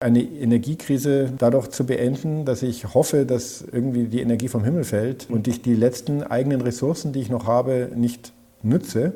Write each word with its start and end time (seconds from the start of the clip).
eine 0.00 0.22
Energiekrise 0.22 1.32
dadurch 1.36 1.70
zu 1.70 1.84
beenden, 1.84 2.44
dass 2.44 2.62
ich 2.62 2.94
hoffe, 2.94 3.26
dass 3.26 3.64
irgendwie 3.72 4.04
die 4.04 4.20
Energie 4.20 4.46
vom 4.46 4.62
Himmel 4.62 4.84
fällt 4.84 5.26
und 5.28 5.48
ich 5.48 5.60
die 5.60 5.74
letzten 5.74 6.22
eigenen 6.22 6.60
Ressourcen, 6.60 7.12
die 7.12 7.20
ich 7.20 7.30
noch 7.30 7.48
habe, 7.48 7.90
nicht 7.96 8.32
nütze. 8.62 9.12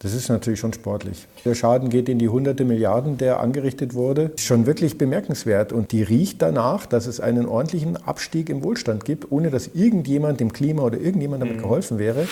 Das 0.00 0.12
ist 0.12 0.28
natürlich 0.28 0.58
schon 0.58 0.72
sportlich. 0.72 1.28
Der 1.44 1.54
Schaden 1.54 1.88
geht 1.88 2.08
in 2.08 2.18
die 2.18 2.28
hunderte 2.28 2.64
Milliarden, 2.64 3.16
der 3.16 3.38
angerichtet 3.38 3.94
wurde. 3.94 4.32
Ist 4.34 4.40
schon 4.40 4.66
wirklich 4.66 4.98
bemerkenswert. 4.98 5.72
Und 5.72 5.92
die 5.92 6.02
riecht 6.02 6.42
danach, 6.42 6.86
dass 6.86 7.06
es 7.06 7.20
einen 7.20 7.46
ordentlichen 7.46 7.96
Abstieg 7.96 8.50
im 8.50 8.64
Wohlstand 8.64 9.04
gibt, 9.04 9.30
ohne 9.30 9.50
dass 9.50 9.68
irgendjemand 9.68 10.40
dem 10.40 10.52
Klima 10.52 10.82
oder 10.82 10.98
irgendjemand 10.98 11.42
damit 11.42 11.58
mhm. 11.58 11.62
geholfen 11.62 12.00
wäre. 12.00 12.26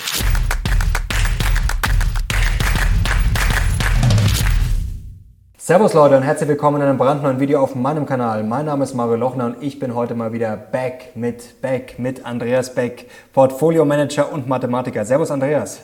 Servus 5.63 5.93
Leute 5.93 6.17
und 6.17 6.23
herzlich 6.23 6.49
willkommen 6.49 6.81
in 6.81 6.87
einem 6.87 6.97
brandneuen 6.97 7.39
Video 7.39 7.61
auf 7.61 7.75
meinem 7.75 8.07
Kanal. 8.07 8.43
Mein 8.43 8.65
Name 8.65 8.83
ist 8.83 8.95
Mario 8.95 9.15
Lochner 9.15 9.45
und 9.45 9.61
ich 9.61 9.77
bin 9.77 9.93
heute 9.93 10.15
mal 10.15 10.33
wieder 10.33 10.57
back 10.57 11.15
mit 11.15 11.61
back 11.61 11.99
mit 11.99 12.25
Andreas 12.25 12.73
Beck, 12.73 13.05
Portfolio 13.31 13.85
Manager 13.85 14.33
und 14.33 14.49
Mathematiker. 14.49 15.05
Servus 15.05 15.29
Andreas. 15.29 15.83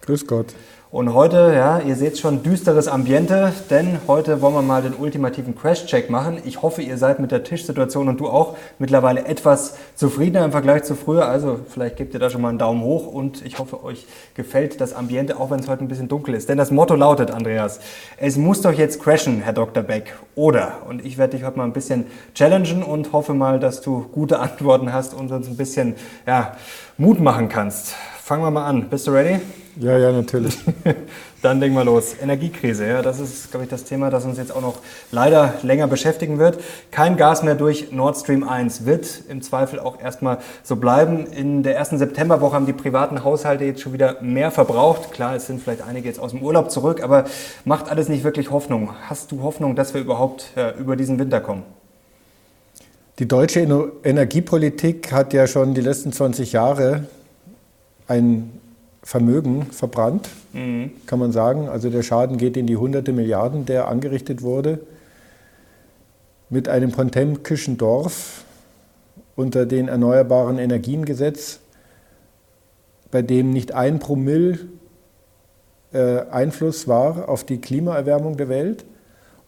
Grüß 0.00 0.26
Gott. 0.26 0.54
Und 0.90 1.12
heute, 1.12 1.52
ja, 1.54 1.80
ihr 1.80 1.96
seht 1.96 2.16
schon 2.16 2.42
düsteres 2.42 2.88
Ambiente, 2.88 3.52
denn 3.68 3.98
heute 4.06 4.40
wollen 4.40 4.54
wir 4.54 4.62
mal 4.62 4.80
den 4.80 4.94
ultimativen 4.94 5.54
Crash-Check 5.54 6.08
machen. 6.08 6.40
Ich 6.46 6.62
hoffe, 6.62 6.80
ihr 6.80 6.96
seid 6.96 7.20
mit 7.20 7.30
der 7.30 7.44
Tischsituation 7.44 8.08
und 8.08 8.18
du 8.20 8.26
auch 8.26 8.56
mittlerweile 8.78 9.26
etwas 9.26 9.76
zufriedener 9.96 10.46
im 10.46 10.50
Vergleich 10.50 10.84
zu 10.84 10.94
früher. 10.94 11.28
Also 11.28 11.60
vielleicht 11.68 11.98
gebt 11.98 12.14
ihr 12.14 12.20
da 12.20 12.30
schon 12.30 12.40
mal 12.40 12.48
einen 12.48 12.56
Daumen 12.56 12.80
hoch 12.80 13.06
und 13.06 13.44
ich 13.44 13.58
hoffe, 13.58 13.84
euch 13.84 14.06
gefällt 14.32 14.80
das 14.80 14.94
Ambiente, 14.94 15.38
auch 15.38 15.50
wenn 15.50 15.60
es 15.60 15.68
heute 15.68 15.84
ein 15.84 15.88
bisschen 15.88 16.08
dunkel 16.08 16.32
ist. 16.32 16.48
Denn 16.48 16.56
das 16.56 16.70
Motto 16.70 16.94
lautet, 16.94 17.32
Andreas, 17.32 17.80
es 18.16 18.38
muss 18.38 18.62
doch 18.62 18.72
jetzt 18.72 19.02
crashen, 19.02 19.42
Herr 19.42 19.52
Dr. 19.52 19.82
Beck, 19.82 20.16
oder? 20.36 20.86
Und 20.88 21.04
ich 21.04 21.18
werde 21.18 21.36
dich 21.36 21.44
heute 21.44 21.58
mal 21.58 21.64
ein 21.64 21.74
bisschen 21.74 22.06
challengen 22.34 22.82
und 22.82 23.12
hoffe 23.12 23.34
mal, 23.34 23.60
dass 23.60 23.82
du 23.82 24.06
gute 24.10 24.38
Antworten 24.38 24.90
hast 24.90 25.12
und 25.12 25.30
uns 25.32 25.48
ein 25.48 25.58
bisschen 25.58 25.96
ja, 26.26 26.56
Mut 26.96 27.20
machen 27.20 27.50
kannst. 27.50 27.94
Fangen 28.28 28.42
wir 28.42 28.50
mal 28.50 28.66
an. 28.66 28.90
Bist 28.90 29.06
du 29.06 29.12
ready? 29.12 29.40
Ja, 29.80 29.96
ja, 29.96 30.12
natürlich. 30.12 30.58
Dann 31.42 31.60
legen 31.60 31.74
wir 31.74 31.84
los. 31.84 32.14
Energiekrise, 32.20 32.86
ja, 32.86 33.00
das 33.00 33.20
ist, 33.20 33.50
glaube 33.50 33.64
ich, 33.64 33.70
das 33.70 33.84
Thema, 33.84 34.10
das 34.10 34.26
uns 34.26 34.36
jetzt 34.36 34.54
auch 34.54 34.60
noch 34.60 34.80
leider 35.10 35.54
länger 35.62 35.86
beschäftigen 35.86 36.38
wird. 36.38 36.60
Kein 36.90 37.16
Gas 37.16 37.42
mehr 37.42 37.54
durch 37.54 37.90
Nord 37.90 38.18
Stream 38.18 38.46
1 38.46 38.84
wird 38.84 39.22
im 39.30 39.40
Zweifel 39.40 39.80
auch 39.80 39.98
erstmal 39.98 40.40
so 40.62 40.76
bleiben. 40.76 41.24
In 41.28 41.62
der 41.62 41.74
ersten 41.76 41.96
Septemberwoche 41.96 42.54
haben 42.54 42.66
die 42.66 42.74
privaten 42.74 43.24
Haushalte 43.24 43.64
jetzt 43.64 43.80
schon 43.80 43.94
wieder 43.94 44.20
mehr 44.20 44.50
verbraucht. 44.50 45.10
Klar, 45.10 45.34
es 45.34 45.46
sind 45.46 45.62
vielleicht 45.62 45.80
einige 45.80 46.06
jetzt 46.06 46.20
aus 46.20 46.32
dem 46.32 46.42
Urlaub 46.42 46.70
zurück, 46.70 47.02
aber 47.02 47.24
macht 47.64 47.90
alles 47.90 48.10
nicht 48.10 48.24
wirklich 48.24 48.50
Hoffnung. 48.50 48.90
Hast 49.08 49.32
du 49.32 49.42
Hoffnung, 49.42 49.74
dass 49.74 49.94
wir 49.94 50.02
überhaupt 50.02 50.50
ja, 50.54 50.72
über 50.72 50.96
diesen 50.96 51.18
Winter 51.18 51.40
kommen? 51.40 51.62
Die 53.20 53.26
deutsche 53.26 53.60
Energiepolitik 54.04 55.12
hat 55.12 55.32
ja 55.32 55.46
schon 55.46 55.72
die 55.72 55.80
letzten 55.80 56.12
20 56.12 56.52
Jahre 56.52 57.04
ein 58.08 58.50
Vermögen 59.02 59.66
verbrannt, 59.70 60.28
mhm. 60.52 60.90
kann 61.06 61.18
man 61.18 61.32
sagen. 61.32 61.68
Also 61.68 61.88
der 61.88 62.02
Schaden 62.02 62.36
geht 62.36 62.56
in 62.56 62.66
die 62.66 62.76
hunderte 62.76 63.12
Milliarden, 63.12 63.64
der 63.64 63.88
angerichtet 63.88 64.42
wurde. 64.42 64.80
Mit 66.50 66.68
einem 66.68 66.92
Potemkischen 66.92 67.78
Dorf 67.78 68.44
unter 69.36 69.66
den 69.66 69.88
Erneuerbaren 69.88 70.58
Energiengesetz, 70.58 71.60
bei 73.10 73.22
dem 73.22 73.52
nicht 73.52 73.72
ein 73.72 73.98
Promille 73.98 74.58
äh, 75.92 76.22
Einfluss 76.30 76.88
war 76.88 77.28
auf 77.28 77.44
die 77.44 77.60
Klimaerwärmung 77.60 78.36
der 78.36 78.48
Welt. 78.48 78.84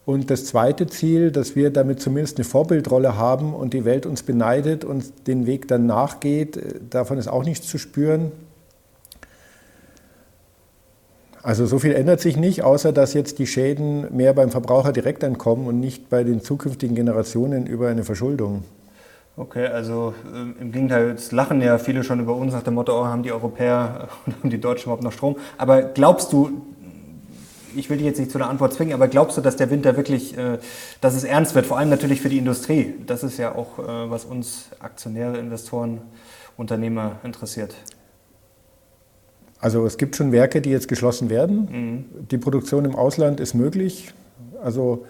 Und 0.07 0.31
das 0.31 0.47
zweite 0.47 0.87
Ziel, 0.87 1.31
dass 1.31 1.55
wir 1.55 1.71
damit 1.71 2.01
zumindest 2.01 2.39
eine 2.39 2.45
Vorbildrolle 2.45 3.17
haben 3.17 3.53
und 3.55 3.75
die 3.75 3.85
Welt 3.85 4.07
uns 4.07 4.23
beneidet 4.23 4.85
und 4.85 5.27
den 5.27 5.47
Weg 5.47 5.69
dann 5.69 5.87
nachgeht, 5.87 6.57
äh, 6.57 6.81
davon 6.89 7.19
ist 7.19 7.29
auch 7.29 7.45
nichts 7.45 7.67
zu 7.67 7.79
spüren. 7.79 8.33
Also 11.43 11.65
so 11.65 11.79
viel 11.79 11.93
ändert 11.93 12.21
sich 12.21 12.37
nicht, 12.37 12.63
außer 12.63 12.93
dass 12.93 13.15
jetzt 13.15 13.39
die 13.39 13.47
Schäden 13.47 14.15
mehr 14.15 14.35
beim 14.35 14.51
Verbraucher 14.51 14.93
direkt 14.93 15.25
ankommen 15.25 15.67
und 15.67 15.81
nicht 15.81 16.11
bei 16.11 16.23
den 16.23 16.43
zukünftigen 16.43 16.95
Generationen 16.95 17.67
über 17.67 17.89
eine 17.89 18.05
Verschuldung. 18.05 18.65
Okay, 19.37 19.67
also 19.67 20.13
äh, 20.35 20.61
im 20.61 20.71
Gegenteil, 20.71 21.09
jetzt 21.09 21.33
lachen 21.33 21.63
ja 21.63 21.79
viele 21.79 22.05
schon 22.05 22.21
über 22.21 22.35
uns 22.35 22.53
nach 22.53 22.63
dem 22.63 22.75
Motto, 22.75 23.01
oh, 23.01 23.07
haben 23.07 23.23
die 23.23 23.33
Europäer 23.33 24.09
und 24.27 24.37
haben 24.39 24.51
die 24.51 24.61
Deutschen 24.61 24.85
überhaupt 24.85 25.03
noch 25.03 25.13
Strom. 25.13 25.37
Aber 25.57 25.81
glaubst 25.83 26.33
du, 26.33 26.61
ich 27.75 27.89
will 27.89 27.97
dich 27.97 28.07
jetzt 28.07 28.19
nicht 28.19 28.31
zu 28.31 28.37
einer 28.37 28.51
Antwort 28.51 28.75
zwingen, 28.75 28.93
aber 28.93 29.09
glaubst 29.09 29.39
du, 29.39 29.41
dass 29.41 29.57
der 29.57 29.71
Winter 29.71 29.97
wirklich, 29.97 30.37
äh, 30.37 30.59
dass 31.01 31.15
es 31.15 31.25
ernst 31.25 31.55
wird, 31.55 31.65
vor 31.65 31.79
allem 31.79 31.89
natürlich 31.89 32.21
für 32.21 32.29
die 32.29 32.39
Industrie? 32.39 32.95
Das 33.07 33.23
ist 33.23 33.39
ja 33.39 33.55
auch, 33.55 33.79
äh, 33.79 34.11
was 34.11 34.27
uns 34.27 34.69
Aktionäre, 34.79 35.39
Investoren, 35.39 36.03
Unternehmer 36.59 37.13
interessiert. 37.25 37.75
Also 39.61 39.85
es 39.85 39.99
gibt 39.99 40.17
schon 40.17 40.33
Werke, 40.33 40.61
die 40.61 40.71
jetzt 40.71 40.89
geschlossen 40.89 41.29
werden. 41.29 41.69
Mhm. 41.71 42.05
Die 42.31 42.39
Produktion 42.39 42.85
im 42.85 42.95
Ausland 42.95 43.41
ist 43.41 43.55
möglich. 43.55 44.13
Also 44.63 45.05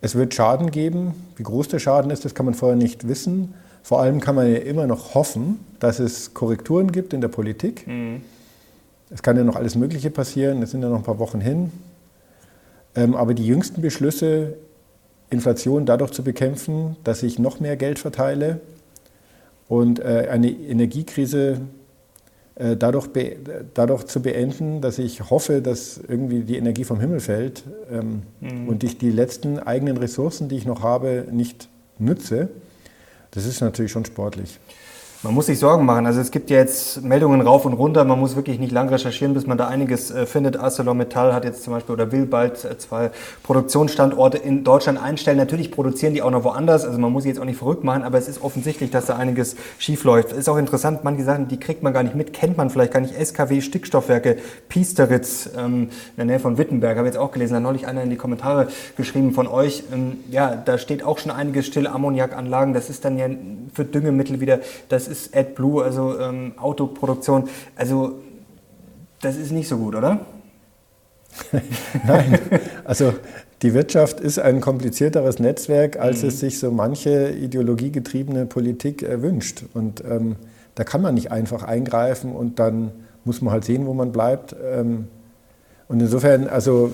es 0.00 0.14
wird 0.14 0.34
Schaden 0.34 0.70
geben. 0.70 1.14
Wie 1.36 1.42
groß 1.42 1.68
der 1.68 1.78
Schaden 1.78 2.10
ist, 2.10 2.24
das 2.24 2.34
kann 2.34 2.46
man 2.46 2.54
vorher 2.54 2.76
nicht 2.76 3.08
wissen. 3.08 3.54
Vor 3.82 4.00
allem 4.00 4.20
kann 4.20 4.34
man 4.34 4.50
ja 4.50 4.58
immer 4.58 4.86
noch 4.86 5.14
hoffen, 5.14 5.60
dass 5.78 5.98
es 5.98 6.34
Korrekturen 6.34 6.90
gibt 6.90 7.12
in 7.12 7.20
der 7.20 7.28
Politik. 7.28 7.86
Mhm. 7.86 8.22
Es 9.10 9.22
kann 9.22 9.36
ja 9.36 9.44
noch 9.44 9.56
alles 9.56 9.76
Mögliche 9.76 10.10
passieren. 10.10 10.62
Es 10.62 10.72
sind 10.72 10.82
ja 10.82 10.88
noch 10.88 10.98
ein 10.98 11.04
paar 11.04 11.18
Wochen 11.18 11.40
hin. 11.40 11.70
Ähm, 12.94 13.14
aber 13.14 13.34
die 13.34 13.46
jüngsten 13.46 13.82
Beschlüsse, 13.82 14.54
Inflation 15.28 15.86
dadurch 15.86 16.12
zu 16.12 16.24
bekämpfen, 16.24 16.96
dass 17.04 17.22
ich 17.22 17.38
noch 17.38 17.60
mehr 17.60 17.76
Geld 17.76 17.98
verteile 17.98 18.60
und 19.68 19.98
äh, 19.98 20.28
eine 20.30 20.50
Energiekrise 20.50 21.60
dadurch, 22.58 23.08
dadurch 23.74 24.04
zu 24.04 24.22
beenden, 24.22 24.80
dass 24.80 24.98
ich 24.98 25.30
hoffe, 25.30 25.60
dass 25.60 26.00
irgendwie 26.08 26.40
die 26.40 26.56
Energie 26.56 26.84
vom 26.84 27.00
Himmel 27.00 27.20
fällt 27.20 27.64
ähm, 27.90 28.22
mhm. 28.40 28.68
und 28.68 28.82
ich 28.82 28.96
die 28.96 29.10
letzten 29.10 29.58
eigenen 29.58 29.98
Ressourcen, 29.98 30.48
die 30.48 30.56
ich 30.56 30.64
noch 30.64 30.82
habe, 30.82 31.26
nicht 31.30 31.68
nütze. 31.98 32.48
Das 33.32 33.44
ist 33.44 33.60
natürlich 33.60 33.92
schon 33.92 34.06
sportlich. 34.06 34.58
Man 35.22 35.32
muss 35.32 35.46
sich 35.46 35.58
Sorgen 35.58 35.86
machen. 35.86 36.04
Also 36.04 36.20
es 36.20 36.30
gibt 36.30 36.50
ja 36.50 36.58
jetzt 36.58 37.02
Meldungen 37.02 37.40
rauf 37.40 37.64
und 37.64 37.72
runter. 37.72 38.04
Man 38.04 38.20
muss 38.20 38.36
wirklich 38.36 38.58
nicht 38.58 38.70
lang 38.70 38.90
recherchieren, 38.90 39.32
bis 39.32 39.46
man 39.46 39.56
da 39.56 39.66
einiges 39.66 40.10
äh, 40.10 40.26
findet. 40.26 40.58
ArcelorMittal 40.58 41.32
hat 41.32 41.44
jetzt 41.44 41.64
zum 41.64 41.72
Beispiel 41.72 41.94
oder 41.94 42.12
will 42.12 42.26
bald 42.26 42.64
äh, 42.64 42.76
zwei 42.76 43.10
Produktionsstandorte 43.42 44.36
in 44.36 44.62
Deutschland 44.62 45.02
einstellen. 45.02 45.38
Natürlich 45.38 45.70
produzieren 45.70 46.12
die 46.12 46.20
auch 46.20 46.30
noch 46.30 46.44
woanders. 46.44 46.84
Also 46.84 46.98
man 46.98 47.12
muss 47.12 47.22
sich 47.22 47.30
jetzt 47.30 47.40
auch 47.40 47.46
nicht 47.46 47.56
verrückt 47.56 47.82
machen, 47.82 48.02
aber 48.02 48.18
es 48.18 48.28
ist 48.28 48.42
offensichtlich, 48.42 48.90
dass 48.90 49.06
da 49.06 49.16
einiges 49.16 49.56
schief 49.78 50.04
läuft. 50.04 50.32
Ist 50.32 50.50
auch 50.50 50.58
interessant, 50.58 51.02
manche 51.02 51.24
Sachen, 51.24 51.48
die 51.48 51.58
kriegt 51.58 51.82
man 51.82 51.94
gar 51.94 52.02
nicht 52.02 52.14
mit, 52.14 52.34
kennt 52.34 52.58
man 52.58 52.68
vielleicht 52.68 52.92
gar 52.92 53.00
nicht. 53.00 53.14
SKW 53.14 53.62
Stickstoffwerke 53.62 54.36
Piesteritz 54.68 55.48
ähm, 55.56 55.84
in 55.84 55.90
der 56.18 56.26
Nähe 56.26 56.40
von 56.40 56.58
Wittenberg, 56.58 56.98
habe 56.98 57.08
ich 57.08 57.14
jetzt 57.14 57.20
auch 57.20 57.32
gelesen. 57.32 57.54
Da 57.54 57.56
hat 57.56 57.62
neulich 57.62 57.86
einer 57.86 58.02
in 58.02 58.10
die 58.10 58.16
Kommentare 58.16 58.68
geschrieben 58.98 59.32
von 59.32 59.48
euch. 59.48 59.84
Ähm, 59.92 60.18
ja, 60.30 60.54
da 60.56 60.76
steht 60.76 61.02
auch 61.02 61.18
schon 61.18 61.32
einiges 61.32 61.66
still. 61.66 61.86
Ammoniakanlagen, 61.86 62.74
das 62.74 62.90
ist 62.90 63.04
dann 63.04 63.16
ja 63.16 63.26
für 63.72 63.84
Düngemittel 63.84 64.40
wieder, 64.40 64.60
das 64.88 65.05
das 65.08 65.18
ist 65.18 65.36
AdBlue, 65.36 65.82
also 65.82 66.18
ähm, 66.18 66.52
Autoproduktion. 66.56 67.48
Also 67.76 68.18
das 69.20 69.36
ist 69.36 69.52
nicht 69.52 69.68
so 69.68 69.78
gut, 69.78 69.94
oder? 69.94 70.20
Nein, 72.06 72.38
also 72.84 73.12
die 73.62 73.74
Wirtschaft 73.74 74.20
ist 74.20 74.38
ein 74.38 74.60
komplizierteres 74.60 75.38
Netzwerk, 75.38 75.98
als 75.98 76.22
mhm. 76.22 76.28
es 76.28 76.40
sich 76.40 76.58
so 76.58 76.70
manche 76.70 77.30
ideologiegetriebene 77.30 78.46
Politik 78.46 79.02
erwünscht. 79.02 79.64
Und 79.74 80.02
ähm, 80.04 80.36
da 80.74 80.84
kann 80.84 81.02
man 81.02 81.14
nicht 81.14 81.30
einfach 81.32 81.62
eingreifen 81.62 82.32
und 82.32 82.58
dann 82.58 82.92
muss 83.24 83.40
man 83.42 83.52
halt 83.52 83.64
sehen, 83.64 83.86
wo 83.86 83.94
man 83.94 84.12
bleibt. 84.12 84.54
Ähm, 84.62 85.08
und 85.88 86.00
insofern, 86.00 86.48
also 86.48 86.92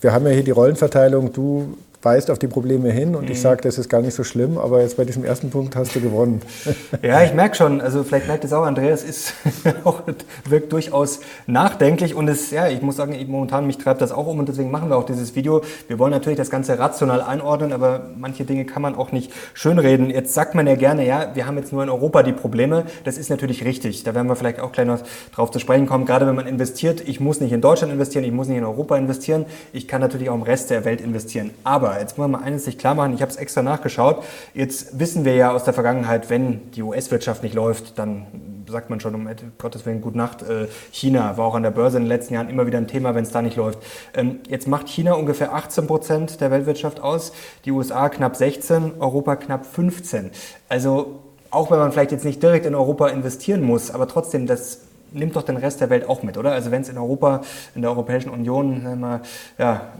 wir 0.00 0.12
haben 0.12 0.26
ja 0.26 0.32
hier 0.32 0.44
die 0.44 0.50
Rollenverteilung, 0.50 1.32
du 1.32 1.76
weist 2.04 2.30
auf 2.30 2.38
die 2.38 2.46
Probleme 2.46 2.90
hin 2.90 3.14
und 3.14 3.24
mhm. 3.24 3.32
ich 3.32 3.40
sage, 3.40 3.62
das 3.62 3.78
ist 3.78 3.88
gar 3.88 4.00
nicht 4.00 4.14
so 4.14 4.24
schlimm, 4.24 4.58
aber 4.58 4.82
jetzt 4.82 4.96
bei 4.96 5.04
diesem 5.04 5.24
ersten 5.24 5.50
Punkt 5.50 5.76
hast 5.76 5.94
du 5.94 6.00
gewonnen. 6.00 6.42
Ja, 7.02 7.22
ich 7.22 7.34
merke 7.34 7.54
schon, 7.54 7.80
also 7.80 8.02
vielleicht 8.02 8.28
merkt 8.28 8.44
es 8.44 8.52
auch, 8.52 8.64
Andreas 8.64 9.02
ist 9.02 9.34
auch, 9.84 10.02
wirkt 10.48 10.72
durchaus 10.72 11.20
nachdenklich 11.46 12.14
und 12.14 12.28
es, 12.28 12.50
ja, 12.50 12.68
ich 12.68 12.82
muss 12.82 12.96
sagen, 12.96 13.14
momentan 13.28 13.66
mich 13.66 13.78
treibt 13.78 14.00
das 14.00 14.12
auch 14.12 14.26
um 14.26 14.38
und 14.38 14.48
deswegen 14.48 14.70
machen 14.70 14.88
wir 14.88 14.96
auch 14.96 15.04
dieses 15.04 15.34
Video. 15.34 15.62
Wir 15.86 15.98
wollen 15.98 16.12
natürlich 16.12 16.38
das 16.38 16.50
Ganze 16.50 16.78
rational 16.78 17.20
einordnen, 17.20 17.72
aber 17.72 18.10
manche 18.16 18.44
Dinge 18.44 18.64
kann 18.64 18.82
man 18.82 18.94
auch 18.94 19.12
nicht 19.12 19.32
schönreden. 19.54 20.10
Jetzt 20.10 20.34
sagt 20.34 20.54
man 20.54 20.66
ja 20.66 20.76
gerne, 20.76 21.06
ja, 21.06 21.34
wir 21.34 21.46
haben 21.46 21.56
jetzt 21.58 21.72
nur 21.72 21.82
in 21.82 21.88
Europa 21.88 22.22
die 22.22 22.32
Probleme. 22.32 22.84
Das 23.04 23.18
ist 23.18 23.30
natürlich 23.30 23.64
richtig. 23.64 24.04
Da 24.04 24.14
werden 24.14 24.28
wir 24.28 24.36
vielleicht 24.36 24.60
auch 24.60 24.72
gleich 24.72 24.86
noch 24.86 25.00
drauf 25.34 25.50
zu 25.50 25.58
sprechen 25.58 25.86
kommen. 25.86 26.06
Gerade 26.06 26.26
wenn 26.26 26.34
man 26.34 26.46
investiert, 26.46 27.02
ich 27.06 27.20
muss 27.20 27.40
nicht 27.40 27.52
in 27.52 27.60
Deutschland 27.60 27.92
investieren, 27.92 28.24
ich 28.24 28.32
muss 28.32 28.48
nicht 28.48 28.58
in 28.58 28.64
Europa 28.64 28.96
investieren. 28.96 29.46
Ich 29.72 29.88
kann 29.88 30.00
natürlich 30.00 30.30
auch 30.30 30.34
im 30.34 30.42
Rest 30.42 30.70
der 30.70 30.84
Welt 30.84 31.00
investieren. 31.00 31.50
Aber 31.64 31.93
Jetzt 31.98 32.18
wollen 32.18 32.30
wir 32.30 32.38
mal 32.38 32.44
eines 32.44 32.64
sich 32.64 32.78
klar 32.78 32.94
machen, 32.94 33.14
ich 33.14 33.22
habe 33.22 33.30
es 33.30 33.36
extra 33.36 33.62
nachgeschaut. 33.62 34.22
Jetzt 34.54 34.98
wissen 34.98 35.24
wir 35.24 35.34
ja 35.34 35.52
aus 35.52 35.64
der 35.64 35.74
Vergangenheit, 35.74 36.30
wenn 36.30 36.70
die 36.72 36.82
US-Wirtschaft 36.82 37.42
nicht 37.42 37.54
läuft, 37.54 37.98
dann 37.98 38.26
sagt 38.66 38.90
man 38.90 39.00
schon 39.00 39.14
um 39.14 39.28
Gottes 39.58 39.86
Willen, 39.86 40.00
Gut 40.00 40.14
Nacht. 40.14 40.42
Äh, 40.42 40.68
China 40.90 41.36
war 41.36 41.46
auch 41.46 41.54
an 41.54 41.62
der 41.62 41.70
Börse 41.70 41.96
in 41.96 42.04
den 42.04 42.08
letzten 42.08 42.34
Jahren 42.34 42.48
immer 42.48 42.66
wieder 42.66 42.78
ein 42.78 42.88
Thema, 42.88 43.14
wenn 43.14 43.24
es 43.24 43.30
da 43.30 43.42
nicht 43.42 43.56
läuft. 43.56 43.78
Ähm, 44.14 44.40
jetzt 44.48 44.68
macht 44.68 44.88
China 44.88 45.14
ungefähr 45.14 45.54
18 45.54 45.86
Prozent 45.86 46.40
der 46.40 46.50
Weltwirtschaft 46.50 47.00
aus, 47.00 47.32
die 47.64 47.70
USA 47.70 48.08
knapp 48.08 48.36
16, 48.36 49.00
Europa 49.00 49.36
knapp 49.36 49.66
15. 49.66 50.30
Also 50.68 51.20
auch 51.50 51.70
wenn 51.70 51.78
man 51.78 51.92
vielleicht 51.92 52.12
jetzt 52.12 52.24
nicht 52.24 52.42
direkt 52.42 52.66
in 52.66 52.74
Europa 52.74 53.08
investieren 53.08 53.62
muss, 53.62 53.90
aber 53.90 54.08
trotzdem, 54.08 54.46
das 54.46 54.80
nimmt 55.12 55.36
doch 55.36 55.42
den 55.42 55.56
Rest 55.56 55.80
der 55.80 55.90
Welt 55.90 56.08
auch 56.08 56.22
mit, 56.22 56.36
oder? 56.36 56.52
Also 56.52 56.70
wenn 56.70 56.82
es 56.82 56.88
in 56.88 56.98
Europa, 56.98 57.42
in 57.74 57.82
der 57.82 57.90
Europäischen 57.90 58.30
Union 58.30 58.98
mal, 58.98 59.20
ja, 59.58 59.92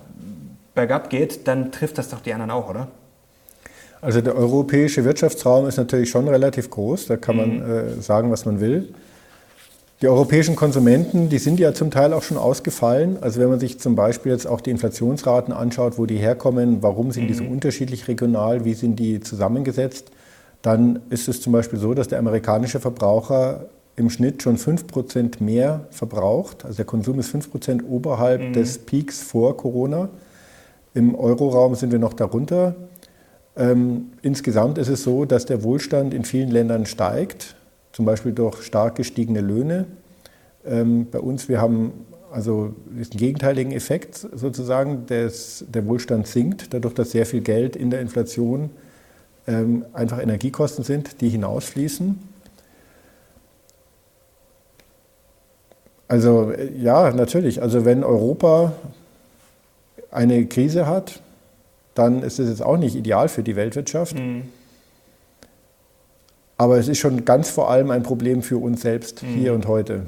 bergab 0.74 1.10
geht, 1.10 1.46
dann 1.46 1.72
trifft 1.72 1.98
das 1.98 2.08
doch 2.08 2.20
die 2.20 2.32
anderen 2.32 2.50
auch, 2.50 2.68
oder? 2.68 2.88
Also 4.00 4.20
der 4.20 4.36
europäische 4.36 5.04
Wirtschaftsraum 5.04 5.66
ist 5.66 5.78
natürlich 5.78 6.10
schon 6.10 6.28
relativ 6.28 6.68
groß, 6.68 7.06
da 7.06 7.16
kann 7.16 7.36
man 7.36 7.56
mhm. 7.56 7.98
äh, 7.98 8.02
sagen, 8.02 8.30
was 8.30 8.44
man 8.44 8.60
will. 8.60 8.92
Die 10.02 10.08
europäischen 10.08 10.56
Konsumenten, 10.56 11.30
die 11.30 11.38
sind 11.38 11.58
ja 11.58 11.72
zum 11.72 11.90
Teil 11.90 12.12
auch 12.12 12.22
schon 12.22 12.36
ausgefallen. 12.36 13.16
Also 13.22 13.40
wenn 13.40 13.48
man 13.48 13.60
sich 13.60 13.78
zum 13.78 13.94
Beispiel 13.94 14.32
jetzt 14.32 14.46
auch 14.46 14.60
die 14.60 14.70
Inflationsraten 14.70 15.54
anschaut, 15.54 15.96
wo 15.96 16.04
die 16.04 16.16
herkommen, 16.16 16.82
warum 16.82 17.12
sind 17.12 17.28
die 17.28 17.34
so 17.34 17.44
mhm. 17.44 17.52
unterschiedlich 17.52 18.06
regional, 18.06 18.66
wie 18.66 18.74
sind 18.74 18.96
die 18.96 19.20
zusammengesetzt, 19.20 20.10
dann 20.60 21.00
ist 21.08 21.28
es 21.28 21.40
zum 21.40 21.54
Beispiel 21.54 21.78
so, 21.78 21.94
dass 21.94 22.08
der 22.08 22.18
amerikanische 22.18 22.80
Verbraucher 22.80 23.66
im 23.96 24.10
Schnitt 24.10 24.42
schon 24.42 24.58
5% 24.58 25.42
mehr 25.42 25.86
verbraucht. 25.90 26.64
Also 26.64 26.76
der 26.76 26.84
Konsum 26.84 27.18
ist 27.20 27.34
5% 27.34 27.84
oberhalb 27.88 28.42
mhm. 28.42 28.52
des 28.52 28.78
Peaks 28.78 29.22
vor 29.22 29.56
Corona. 29.56 30.08
Im 30.94 31.16
Euroraum 31.16 31.74
sind 31.74 31.90
wir 31.90 31.98
noch 31.98 32.12
darunter. 32.12 32.76
Ähm, 33.56 34.12
insgesamt 34.22 34.78
ist 34.78 34.88
es 34.88 35.02
so, 35.02 35.24
dass 35.24 35.44
der 35.44 35.62
Wohlstand 35.62 36.14
in 36.14 36.24
vielen 36.24 36.50
Ländern 36.50 36.86
steigt, 36.86 37.56
zum 37.92 38.04
Beispiel 38.04 38.32
durch 38.32 38.62
stark 38.62 38.94
gestiegene 38.94 39.40
Löhne. 39.40 39.86
Ähm, 40.64 41.08
bei 41.10 41.18
uns, 41.18 41.48
wir 41.48 41.60
haben 41.60 41.92
also 42.32 42.74
einen 42.90 43.04
gegenteiligen 43.10 43.72
Effekt 43.72 44.26
sozusagen, 44.34 45.06
des, 45.06 45.64
der 45.68 45.86
Wohlstand 45.86 46.26
sinkt, 46.26 46.72
dadurch, 46.74 46.94
dass 46.94 47.10
sehr 47.10 47.26
viel 47.26 47.42
Geld 47.42 47.76
in 47.76 47.90
der 47.90 48.00
Inflation 48.00 48.70
ähm, 49.46 49.84
einfach 49.92 50.20
Energiekosten 50.20 50.84
sind, 50.84 51.20
die 51.20 51.28
hinausfließen. 51.28 52.18
Also 56.08 56.52
ja, 56.76 57.12
natürlich. 57.12 57.62
Also 57.62 57.84
wenn 57.84 58.04
Europa 58.04 58.72
eine 60.14 60.46
Krise 60.46 60.86
hat, 60.86 61.20
dann 61.94 62.22
ist 62.22 62.38
es 62.38 62.48
jetzt 62.48 62.62
auch 62.62 62.76
nicht 62.76 62.96
ideal 62.96 63.28
für 63.28 63.42
die 63.42 63.56
Weltwirtschaft. 63.56 64.18
Mhm. 64.18 64.42
Aber 66.56 66.78
es 66.78 66.88
ist 66.88 66.98
schon 66.98 67.24
ganz 67.24 67.50
vor 67.50 67.70
allem 67.70 67.90
ein 67.90 68.02
Problem 68.02 68.42
für 68.42 68.58
uns 68.58 68.82
selbst 68.82 69.22
mhm. 69.22 69.34
hier 69.34 69.54
und 69.54 69.66
heute. 69.66 70.02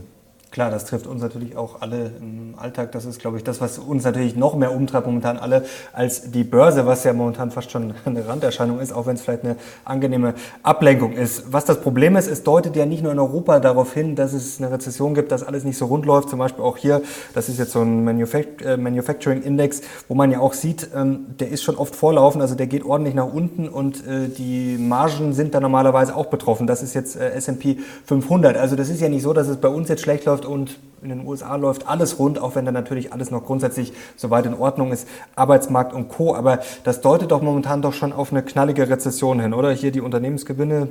Klar, 0.56 0.70
das 0.70 0.86
trifft 0.86 1.06
uns 1.06 1.20
natürlich 1.20 1.54
auch 1.58 1.82
alle 1.82 2.12
im 2.18 2.54
Alltag. 2.56 2.90
Das 2.92 3.04
ist, 3.04 3.20
glaube 3.20 3.36
ich, 3.36 3.44
das, 3.44 3.60
was 3.60 3.78
uns 3.78 4.04
natürlich 4.04 4.36
noch 4.36 4.56
mehr 4.56 4.72
umtreibt 4.72 5.06
momentan 5.06 5.36
alle 5.36 5.66
als 5.92 6.30
die 6.30 6.44
Börse, 6.44 6.86
was 6.86 7.04
ja 7.04 7.12
momentan 7.12 7.50
fast 7.50 7.70
schon 7.70 7.92
eine 8.06 8.26
Randerscheinung 8.26 8.80
ist, 8.80 8.90
auch 8.90 9.04
wenn 9.04 9.16
es 9.16 9.20
vielleicht 9.20 9.44
eine 9.44 9.56
angenehme 9.84 10.32
Ablenkung 10.62 11.12
ist. 11.12 11.52
Was 11.52 11.66
das 11.66 11.82
Problem 11.82 12.16
ist, 12.16 12.26
es 12.26 12.42
deutet 12.42 12.74
ja 12.74 12.86
nicht 12.86 13.02
nur 13.02 13.12
in 13.12 13.18
Europa 13.18 13.60
darauf 13.60 13.92
hin, 13.92 14.16
dass 14.16 14.32
es 14.32 14.56
eine 14.56 14.70
Rezession 14.70 15.14
gibt, 15.14 15.30
dass 15.30 15.42
alles 15.42 15.64
nicht 15.64 15.76
so 15.76 15.84
rund 15.84 16.06
läuft. 16.06 16.30
Zum 16.30 16.38
Beispiel 16.38 16.64
auch 16.64 16.78
hier, 16.78 17.02
das 17.34 17.50
ist 17.50 17.58
jetzt 17.58 17.72
so 17.72 17.82
ein 17.82 18.08
äh, 18.08 18.76
Manufacturing 18.78 19.42
Index, 19.42 19.82
wo 20.08 20.14
man 20.14 20.30
ja 20.30 20.40
auch 20.40 20.54
sieht, 20.54 20.88
ähm, 20.96 21.26
der 21.38 21.50
ist 21.50 21.64
schon 21.64 21.76
oft 21.76 21.94
vorlaufen, 21.94 22.40
also 22.40 22.54
der 22.54 22.66
geht 22.66 22.82
ordentlich 22.82 23.14
nach 23.14 23.30
unten 23.30 23.68
und 23.68 24.06
äh, 24.06 24.28
die 24.28 24.78
Margen 24.78 25.34
sind 25.34 25.54
da 25.54 25.60
normalerweise 25.60 26.16
auch 26.16 26.28
betroffen. 26.28 26.66
Das 26.66 26.82
ist 26.82 26.94
jetzt 26.94 27.14
äh, 27.14 27.32
S&P 27.32 27.76
500. 28.06 28.56
Also 28.56 28.74
das 28.74 28.88
ist 28.88 29.02
ja 29.02 29.10
nicht 29.10 29.22
so, 29.22 29.34
dass 29.34 29.48
es 29.48 29.58
bei 29.58 29.68
uns 29.68 29.90
jetzt 29.90 30.00
schlecht 30.00 30.24
läuft 30.24 30.45
und 30.46 30.78
in 31.02 31.10
den 31.10 31.26
USA 31.26 31.56
läuft 31.56 31.86
alles 31.86 32.18
rund, 32.18 32.38
auch 32.38 32.54
wenn 32.54 32.64
da 32.64 32.72
natürlich 32.72 33.12
alles 33.12 33.30
noch 33.30 33.44
grundsätzlich 33.44 33.92
soweit 34.16 34.46
in 34.46 34.54
Ordnung 34.54 34.92
ist, 34.92 35.06
Arbeitsmarkt 35.34 35.92
und 35.92 36.08
Co. 36.08 36.34
Aber 36.34 36.60
das 36.84 37.00
deutet 37.00 37.30
doch 37.30 37.42
momentan 37.42 37.82
doch 37.82 37.92
schon 37.92 38.12
auf 38.12 38.32
eine 38.32 38.42
knallige 38.42 38.88
Rezession 38.88 39.40
hin, 39.40 39.54
oder? 39.54 39.70
Hier 39.72 39.90
die 39.90 40.00
Unternehmensgewinne, 40.00 40.88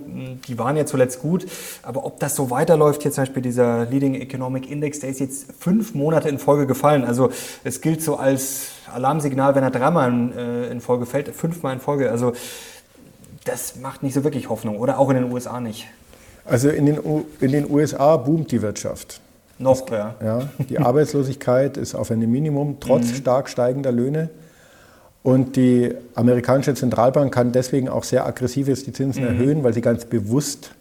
die 0.47 0.59
waren 0.59 0.77
ja 0.77 0.85
zuletzt 0.85 1.21
gut, 1.21 1.45
aber 1.83 2.05
ob 2.05 2.19
das 2.19 2.35
so 2.35 2.49
weiterläuft, 2.49 3.01
hier 3.01 3.11
zum 3.11 3.23
Beispiel 3.23 3.41
dieser 3.41 3.85
Leading 3.85 4.15
Economic 4.15 4.69
Index, 4.69 4.99
der 4.99 5.09
ist 5.09 5.19
jetzt 5.19 5.51
fünf 5.59 5.95
Monate 5.95 6.29
in 6.29 6.39
Folge 6.39 6.67
gefallen. 6.67 7.03
Also 7.03 7.29
es 7.63 7.81
gilt 7.81 8.01
so 8.01 8.15
als 8.17 8.67
Alarmsignal, 8.93 9.55
wenn 9.55 9.63
er 9.63 9.71
dreimal 9.71 10.11
äh, 10.37 10.71
in 10.71 10.81
Folge 10.81 11.05
fällt, 11.05 11.29
fünfmal 11.29 11.73
in 11.73 11.79
Folge. 11.79 12.11
Also 12.11 12.33
das 13.43 13.75
macht 13.77 14.03
nicht 14.03 14.13
so 14.13 14.23
wirklich 14.23 14.49
Hoffnung, 14.49 14.77
oder? 14.77 14.99
Auch 14.99 15.09
in 15.09 15.15
den 15.15 15.31
USA 15.31 15.59
nicht. 15.59 15.87
Also 16.45 16.69
in 16.69 16.85
den, 16.85 16.99
in 17.39 17.51
den 17.51 17.69
USA 17.69 18.17
boomt 18.17 18.51
die 18.51 18.61
Wirtschaft. 18.61 19.19
Noch, 19.57 19.89
ja. 19.89 20.15
ja. 20.23 20.49
Die 20.69 20.79
Arbeitslosigkeit 20.79 21.77
ist 21.77 21.95
auf 21.95 22.11
einem 22.11 22.29
Minimum, 22.31 22.77
trotz 22.79 23.11
mhm. 23.11 23.15
stark 23.15 23.49
steigender 23.49 23.91
Löhne. 23.91 24.29
Und 25.23 25.55
die 25.55 25.93
amerikanische 26.13 26.75
Zentralbank 26.75 27.33
kann 27.33 27.51
deswegen 27.51 27.89
auch 27.89 28.03
sehr 28.03 28.25
aggressiv 28.27 28.67
die 28.67 28.93
Zinsen 28.93 29.23
mhm. 29.23 29.29
erhöhen, 29.29 29.63
weil 29.63 29.73
sie 29.73 29.81
ganz 29.81 30.05
bewusst 30.05 30.71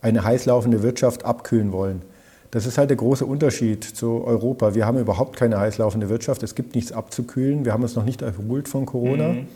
eine 0.00 0.24
heißlaufende 0.24 0.82
Wirtschaft 0.82 1.24
abkühlen 1.24 1.72
wollen. 1.72 2.02
Das 2.50 2.66
ist 2.66 2.78
halt 2.78 2.88
der 2.88 2.96
große 2.96 3.26
Unterschied 3.26 3.84
zu 3.84 4.24
Europa. 4.24 4.74
Wir 4.74 4.86
haben 4.86 4.98
überhaupt 4.98 5.36
keine 5.36 5.60
heißlaufende 5.60 6.08
Wirtschaft. 6.08 6.42
Es 6.42 6.54
gibt 6.54 6.74
nichts 6.74 6.92
abzukühlen. 6.92 7.64
Wir 7.64 7.72
haben 7.72 7.82
uns 7.82 7.94
noch 7.94 8.04
nicht 8.04 8.22
erholt 8.22 8.68
von 8.68 8.86
Corona. 8.86 9.28
Mhm. 9.28 9.48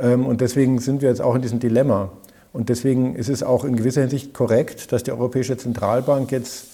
Ähm, 0.00 0.26
und 0.26 0.40
deswegen 0.40 0.78
sind 0.78 1.02
wir 1.02 1.10
jetzt 1.10 1.20
auch 1.20 1.34
in 1.34 1.42
diesem 1.42 1.60
Dilemma. 1.60 2.10
Und 2.52 2.70
deswegen 2.70 3.14
ist 3.14 3.28
es 3.28 3.42
auch 3.42 3.64
in 3.64 3.76
gewisser 3.76 4.00
Hinsicht 4.00 4.32
korrekt, 4.32 4.90
dass 4.90 5.02
die 5.02 5.12
Europäische 5.12 5.56
Zentralbank 5.56 6.32
jetzt 6.32 6.66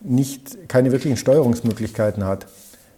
nicht, 0.00 0.68
keine 0.68 0.92
wirklichen 0.92 1.16
Steuerungsmöglichkeiten 1.16 2.24
hat. 2.24 2.46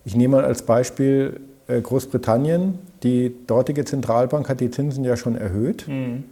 Ich 0.04 0.14
nehme 0.14 0.36
mal 0.36 0.44
als 0.44 0.62
Beispiel 0.62 1.40
äh, 1.66 1.80
Großbritannien. 1.80 2.78
Die 3.02 3.34
dortige 3.46 3.84
Zentralbank 3.84 4.48
hat 4.48 4.60
die 4.60 4.70
Zinsen 4.70 5.04
ja 5.04 5.16
schon 5.16 5.36
erhöht. 5.36 5.86
Mhm. 5.88 6.24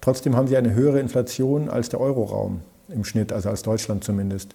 Trotzdem 0.00 0.36
haben 0.36 0.48
sie 0.48 0.56
eine 0.56 0.74
höhere 0.74 1.00
Inflation 1.00 1.68
als 1.68 1.88
der 1.88 2.00
Euroraum 2.00 2.60
im 2.88 3.04
Schnitt, 3.04 3.32
also 3.32 3.48
als 3.48 3.62
Deutschland 3.62 4.04
zumindest. 4.04 4.54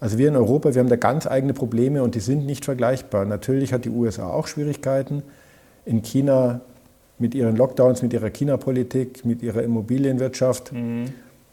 Also 0.00 0.18
wir 0.18 0.28
in 0.28 0.36
Europa, 0.36 0.74
wir 0.74 0.80
haben 0.80 0.88
da 0.88 0.96
ganz 0.96 1.26
eigene 1.26 1.54
Probleme 1.54 2.02
und 2.02 2.14
die 2.14 2.20
sind 2.20 2.46
nicht 2.46 2.64
vergleichbar. 2.64 3.24
Natürlich 3.24 3.72
hat 3.72 3.84
die 3.84 3.90
USA 3.90 4.30
auch 4.30 4.46
Schwierigkeiten. 4.46 5.22
In 5.84 6.02
China 6.02 6.60
mit 7.18 7.34
ihren 7.34 7.56
Lockdowns, 7.56 8.02
mit 8.02 8.12
ihrer 8.12 8.30
China-Politik, 8.30 9.24
mit 9.24 9.42
ihrer 9.42 9.62
Immobilienwirtschaft, 9.62 10.72
mhm. 10.72 11.06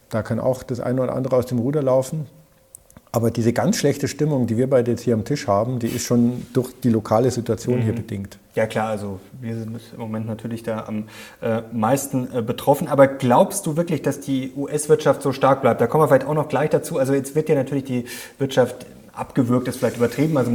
da 0.09 0.21
kann 0.23 0.39
auch 0.39 0.63
das 0.63 0.79
eine 0.79 1.01
oder 1.01 1.15
andere 1.15 1.37
aus 1.37 1.45
dem 1.45 1.59
Ruder 1.59 1.81
laufen. 1.81 2.25
Aber 3.15 3.29
diese 3.29 3.53
ganz 3.53 3.77
schlechte 3.77 4.07
Stimmung, 4.07 4.47
die 4.47 4.57
wir 4.57 4.67
beide 4.67 4.89
jetzt 4.89 5.01
hier 5.01 5.13
am 5.13 5.23
Tisch 5.23 5.47
haben, 5.47 5.77
die 5.77 5.85
ist 5.85 6.03
schon 6.03 6.47
durch 6.51 6.71
die 6.83 6.89
lokale 6.89 7.29
Situation 7.29 7.77
mhm. 7.77 7.83
hier 7.83 7.93
bedingt. 7.93 8.39
Ja 8.55 8.65
klar, 8.65 8.89
also 8.89 9.19
wir 9.39 9.55
sind 9.55 9.79
im 9.93 9.99
Moment 9.99 10.25
natürlich 10.25 10.63
da 10.63 10.85
am 10.87 11.03
äh, 11.39 11.61
meisten 11.71 12.27
äh, 12.33 12.41
betroffen. 12.41 12.87
Aber 12.87 13.05
glaubst 13.05 13.67
du 13.67 13.77
wirklich, 13.77 14.01
dass 14.01 14.19
die 14.19 14.51
US-Wirtschaft 14.57 15.21
so 15.21 15.31
stark 15.31 15.61
bleibt? 15.61 15.79
Da 15.79 15.85
kommen 15.85 16.03
wir 16.03 16.07
vielleicht 16.07 16.25
auch 16.25 16.33
noch 16.33 16.49
gleich 16.49 16.71
dazu. 16.71 16.97
Also 16.97 17.13
jetzt 17.13 17.35
wird 17.35 17.49
ja 17.49 17.55
natürlich 17.55 17.83
die 17.83 18.05
Wirtschaft 18.39 18.87
abgewürgt, 19.13 19.67
ist 19.67 19.77
vielleicht 19.77 19.97
übertrieben. 19.97 20.35
Also 20.35 20.51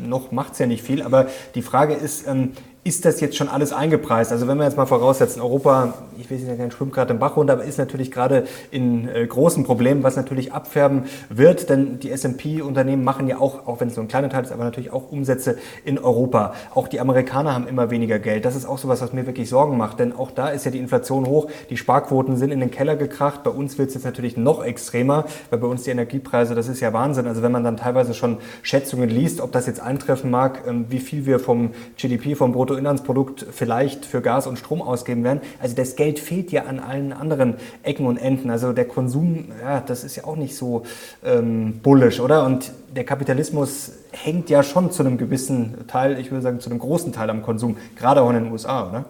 noch 0.00 0.32
macht 0.32 0.54
es 0.54 0.60
ja 0.60 0.66
nicht 0.66 0.82
viel. 0.82 1.02
Aber 1.02 1.26
die 1.54 1.60
Frage 1.60 1.92
ist, 1.92 2.26
ähm, 2.26 2.52
ist 2.84 3.06
das 3.06 3.20
jetzt 3.22 3.36
schon 3.36 3.48
alles 3.48 3.72
eingepreist? 3.72 4.30
Also 4.30 4.46
wenn 4.46 4.58
wir 4.58 4.64
jetzt 4.64 4.76
mal 4.76 4.84
voraussetzen, 4.84 5.40
Europa, 5.40 5.94
ich 6.18 6.30
weiß 6.30 6.42
nicht, 6.42 6.58
kein 6.58 6.70
schwimmt 6.70 6.92
gerade 6.92 7.14
im 7.14 7.18
Bach 7.18 7.34
runter, 7.36 7.54
aber 7.54 7.64
ist 7.64 7.78
natürlich 7.78 8.10
gerade 8.10 8.44
in 8.70 9.08
äh, 9.08 9.26
großen 9.26 9.64
Problemen, 9.64 10.02
was 10.02 10.16
natürlich 10.16 10.52
abfärben 10.52 11.04
wird, 11.30 11.70
denn 11.70 11.98
die 11.98 12.10
S&P-Unternehmen 12.10 13.02
machen 13.02 13.26
ja 13.26 13.38
auch, 13.38 13.66
auch 13.66 13.80
wenn 13.80 13.88
es 13.88 13.96
nur 13.96 14.04
ein 14.04 14.08
kleiner 14.08 14.28
Teil 14.28 14.44
ist, 14.44 14.52
aber 14.52 14.64
natürlich 14.64 14.92
auch 14.92 15.10
Umsätze 15.10 15.56
in 15.86 15.98
Europa. 15.98 16.52
Auch 16.74 16.86
die 16.86 17.00
Amerikaner 17.00 17.54
haben 17.54 17.66
immer 17.66 17.90
weniger 17.90 18.18
Geld. 18.18 18.44
Das 18.44 18.54
ist 18.54 18.66
auch 18.66 18.76
sowas, 18.76 19.00
was 19.00 19.14
mir 19.14 19.26
wirklich 19.26 19.48
Sorgen 19.48 19.78
macht, 19.78 19.98
denn 19.98 20.14
auch 20.14 20.30
da 20.30 20.48
ist 20.48 20.66
ja 20.66 20.70
die 20.70 20.78
Inflation 20.78 21.26
hoch, 21.26 21.48
die 21.70 21.78
Sparquoten 21.78 22.36
sind 22.36 22.50
in 22.50 22.60
den 22.60 22.70
Keller 22.70 22.96
gekracht. 22.96 23.44
Bei 23.44 23.50
uns 23.50 23.78
wird 23.78 23.88
es 23.88 23.94
jetzt 23.94 24.04
natürlich 24.04 24.36
noch 24.36 24.62
extremer, 24.62 25.24
weil 25.48 25.58
bei 25.58 25.66
uns 25.66 25.84
die 25.84 25.90
Energiepreise, 25.90 26.54
das 26.54 26.68
ist 26.68 26.80
ja 26.80 26.92
Wahnsinn. 26.92 27.26
Also 27.26 27.40
wenn 27.40 27.52
man 27.52 27.64
dann 27.64 27.78
teilweise 27.78 28.12
schon 28.12 28.36
Schätzungen 28.60 29.08
liest, 29.08 29.40
ob 29.40 29.52
das 29.52 29.66
jetzt 29.66 29.80
eintreffen 29.80 30.30
mag, 30.30 30.64
ähm, 30.68 30.84
wie 30.90 31.00
viel 31.00 31.24
wir 31.24 31.40
vom 31.40 31.70
GDP, 31.96 32.34
vom 32.34 32.52
Brutto 32.52 32.73
Bruttoinlandsprodukt 32.74 33.46
vielleicht 33.52 34.04
für 34.04 34.20
Gas 34.20 34.46
und 34.46 34.58
Strom 34.58 34.82
ausgeben 34.82 35.24
werden. 35.24 35.40
Also 35.60 35.76
das 35.76 35.96
Geld 35.96 36.18
fehlt 36.18 36.50
ja 36.50 36.64
an 36.64 36.80
allen 36.80 37.12
anderen 37.12 37.54
Ecken 37.82 38.06
und 38.06 38.16
Enden. 38.16 38.50
Also 38.50 38.72
der 38.72 38.86
Konsum, 38.86 39.46
ja, 39.62 39.80
das 39.80 40.04
ist 40.04 40.16
ja 40.16 40.24
auch 40.24 40.36
nicht 40.36 40.56
so 40.56 40.82
ähm, 41.24 41.80
bullisch, 41.82 42.20
oder? 42.20 42.44
Und 42.44 42.72
der 42.94 43.04
Kapitalismus 43.04 43.92
hängt 44.10 44.50
ja 44.50 44.62
schon 44.62 44.90
zu 44.90 45.02
einem 45.02 45.18
gewissen 45.18 45.86
Teil, 45.86 46.18
ich 46.18 46.30
würde 46.30 46.42
sagen 46.42 46.60
zu 46.60 46.70
einem 46.70 46.78
großen 46.78 47.12
Teil 47.12 47.30
am 47.30 47.42
Konsum, 47.42 47.76
gerade 47.96 48.22
auch 48.22 48.30
in 48.30 48.44
den 48.44 48.52
USA, 48.52 48.88
oder? 48.88 49.04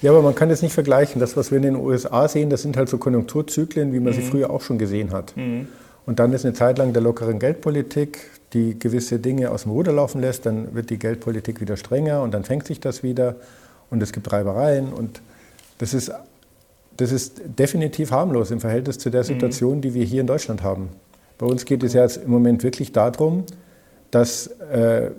Ja, 0.00 0.10
aber 0.10 0.22
man 0.22 0.34
kann 0.34 0.48
das 0.48 0.62
nicht 0.62 0.74
vergleichen. 0.74 1.20
Das, 1.20 1.36
was 1.36 1.50
wir 1.50 1.56
in 1.56 1.62
den 1.62 1.76
USA 1.76 2.28
sehen, 2.28 2.50
das 2.50 2.62
sind 2.62 2.76
halt 2.76 2.88
so 2.88 2.98
Konjunkturzyklen, 2.98 3.92
wie 3.92 4.00
man 4.00 4.12
mhm. 4.12 4.16
sie 4.16 4.22
früher 4.22 4.50
auch 4.50 4.60
schon 4.60 4.78
gesehen 4.78 5.12
hat. 5.12 5.36
Mhm. 5.36 5.68
Und 6.06 6.18
dann 6.18 6.32
ist 6.32 6.44
eine 6.44 6.52
Zeit 6.52 6.76
lang 6.76 6.92
der 6.92 7.00
lockeren 7.00 7.38
Geldpolitik, 7.38 8.18
die 8.54 8.78
gewisse 8.78 9.18
Dinge 9.18 9.50
aus 9.50 9.62
dem 9.62 9.72
Ruder 9.72 9.92
laufen 9.92 10.20
lässt, 10.20 10.46
dann 10.46 10.74
wird 10.74 10.90
die 10.90 10.98
Geldpolitik 10.98 11.60
wieder 11.60 11.76
strenger 11.76 12.22
und 12.22 12.32
dann 12.32 12.44
fängt 12.44 12.66
sich 12.66 12.80
das 12.80 13.02
wieder 13.02 13.36
und 13.90 14.02
es 14.02 14.12
gibt 14.12 14.32
Reibereien 14.32 14.92
und 14.92 15.20
das 15.78 15.92
ist, 15.92 16.12
das 16.96 17.12
ist 17.12 17.42
definitiv 17.58 18.12
harmlos 18.12 18.50
im 18.50 18.60
Verhältnis 18.60 18.98
zu 18.98 19.10
der 19.10 19.22
mhm. 19.22 19.26
Situation, 19.26 19.80
die 19.80 19.94
wir 19.94 20.04
hier 20.04 20.20
in 20.20 20.26
Deutschland 20.26 20.62
haben. 20.62 20.88
Bei 21.38 21.46
uns 21.46 21.64
geht 21.64 21.82
es 21.82 21.92
ja 21.92 22.02
jetzt 22.02 22.18
im 22.18 22.30
Moment 22.30 22.62
wirklich 22.62 22.92
darum, 22.92 23.44
dass 24.10 24.46
äh, 24.46 25.10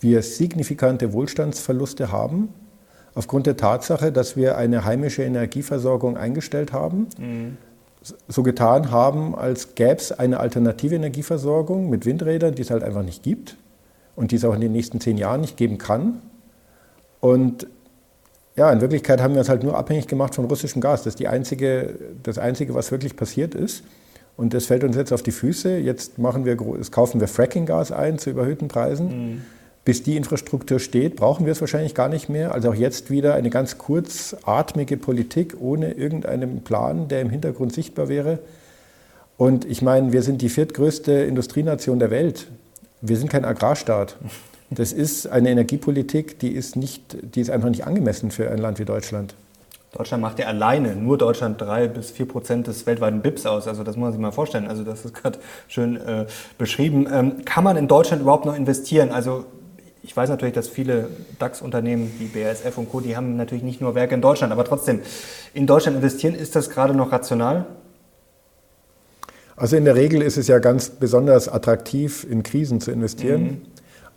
wir 0.00 0.22
signifikante 0.22 1.12
Wohlstandsverluste 1.12 2.10
haben, 2.10 2.48
aufgrund 3.14 3.46
der 3.46 3.56
Tatsache, 3.56 4.10
dass 4.10 4.36
wir 4.36 4.56
eine 4.56 4.84
heimische 4.84 5.22
Energieversorgung 5.22 6.16
eingestellt 6.16 6.72
haben, 6.72 7.08
mhm. 7.18 7.56
So 8.28 8.42
getan 8.42 8.90
haben, 8.90 9.34
als 9.34 9.74
gäbe 9.74 9.96
es 9.96 10.12
eine 10.12 10.40
alternative 10.40 10.94
Energieversorgung 10.94 11.88
mit 11.88 12.06
Windrädern, 12.06 12.54
die 12.54 12.62
es 12.62 12.70
halt 12.70 12.82
einfach 12.82 13.02
nicht 13.02 13.22
gibt 13.22 13.56
und 14.16 14.30
die 14.30 14.36
es 14.36 14.44
auch 14.44 14.54
in 14.54 14.60
den 14.60 14.72
nächsten 14.72 15.00
zehn 15.00 15.16
Jahren 15.16 15.40
nicht 15.40 15.56
geben 15.56 15.78
kann. 15.78 16.20
Und 17.20 17.66
ja, 18.56 18.70
in 18.70 18.80
Wirklichkeit 18.80 19.20
haben 19.20 19.34
wir 19.34 19.40
uns 19.40 19.48
halt 19.48 19.64
nur 19.64 19.76
abhängig 19.76 20.06
gemacht 20.06 20.34
von 20.34 20.44
russischem 20.44 20.80
Gas. 20.80 21.02
Das 21.02 21.14
ist 21.14 21.18
die 21.18 21.28
einzige, 21.28 21.94
das 22.22 22.38
Einzige, 22.38 22.74
was 22.74 22.92
wirklich 22.92 23.16
passiert 23.16 23.54
ist. 23.54 23.82
Und 24.36 24.52
das 24.54 24.66
fällt 24.66 24.84
uns 24.84 24.96
jetzt 24.96 25.12
auf 25.12 25.22
die 25.22 25.32
Füße. 25.32 25.78
Jetzt 25.78 26.18
machen 26.18 26.44
wir, 26.44 26.56
kaufen 26.90 27.20
wir 27.20 27.28
Fracking-Gas 27.28 27.92
ein 27.92 28.18
zu 28.18 28.30
überhöhten 28.30 28.68
Preisen. 28.68 29.06
Mhm. 29.06 29.42
Bis 29.84 30.02
die 30.02 30.16
Infrastruktur 30.16 30.78
steht, 30.78 31.16
brauchen 31.16 31.44
wir 31.44 31.52
es 31.52 31.60
wahrscheinlich 31.60 31.94
gar 31.94 32.08
nicht 32.08 32.30
mehr. 32.30 32.52
Also 32.54 32.70
auch 32.70 32.74
jetzt 32.74 33.10
wieder 33.10 33.34
eine 33.34 33.50
ganz 33.50 33.76
kurzatmige 33.76 34.96
Politik 34.96 35.56
ohne 35.60 35.92
irgendeinen 35.92 36.62
Plan, 36.62 37.08
der 37.08 37.20
im 37.20 37.28
Hintergrund 37.28 37.74
sichtbar 37.74 38.08
wäre. 38.08 38.38
Und 39.36 39.64
ich 39.66 39.82
meine, 39.82 40.12
wir 40.12 40.22
sind 40.22 40.40
die 40.40 40.48
viertgrößte 40.48 41.12
Industrienation 41.12 41.98
der 41.98 42.10
Welt. 42.10 42.46
Wir 43.02 43.18
sind 43.18 43.28
kein 43.28 43.44
Agrarstaat. 43.44 44.16
Das 44.70 44.92
ist 44.92 45.26
eine 45.26 45.50
Energiepolitik, 45.50 46.38
die 46.38 46.52
ist, 46.52 46.76
nicht, 46.76 47.16
die 47.34 47.40
ist 47.40 47.50
einfach 47.50 47.68
nicht 47.68 47.86
angemessen 47.86 48.30
für 48.30 48.50
ein 48.50 48.58
Land 48.58 48.78
wie 48.78 48.86
Deutschland. 48.86 49.34
Deutschland 49.92 50.22
macht 50.22 50.40
ja 50.40 50.46
alleine, 50.46 50.96
nur 50.96 51.18
Deutschland, 51.18 51.60
drei 51.60 51.86
bis 51.86 52.10
vier 52.10 52.26
Prozent 52.26 52.66
des 52.66 52.84
weltweiten 52.86 53.22
BIPs 53.22 53.46
aus. 53.46 53.68
Also 53.68 53.84
das 53.84 53.96
muss 53.96 54.04
man 54.04 54.12
sich 54.12 54.20
mal 54.20 54.32
vorstellen. 54.32 54.66
Also 54.66 54.82
das 54.82 55.04
ist 55.04 55.14
gerade 55.14 55.38
schön 55.68 55.96
äh, 55.96 56.26
beschrieben. 56.58 57.06
Ähm, 57.12 57.44
kann 57.44 57.62
man 57.62 57.76
in 57.76 57.86
Deutschland 57.86 58.22
überhaupt 58.22 58.44
noch 58.44 58.56
investieren? 58.56 59.10
Also 59.12 59.44
ich 60.04 60.14
weiß 60.14 60.28
natürlich, 60.28 60.54
dass 60.54 60.68
viele 60.68 61.08
DAX-Unternehmen 61.38 62.12
wie 62.18 62.26
BASF 62.26 62.76
und 62.76 62.90
Co., 62.90 63.00
die 63.00 63.16
haben 63.16 63.36
natürlich 63.36 63.64
nicht 63.64 63.80
nur 63.80 63.94
Werke 63.94 64.14
in 64.14 64.20
Deutschland, 64.20 64.52
aber 64.52 64.64
trotzdem, 64.64 65.00
in 65.54 65.66
Deutschland 65.66 65.96
investieren, 65.96 66.34
ist 66.34 66.54
das 66.54 66.68
gerade 66.68 66.94
noch 66.94 67.10
rational? 67.10 67.64
Also 69.56 69.76
in 69.76 69.86
der 69.86 69.94
Regel 69.94 70.20
ist 70.20 70.36
es 70.36 70.46
ja 70.46 70.58
ganz 70.58 70.90
besonders 70.90 71.48
attraktiv, 71.48 72.26
in 72.28 72.42
Krisen 72.42 72.82
zu 72.82 72.90
investieren. 72.90 73.42
Mhm. 73.42 73.62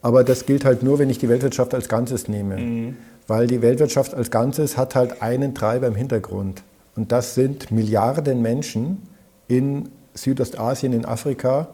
Aber 0.01 0.23
das 0.23 0.45
gilt 0.45 0.65
halt 0.65 0.83
nur, 0.83 0.99
wenn 0.99 1.09
ich 1.09 1.19
die 1.19 1.29
Weltwirtschaft 1.29 1.73
als 1.73 1.87
Ganzes 1.87 2.27
nehme. 2.27 2.57
Mhm. 2.57 2.97
Weil 3.27 3.47
die 3.47 3.61
Weltwirtschaft 3.61 4.13
als 4.13 4.29
Ganzes 4.29 4.77
hat 4.77 4.95
halt 4.95 5.21
einen 5.21 5.55
Treiber 5.55 5.87
im 5.87 5.95
Hintergrund. 5.95 6.63
Und 6.95 7.11
das 7.13 7.33
sind 7.33 7.71
Milliarden 7.71 8.41
Menschen 8.41 9.03
in 9.47 9.89
Südostasien, 10.13 10.91
in 10.91 11.05
Afrika, 11.05 11.69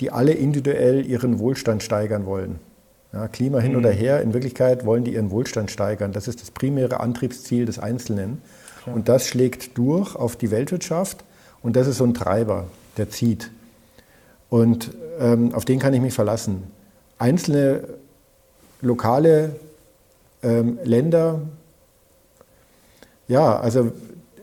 die 0.00 0.10
alle 0.12 0.32
individuell 0.32 1.04
ihren 1.04 1.40
Wohlstand 1.40 1.82
steigern 1.82 2.24
wollen. 2.24 2.60
Ja, 3.18 3.28
Klima 3.28 3.60
hin 3.60 3.72
mhm. 3.72 3.78
oder 3.78 3.90
her, 3.90 4.22
in 4.22 4.32
Wirklichkeit 4.32 4.86
wollen 4.86 5.04
die 5.04 5.14
ihren 5.14 5.30
Wohlstand 5.30 5.70
steigern. 5.70 6.12
Das 6.12 6.28
ist 6.28 6.40
das 6.40 6.50
primäre 6.50 7.00
Antriebsziel 7.00 7.66
des 7.66 7.78
Einzelnen. 7.78 8.42
Klar. 8.82 8.96
Und 8.96 9.08
das 9.08 9.26
schlägt 9.26 9.76
durch 9.76 10.14
auf 10.16 10.36
die 10.36 10.50
Weltwirtschaft 10.50 11.24
und 11.62 11.76
das 11.76 11.86
ist 11.86 11.98
so 11.98 12.04
ein 12.04 12.14
Treiber, 12.14 12.64
der 12.96 13.10
zieht. 13.10 13.50
Und 14.50 14.92
ähm, 15.20 15.54
auf 15.54 15.64
den 15.64 15.78
kann 15.78 15.92
ich 15.94 16.00
mich 16.00 16.14
verlassen 16.14 16.62
einzelne 17.18 17.82
lokale 18.80 19.56
ähm, 20.42 20.78
Länder, 20.84 21.40
ja, 23.26 23.58
also 23.58 23.92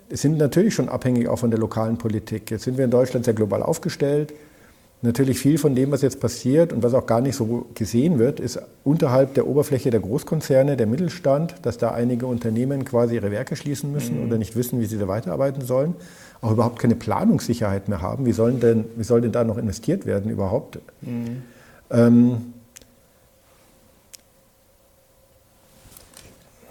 sind 0.10 0.38
natürlich 0.38 0.76
schon 0.76 0.90
abhängig 0.90 1.28
auch 1.28 1.40
von 1.40 1.50
der 1.50 1.60
lokalen 1.60 1.98
Politik. 1.98 2.52
Jetzt 2.52 2.64
sind 2.64 2.78
wir 2.78 2.86
in 2.86 2.92
Deutschland 2.92 3.26
sehr 3.26 3.34
global 3.34 3.64
aufgestellt. 3.64 4.34
Natürlich 5.06 5.38
viel 5.38 5.60
von 5.60 5.76
dem, 5.76 5.92
was 5.92 6.02
jetzt 6.02 6.20
passiert 6.20 6.74
und 6.74 6.82
was 6.82 6.96
auch 6.96 7.06
gar 7.06 7.22
nicht 7.22 7.36
so 7.36 7.68
gesehen 7.76 8.18
wird, 8.18 8.40
ist 8.40 8.60
unterhalb 8.84 9.36
der 9.36 9.46
Oberfläche 9.46 9.92
der 9.92 10.00
Großkonzerne, 10.00 10.78
der 10.78 10.88
Mittelstand, 10.88 11.56
dass 11.62 11.78
da 11.78 11.92
einige 11.92 12.26
Unternehmen 12.26 12.86
quasi 12.86 13.16
ihre 13.16 13.30
Werke 13.30 13.56
schließen 13.56 13.92
müssen 13.92 14.20
mhm. 14.20 14.28
oder 14.28 14.38
nicht 14.40 14.56
wissen, 14.56 14.80
wie 14.80 14.86
sie 14.86 14.98
da 14.98 15.08
weiterarbeiten 15.08 15.62
sollen, 15.62 15.96
auch 16.42 16.52
überhaupt 16.52 16.80
keine 16.80 16.96
Planungssicherheit 16.96 17.88
mehr 17.88 18.02
haben. 18.02 18.26
Wie, 18.26 18.32
sollen 18.32 18.60
denn, 18.60 18.86
wie 18.96 19.04
soll 19.04 19.22
denn 19.22 19.32
da 19.32 19.44
noch 19.44 19.60
investiert 19.60 20.08
werden 20.08 20.32
überhaupt? 20.32 20.80
Mhm. 21.02 21.44
Ähm, 21.92 22.38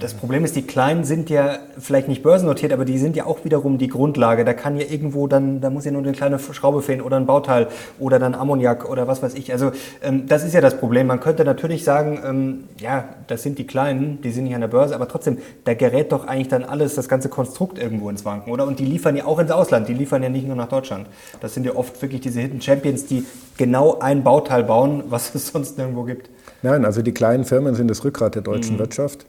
Das 0.04 0.12
Problem 0.12 0.44
ist, 0.44 0.54
die 0.54 0.66
Kleinen 0.66 1.04
sind 1.04 1.30
ja 1.30 1.60
vielleicht 1.78 2.08
nicht 2.08 2.22
börsennotiert, 2.22 2.74
aber 2.74 2.84
die 2.84 2.98
sind 2.98 3.16
ja 3.16 3.24
auch 3.24 3.42
wiederum 3.46 3.78
die 3.78 3.88
Grundlage. 3.88 4.44
Da 4.44 4.52
kann 4.52 4.76
ja 4.76 4.84
irgendwo 4.86 5.26
dann, 5.28 5.62
da 5.62 5.70
muss 5.70 5.86
ja 5.86 5.92
nur 5.92 6.02
eine 6.02 6.12
kleine 6.12 6.38
Schraube 6.38 6.82
fehlen 6.82 7.00
oder 7.00 7.16
ein 7.16 7.24
Bauteil 7.24 7.68
oder 7.98 8.18
dann 8.18 8.34
Ammoniak 8.34 8.86
oder 8.86 9.08
was 9.08 9.22
weiß 9.22 9.32
ich. 9.32 9.50
Also 9.50 9.72
ähm, 10.02 10.26
das 10.26 10.44
ist 10.44 10.52
ja 10.52 10.60
das 10.60 10.76
Problem. 10.76 11.06
Man 11.06 11.20
könnte 11.20 11.46
natürlich 11.46 11.84
sagen, 11.84 12.20
ähm, 12.22 12.64
ja, 12.78 13.08
das 13.28 13.44
sind 13.44 13.58
die 13.58 13.66
Kleinen, 13.66 14.20
die 14.20 14.30
sind 14.30 14.44
nicht 14.44 14.54
an 14.54 14.60
der 14.60 14.68
Börse, 14.68 14.94
aber 14.94 15.08
trotzdem, 15.08 15.38
da 15.64 15.72
gerät 15.72 16.12
doch 16.12 16.26
eigentlich 16.26 16.48
dann 16.48 16.64
alles, 16.64 16.94
das 16.96 17.08
ganze 17.08 17.30
Konstrukt 17.30 17.78
irgendwo 17.78 18.10
ins 18.10 18.26
Wanken, 18.26 18.52
oder? 18.52 18.66
Und 18.66 18.80
die 18.80 18.84
liefern 18.84 19.16
ja 19.16 19.24
auch 19.24 19.38
ins 19.38 19.52
Ausland, 19.52 19.88
die 19.88 19.94
liefern 19.94 20.22
ja 20.22 20.28
nicht 20.28 20.46
nur 20.46 20.56
nach 20.56 20.68
Deutschland. 20.68 21.06
Das 21.40 21.54
sind 21.54 21.64
ja 21.64 21.76
oft 21.76 22.02
wirklich 22.02 22.20
diese 22.20 22.42
Hidden 22.42 22.60
Champions, 22.60 23.06
die 23.06 23.24
genau 23.56 24.00
ein 24.00 24.22
Bauteil 24.22 24.64
bauen, 24.64 25.04
was 25.08 25.34
es 25.34 25.46
sonst 25.54 25.78
nirgendwo 25.78 26.02
gibt. 26.02 26.28
Nein, 26.60 26.84
also 26.84 27.00
die 27.00 27.12
kleinen 27.12 27.46
Firmen 27.46 27.74
sind 27.74 27.88
das 27.88 28.04
Rückgrat 28.04 28.34
der 28.34 28.42
deutschen 28.42 28.74
mhm. 28.74 28.80
Wirtschaft. 28.80 29.24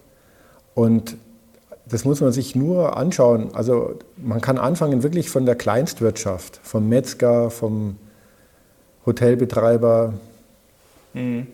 Und 0.75 1.17
das 1.87 2.05
muss 2.05 2.21
man 2.21 2.31
sich 2.31 2.55
nur 2.55 2.97
anschauen. 2.97 3.49
Also 3.53 3.97
man 4.17 4.41
kann 4.41 4.57
anfangen 4.57 5.01
wirklich 5.01 5.29
von 5.29 5.45
der 5.45 5.55
Kleinstwirtschaft, 5.55 6.59
vom 6.61 6.87
Metzger, 6.87 7.49
vom 7.49 7.95
Hotelbetreiber. 9.05 10.13
Mhm. 11.13 11.47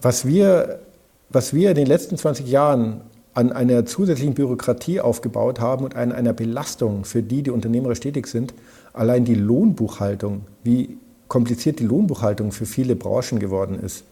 Was, 0.00 0.26
wir, 0.26 0.80
was 1.28 1.52
wir 1.52 1.70
in 1.70 1.76
den 1.76 1.86
letzten 1.86 2.16
20 2.16 2.46
Jahren 2.46 3.02
an 3.34 3.52
einer 3.52 3.86
zusätzlichen 3.86 4.34
Bürokratie 4.34 5.00
aufgebaut 5.00 5.60
haben 5.60 5.84
und 5.84 5.96
an 5.96 6.12
einer 6.12 6.32
Belastung 6.32 7.04
für 7.04 7.22
die, 7.22 7.42
die 7.42 7.50
unternehmerisch 7.50 8.00
tätig 8.00 8.26
sind, 8.26 8.54
allein 8.92 9.24
die 9.24 9.34
Lohnbuchhaltung, 9.34 10.42
wie 10.64 10.98
kompliziert 11.28 11.78
die 11.78 11.86
Lohnbuchhaltung 11.86 12.52
für 12.52 12.66
viele 12.66 12.96
Branchen 12.96 13.38
geworden 13.38 13.78
ist. 13.80 14.04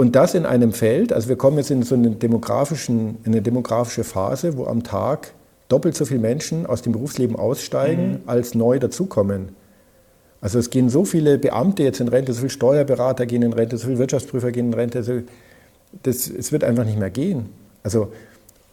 Und 0.00 0.16
das 0.16 0.32
in 0.32 0.46
einem 0.46 0.72
Feld, 0.72 1.12
also 1.12 1.28
wir 1.28 1.36
kommen 1.36 1.58
jetzt 1.58 1.70
in 1.70 1.82
so 1.82 1.94
eine, 1.94 2.12
demografischen, 2.12 3.18
in 3.22 3.32
eine 3.32 3.42
demografische 3.42 4.02
Phase, 4.02 4.56
wo 4.56 4.64
am 4.64 4.82
Tag 4.82 5.34
doppelt 5.68 5.94
so 5.94 6.06
viele 6.06 6.20
Menschen 6.20 6.64
aus 6.64 6.80
dem 6.80 6.92
Berufsleben 6.92 7.36
aussteigen, 7.36 8.12
mhm. 8.12 8.20
als 8.24 8.54
neu 8.54 8.78
dazukommen. 8.78 9.50
Also 10.40 10.58
es 10.58 10.70
gehen 10.70 10.88
so 10.88 11.04
viele 11.04 11.36
Beamte 11.36 11.82
jetzt 11.82 12.00
in 12.00 12.08
Rente, 12.08 12.32
so 12.32 12.38
viele 12.38 12.48
Steuerberater 12.48 13.26
gehen 13.26 13.42
in 13.42 13.52
Rente, 13.52 13.76
so 13.76 13.88
viele 13.88 13.98
Wirtschaftsprüfer 13.98 14.52
gehen 14.52 14.68
in 14.68 14.72
Rente. 14.72 14.96
Also 14.96 15.20
das, 16.02 16.30
es 16.30 16.50
wird 16.50 16.64
einfach 16.64 16.86
nicht 16.86 16.98
mehr 16.98 17.10
gehen. 17.10 17.50
Also, 17.82 18.10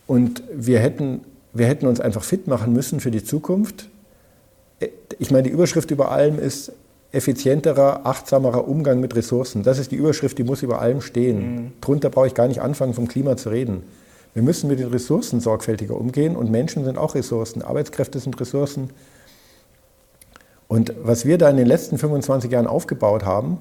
und 0.07 0.43
wir 0.53 0.79
hätten, 0.79 1.25
wir 1.51 1.65
hätten 1.65 1.87
uns 1.87 1.99
einfach 1.99 2.23
fit 2.23 2.47
machen 2.47 2.71
müssen 2.71 3.01
für 3.01 3.11
die 3.11 3.25
Zukunft. 3.25 3.89
Ich 5.19 5.29
meine, 5.31 5.43
die 5.43 5.49
Überschrift 5.49 5.91
über 5.91 6.09
allem 6.09 6.39
ist, 6.39 6.71
effizienterer, 7.11 8.05
achtsamerer 8.05 8.67
Umgang 8.67 8.99
mit 8.99 9.15
Ressourcen. 9.15 9.63
Das 9.63 9.79
ist 9.79 9.91
die 9.91 9.95
Überschrift, 9.95 10.37
die 10.37 10.43
muss 10.43 10.61
über 10.61 10.81
allem 10.81 11.01
stehen. 11.01 11.39
Mhm. 11.39 11.71
Drunter 11.81 12.09
brauche 12.09 12.27
ich 12.27 12.33
gar 12.33 12.47
nicht 12.47 12.61
anfangen, 12.61 12.93
vom 12.93 13.07
Klima 13.07 13.37
zu 13.37 13.49
reden. 13.49 13.83
Wir 14.33 14.43
müssen 14.43 14.67
mit 14.67 14.79
den 14.79 14.89
Ressourcen 14.89 15.39
sorgfältiger 15.39 15.95
umgehen 15.95 16.35
und 16.35 16.51
Menschen 16.51 16.83
sind 16.83 16.97
auch 16.97 17.15
Ressourcen, 17.15 17.61
Arbeitskräfte 17.61 18.19
sind 18.19 18.39
Ressourcen. 18.39 18.91
Und 20.67 20.93
was 21.01 21.25
wir 21.25 21.37
da 21.37 21.49
in 21.49 21.57
den 21.57 21.65
letzten 21.65 21.97
25 21.97 22.51
Jahren 22.51 22.67
aufgebaut 22.67 23.25
haben, 23.25 23.57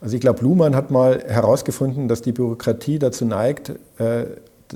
also 0.00 0.14
ich 0.14 0.20
glaube, 0.20 0.42
Luhmann 0.42 0.76
hat 0.76 0.90
mal 0.90 1.24
herausgefunden, 1.26 2.06
dass 2.06 2.22
die 2.22 2.32
Bürokratie 2.32 2.98
dazu 2.98 3.24
neigt, 3.24 3.72
äh, 3.98 4.26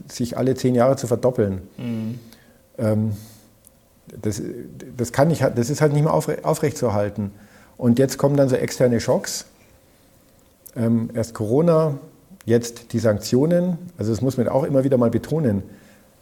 sich 0.09 0.37
alle 0.37 0.55
zehn 0.55 0.75
Jahre 0.75 0.97
zu 0.97 1.07
verdoppeln. 1.07 1.63
Mhm. 1.77 2.19
Ähm, 2.79 3.13
das, 4.21 4.43
das, 4.97 5.13
kann 5.13 5.29
nicht, 5.29 5.43
das 5.55 5.71
ist 5.71 5.81
halt 5.81 5.93
nicht 5.93 6.03
mehr 6.03 6.13
aufrechtzuerhalten. 6.13 7.31
Und 7.83 7.99
jetzt 7.99 8.17
kommen 8.17 8.37
dann 8.37 8.49
so 8.49 8.55
externe 8.55 9.01
Schocks. 9.01 9.45
Ähm, 10.77 11.11
erst 11.15 11.35
Corona, 11.35 11.99
jetzt 12.45 12.93
die 12.93 13.01
Sanktionen. 13.01 13.77
Also 13.99 14.13
das 14.13 14.21
muss 14.21 14.37
man 14.37 14.47
auch 14.47 14.63
immer 14.63 14.85
wieder 14.85 14.99
mal 14.99 15.11
betonen. 15.11 15.65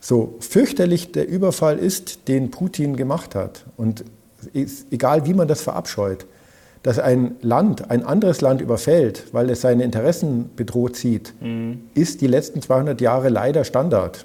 So 0.00 0.36
fürchterlich 0.40 1.12
der 1.12 1.28
Überfall 1.28 1.78
ist, 1.78 2.28
den 2.28 2.50
Putin 2.50 2.96
gemacht 2.96 3.34
hat. 3.34 3.66
Und 3.76 4.06
egal 4.90 5.26
wie 5.26 5.34
man 5.34 5.48
das 5.48 5.60
verabscheut, 5.60 6.24
dass 6.82 6.98
ein 6.98 7.36
Land 7.42 7.90
ein 7.90 8.04
anderes 8.06 8.40
Land 8.40 8.62
überfällt, 8.62 9.24
weil 9.32 9.50
es 9.50 9.60
seine 9.60 9.84
Interessen 9.84 10.48
bedroht 10.56 10.96
sieht, 10.96 11.34
mhm. 11.42 11.82
ist 11.92 12.22
die 12.22 12.26
letzten 12.26 12.62
200 12.62 13.02
Jahre 13.02 13.28
leider 13.28 13.64
Standard. 13.64 14.24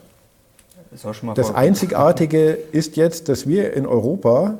Das, 0.89 1.01
das 1.36 1.54
Einzigartige 1.54 2.51
ist 2.72 2.96
jetzt, 2.96 3.27
dass 3.27 3.46
wir 3.46 3.74
in 3.74 3.86
Europa 3.86 4.58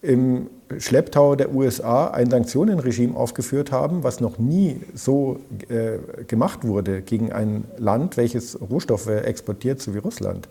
im 0.00 0.48
Schlepptau 0.80 1.36
der 1.36 1.54
USA 1.54 2.08
ein 2.08 2.30
Sanktionenregime 2.30 3.16
aufgeführt 3.16 3.72
haben, 3.72 4.02
was 4.04 4.20
noch 4.20 4.38
nie 4.38 4.80
so 4.94 5.38
äh, 5.68 6.24
gemacht 6.24 6.66
wurde 6.66 7.02
gegen 7.02 7.32
ein 7.32 7.64
Land, 7.78 8.16
welches 8.16 8.58
Rohstoffe 8.60 9.08
exportiert, 9.08 9.80
so 9.80 9.94
wie 9.94 9.98
Russland. 9.98 10.48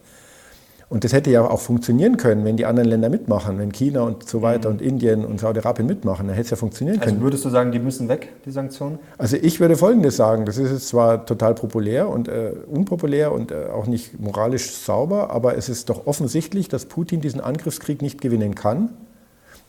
Und 0.91 1.05
das 1.05 1.13
hätte 1.13 1.31
ja 1.31 1.49
auch 1.49 1.61
funktionieren 1.61 2.17
können, 2.17 2.43
wenn 2.43 2.57
die 2.57 2.65
anderen 2.65 2.89
Länder 2.89 3.07
mitmachen, 3.07 3.57
wenn 3.59 3.71
China 3.71 4.01
und 4.01 4.27
so 4.27 4.41
weiter 4.41 4.67
mhm. 4.67 4.75
und 4.75 4.81
Indien 4.81 5.23
und 5.23 5.39
Saudi-Arabien 5.39 5.87
mitmachen, 5.87 6.27
dann 6.27 6.35
hätte 6.35 6.47
es 6.47 6.49
ja 6.49 6.57
funktionieren 6.57 6.97
also 6.97 7.05
können. 7.05 7.19
Also 7.19 7.25
würdest 7.27 7.45
du 7.45 7.49
sagen, 7.49 7.71
die 7.71 7.79
müssen 7.79 8.09
weg, 8.09 8.27
die 8.43 8.51
Sanktionen? 8.51 8.99
Also 9.17 9.37
ich 9.37 9.61
würde 9.61 9.77
Folgendes 9.77 10.17
sagen, 10.17 10.43
das 10.43 10.57
ist 10.57 10.69
jetzt 10.69 10.89
zwar 10.89 11.25
total 11.25 11.55
populär 11.55 12.09
und 12.09 12.27
äh, 12.27 12.51
unpopulär 12.67 13.31
und 13.31 13.51
äh, 13.51 13.67
auch 13.73 13.87
nicht 13.87 14.19
moralisch 14.19 14.69
sauber, 14.69 15.29
aber 15.29 15.55
es 15.57 15.69
ist 15.69 15.89
doch 15.89 16.07
offensichtlich, 16.07 16.67
dass 16.67 16.83
Putin 16.87 17.21
diesen 17.21 17.39
Angriffskrieg 17.39 18.01
nicht 18.01 18.19
gewinnen 18.19 18.53
kann. 18.53 18.89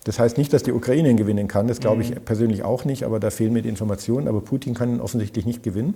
Das 0.04 0.18
heißt 0.18 0.36
nicht, 0.36 0.52
dass 0.52 0.62
die 0.62 0.72
Ukraine 0.72 1.10
ihn 1.10 1.16
gewinnen 1.16 1.46
kann, 1.48 1.68
das 1.68 1.78
glaube 1.78 2.02
ich 2.02 2.10
mhm. 2.10 2.20
persönlich 2.24 2.64
auch 2.64 2.84
nicht, 2.84 3.04
aber 3.04 3.20
da 3.20 3.30
fehlen 3.30 3.52
mir 3.52 3.62
die 3.62 3.68
Informationen, 3.68 4.28
aber 4.28 4.40
Putin 4.40 4.74
kann 4.74 4.90
ihn 4.90 5.00
offensichtlich 5.00 5.46
nicht 5.46 5.62
gewinnen. 5.62 5.94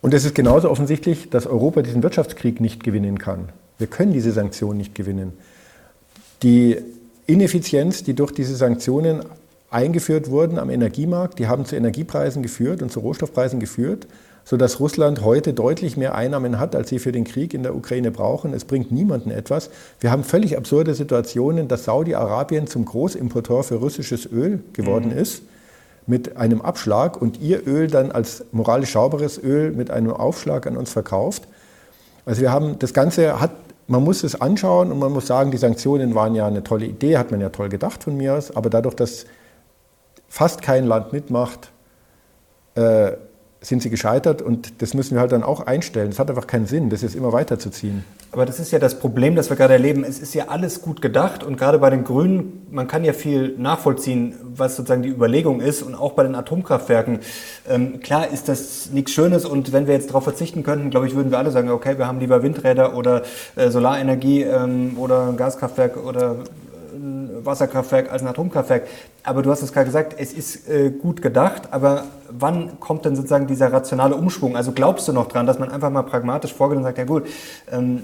Und 0.00 0.14
es 0.14 0.24
ist 0.24 0.34
genauso 0.34 0.70
offensichtlich, 0.70 1.30
dass 1.30 1.46
Europa 1.46 1.82
diesen 1.82 2.02
Wirtschaftskrieg 2.02 2.60
nicht 2.60 2.82
gewinnen 2.82 3.18
kann. 3.18 3.50
Wir 3.78 3.86
können 3.86 4.12
diese 4.12 4.32
Sanktionen 4.32 4.78
nicht 4.78 4.94
gewinnen. 4.94 5.32
Die 6.42 6.76
Ineffizienz, 7.26 8.02
die 8.02 8.14
durch 8.14 8.32
diese 8.32 8.56
Sanktionen 8.56 9.24
eingeführt 9.70 10.28
wurden 10.28 10.58
am 10.58 10.70
Energiemarkt, 10.70 11.38
die 11.38 11.46
haben 11.46 11.64
zu 11.64 11.76
Energiepreisen 11.76 12.42
geführt 12.42 12.82
und 12.82 12.92
zu 12.92 13.00
Rohstoffpreisen 13.00 13.60
geführt, 13.60 14.06
sodass 14.44 14.80
Russland 14.80 15.22
heute 15.22 15.52
deutlich 15.52 15.96
mehr 15.96 16.14
Einnahmen 16.14 16.58
hat, 16.58 16.74
als 16.74 16.88
sie 16.88 16.98
für 16.98 17.12
den 17.12 17.24
Krieg 17.24 17.54
in 17.54 17.62
der 17.62 17.74
Ukraine 17.74 18.10
brauchen. 18.10 18.54
Es 18.54 18.64
bringt 18.64 18.90
niemanden 18.90 19.30
etwas. 19.30 19.70
Wir 20.00 20.10
haben 20.10 20.24
völlig 20.24 20.56
absurde 20.56 20.94
Situationen, 20.94 21.68
dass 21.68 21.84
Saudi-Arabien 21.84 22.66
zum 22.66 22.84
Großimporteur 22.84 23.62
für 23.62 23.76
russisches 23.76 24.26
Öl 24.30 24.60
geworden 24.72 25.10
mhm. 25.12 25.18
ist 25.18 25.42
mit 26.06 26.36
einem 26.36 26.60
Abschlag 26.60 27.20
und 27.20 27.40
ihr 27.40 27.66
Öl 27.66 27.86
dann 27.86 28.10
als 28.10 28.44
moralisch 28.50 28.92
sauberes 28.92 29.38
Öl 29.42 29.70
mit 29.70 29.90
einem 29.90 30.12
Aufschlag 30.12 30.66
an 30.66 30.76
uns 30.76 30.90
verkauft. 30.90 31.46
Also 32.24 32.40
wir 32.40 32.52
haben 32.52 32.78
das 32.78 32.92
Ganze 32.92 33.40
hat 33.40 33.52
man 33.88 34.04
muss 34.04 34.22
es 34.22 34.40
anschauen 34.40 34.90
und 34.92 34.98
man 34.98 35.12
muss 35.12 35.26
sagen, 35.26 35.50
die 35.50 35.58
Sanktionen 35.58 36.14
waren 36.14 36.34
ja 36.34 36.46
eine 36.46 36.62
tolle 36.62 36.86
Idee, 36.86 37.18
hat 37.18 37.30
man 37.30 37.40
ja 37.40 37.48
toll 37.48 37.68
gedacht 37.68 38.04
von 38.04 38.16
mir 38.16 38.34
aus, 38.34 38.54
aber 38.54 38.70
dadurch, 38.70 38.94
dass 38.94 39.26
fast 40.28 40.62
kein 40.62 40.86
Land 40.86 41.12
mitmacht, 41.12 41.72
äh, 42.74 43.12
sind 43.62 43.80
sie 43.80 43.90
gescheitert 43.90 44.42
und 44.42 44.82
das 44.82 44.92
müssen 44.92 45.14
wir 45.14 45.20
halt 45.20 45.32
dann 45.32 45.44
auch 45.44 45.60
einstellen. 45.60 46.10
Es 46.10 46.18
hat 46.18 46.28
einfach 46.28 46.46
keinen 46.46 46.66
Sinn, 46.66 46.90
das 46.90 47.02
jetzt 47.02 47.14
immer 47.14 47.32
weiterzuziehen. 47.32 48.04
Aber 48.32 48.44
das 48.44 48.58
ist 48.58 48.72
ja 48.72 48.78
das 48.78 48.98
Problem, 48.98 49.36
das 49.36 49.50
wir 49.50 49.56
gerade 49.56 49.74
erleben. 49.74 50.04
Es 50.04 50.18
ist 50.18 50.34
ja 50.34 50.48
alles 50.48 50.82
gut 50.82 51.00
gedacht 51.00 51.44
und 51.44 51.56
gerade 51.56 51.78
bei 51.78 51.90
den 51.90 52.02
Grünen, 52.02 52.66
man 52.70 52.88
kann 52.88 53.04
ja 53.04 53.12
viel 53.12 53.54
nachvollziehen, 53.58 54.34
was 54.42 54.76
sozusagen 54.76 55.02
die 55.02 55.10
Überlegung 55.10 55.60
ist 55.60 55.82
und 55.82 55.94
auch 55.94 56.12
bei 56.12 56.24
den 56.24 56.34
Atomkraftwerken. 56.34 57.20
Ähm, 57.68 58.00
klar 58.00 58.28
ist 58.28 58.48
das 58.48 58.90
nichts 58.90 59.12
Schönes 59.12 59.44
und 59.44 59.72
wenn 59.72 59.86
wir 59.86 59.94
jetzt 59.94 60.08
darauf 60.08 60.24
verzichten 60.24 60.62
könnten, 60.62 60.90
glaube 60.90 61.06
ich, 61.06 61.14
würden 61.14 61.30
wir 61.30 61.38
alle 61.38 61.50
sagen, 61.50 61.70
okay, 61.70 61.98
wir 61.98 62.06
haben 62.06 62.18
lieber 62.18 62.42
Windräder 62.42 62.96
oder 62.96 63.22
äh, 63.54 63.70
Solarenergie 63.70 64.42
ähm, 64.42 64.96
oder 64.98 65.28
ein 65.28 65.36
Gaskraftwerk 65.36 65.96
oder 65.96 66.36
Wasserkraftwerk 67.42 68.10
als 68.12 68.22
ein 68.22 68.28
Atomkraftwerk. 68.28 68.86
Aber 69.22 69.42
du 69.42 69.50
hast 69.50 69.62
es 69.62 69.72
gerade 69.72 69.86
gesagt, 69.86 70.16
es 70.18 70.32
ist 70.32 70.68
äh, 70.68 70.90
gut 70.90 71.22
gedacht, 71.22 71.68
aber 71.70 72.04
wann 72.30 72.80
kommt 72.80 73.04
denn 73.04 73.16
sozusagen 73.16 73.46
dieser 73.46 73.72
rationale 73.72 74.14
Umschwung? 74.14 74.56
Also 74.56 74.72
glaubst 74.72 75.08
du 75.08 75.12
noch 75.12 75.28
dran, 75.28 75.46
dass 75.46 75.58
man 75.58 75.70
einfach 75.70 75.90
mal 75.90 76.02
pragmatisch 76.02 76.52
vorgeht 76.52 76.78
und 76.78 76.84
sagt, 76.84 76.98
ja 76.98 77.04
gut, 77.04 77.26
ähm, 77.70 78.02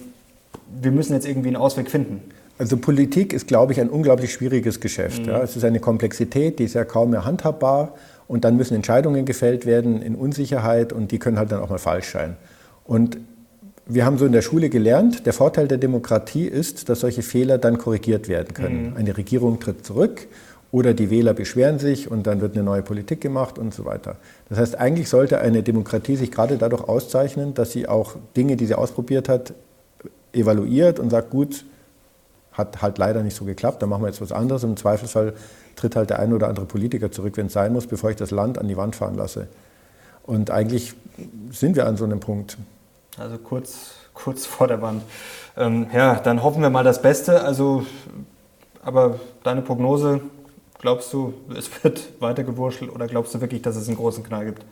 wir 0.81 0.91
müssen 0.91 1.15
jetzt 1.15 1.27
irgendwie 1.27 1.49
einen 1.49 1.57
Ausweg 1.57 1.91
finden? 1.91 2.23
Also 2.59 2.77
Politik 2.77 3.33
ist, 3.33 3.47
glaube 3.47 3.73
ich, 3.73 3.81
ein 3.81 3.89
unglaublich 3.89 4.33
schwieriges 4.33 4.81
Geschäft. 4.81 5.23
Mhm. 5.23 5.29
Ja. 5.29 5.43
Es 5.43 5.57
ist 5.57 5.65
eine 5.65 5.81
Komplexität, 5.81 6.59
die 6.59 6.65
ist 6.65 6.75
ja 6.75 6.85
kaum 6.85 7.11
mehr 7.11 7.25
handhabbar 7.25 7.95
und 8.27 8.45
dann 8.45 8.57
müssen 8.57 8.75
Entscheidungen 8.75 9.25
gefällt 9.25 9.65
werden 9.65 10.03
in 10.03 10.15
Unsicherheit 10.15 10.93
und 10.93 11.13
die 11.13 11.19
können 11.19 11.39
halt 11.39 11.53
dann 11.53 11.63
auch 11.63 11.71
mal 11.71 11.79
falsch 11.79 12.11
sein. 12.11 12.37
Und 12.85 13.19
wir 13.88 14.04
haben 14.04 14.18
so 14.18 14.26
in 14.26 14.33
der 14.33 14.42
Schule 14.42 14.68
gelernt, 14.68 15.25
der 15.25 15.33
Vorteil 15.33 15.66
der 15.66 15.78
Demokratie 15.78 16.45
ist, 16.45 16.88
dass 16.90 17.00
solche 17.00 17.23
Fehler 17.23 17.57
dann 17.57 17.78
korrigiert 17.78 18.28
werden 18.28 18.52
können. 18.52 18.90
Mhm. 18.90 18.97
Eine 18.97 19.16
Regierung 19.16 19.59
tritt 19.61 19.85
zurück 19.85 20.28
oder 20.71 20.92
die 20.92 21.11
Wähler 21.11 21.33
beschweren 21.33 21.78
sich 21.78 22.11
und 22.11 22.26
dann 22.26 22.42
wird 22.42 22.54
eine 22.54 22.62
neue 22.62 22.83
Politik 22.83 23.23
gemacht 23.23 23.59
und 23.59 23.73
so 23.73 23.87
weiter. 23.87 24.16
Das 24.50 24.59
heißt, 24.59 24.78
eigentlich 24.78 25.09
sollte 25.09 25.40
eine 25.40 25.62
Demokratie 25.62 26.16
sich 26.16 26.30
gerade 26.30 26.59
dadurch 26.59 26.83
auszeichnen, 26.83 27.54
dass 27.54 27.73
sie 27.73 27.88
auch 27.88 28.16
Dinge, 28.37 28.57
die 28.57 28.66
sie 28.66 28.75
ausprobiert 28.75 29.30
hat, 29.30 29.54
evaluiert 30.35 30.99
und 30.99 31.09
sagt, 31.09 31.30
gut, 31.30 31.64
hat 32.52 32.83
halt 32.83 32.99
leider 32.99 33.23
nicht 33.23 33.37
so 33.37 33.47
geklappt, 33.47 33.81
dann 33.81 33.88
machen 33.88 34.03
wir 34.03 34.09
jetzt 34.09 34.20
was 34.20 34.33
anderes. 34.33 34.64
Im 34.64 34.77
Zweifelsfall 34.77 35.33
tritt 35.77 35.96
halt 35.96 36.11
der 36.11 36.18
ein 36.18 36.35
oder 36.35 36.48
andere 36.48 36.66
Politiker 36.66 37.11
zurück, 37.11 37.38
wenn 37.38 37.46
es 37.46 37.55
sein 37.55 37.72
muss, 37.72 37.87
bevor 37.87 38.11
ich 38.11 38.16
das 38.16 38.33
Land 38.33 38.59
an 38.59 38.68
die 38.68 38.77
Wand 38.77 38.96
fahren 38.96 39.14
lasse. 39.14 39.48
Und 40.24 40.51
eigentlich 40.51 40.92
sind 41.51 41.77
wir 41.77 41.87
an 41.87 41.96
so 41.96 42.05
einem 42.05 42.20
Punkt 42.20 42.59
also 43.18 43.38
kurz, 43.38 43.92
kurz 44.14 44.46
vor 44.46 44.68
der 44.68 44.83
Wand. 44.83 45.02
Ähm, 45.57 45.87
ja, 45.92 46.16
dann 46.16 46.42
hoffen 46.42 46.62
wir 46.62 46.70
mal 46.70 46.85
das 46.85 47.02
Beste. 47.02 47.42
Also, 47.42 47.85
aber 48.83 49.18
deine 49.42 49.62
Prognose, 49.62 50.20
glaubst 50.78 51.12
du, 51.12 51.35
es 51.57 51.70
wird 51.83 52.20
weiter 52.20 52.44
gewurschtelt 52.44 52.90
oder 52.92 53.07
glaubst 53.07 53.35
du 53.35 53.40
wirklich, 53.40 53.62
dass 53.62 53.76
es 53.76 53.88
einen 53.88 53.96
großen 53.96 54.22
Knall 54.24 54.46
gibt? 54.46 54.64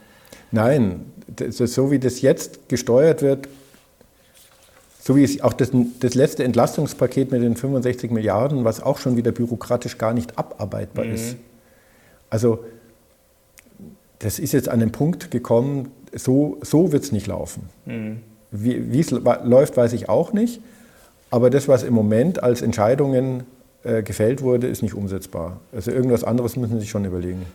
Nein, 0.53 1.13
so 1.49 1.91
wie 1.91 1.99
das 1.99 2.21
jetzt 2.21 2.69
gesteuert 2.69 3.21
wird, 3.21 3.49
so 5.01 5.17
wie 5.17 5.25
es 5.25 5.41
auch 5.41 5.53
das, 5.53 5.71
das, 6.01 6.15
letzte 6.15 6.45
Entlastungspaket 6.45 7.31
mit 7.31 7.43
den 7.43 7.57
65 7.57 8.11
Milliarden, 8.11 8.65
was 8.65 8.81
auch 8.81 8.99
schon 8.99 9.17
wieder 9.17 9.33
bürokratisch 9.33 9.99
gar 9.99 10.13
nicht 10.13 10.39
abarbeitbar 10.39 11.05
mhm. 11.05 11.15
ist. 11.15 11.37
Also 12.31 12.65
das 14.21 14.39
ist 14.39 14.53
jetzt 14.53 14.69
an 14.69 14.81
den 14.81 14.93
Punkt 14.93 15.31
gekommen, 15.31 15.91
so, 16.13 16.59
so 16.63 16.93
wird 16.93 17.05
es 17.05 17.13
nicht 17.13 17.27
laufen. 17.27 17.69
Mhm. 17.85 18.23
Wie 18.63 19.01
es 19.01 19.11
läuft, 19.11 19.77
weiß 19.77 19.93
ich 19.93 20.09
auch 20.09 20.33
nicht. 20.33 20.61
Aber 21.31 21.51
das, 21.51 21.69
was 21.69 21.83
im 21.83 21.95
Moment 21.95 22.43
als 22.43 22.63
Entscheidungen 22.63 23.45
äh, 23.83 24.03
gefällt 24.03 24.43
wurde, 24.43 24.67
ist 24.67 24.83
nicht 24.83 24.95
umsetzbar. 24.95 25.59
Also 25.73 25.91
irgendwas 25.91 26.25
anderes 26.25 26.57
müssen 26.57 26.75
Sie 26.75 26.81
sich 26.81 26.91
schon 26.91 27.05
überlegen. 27.05 27.47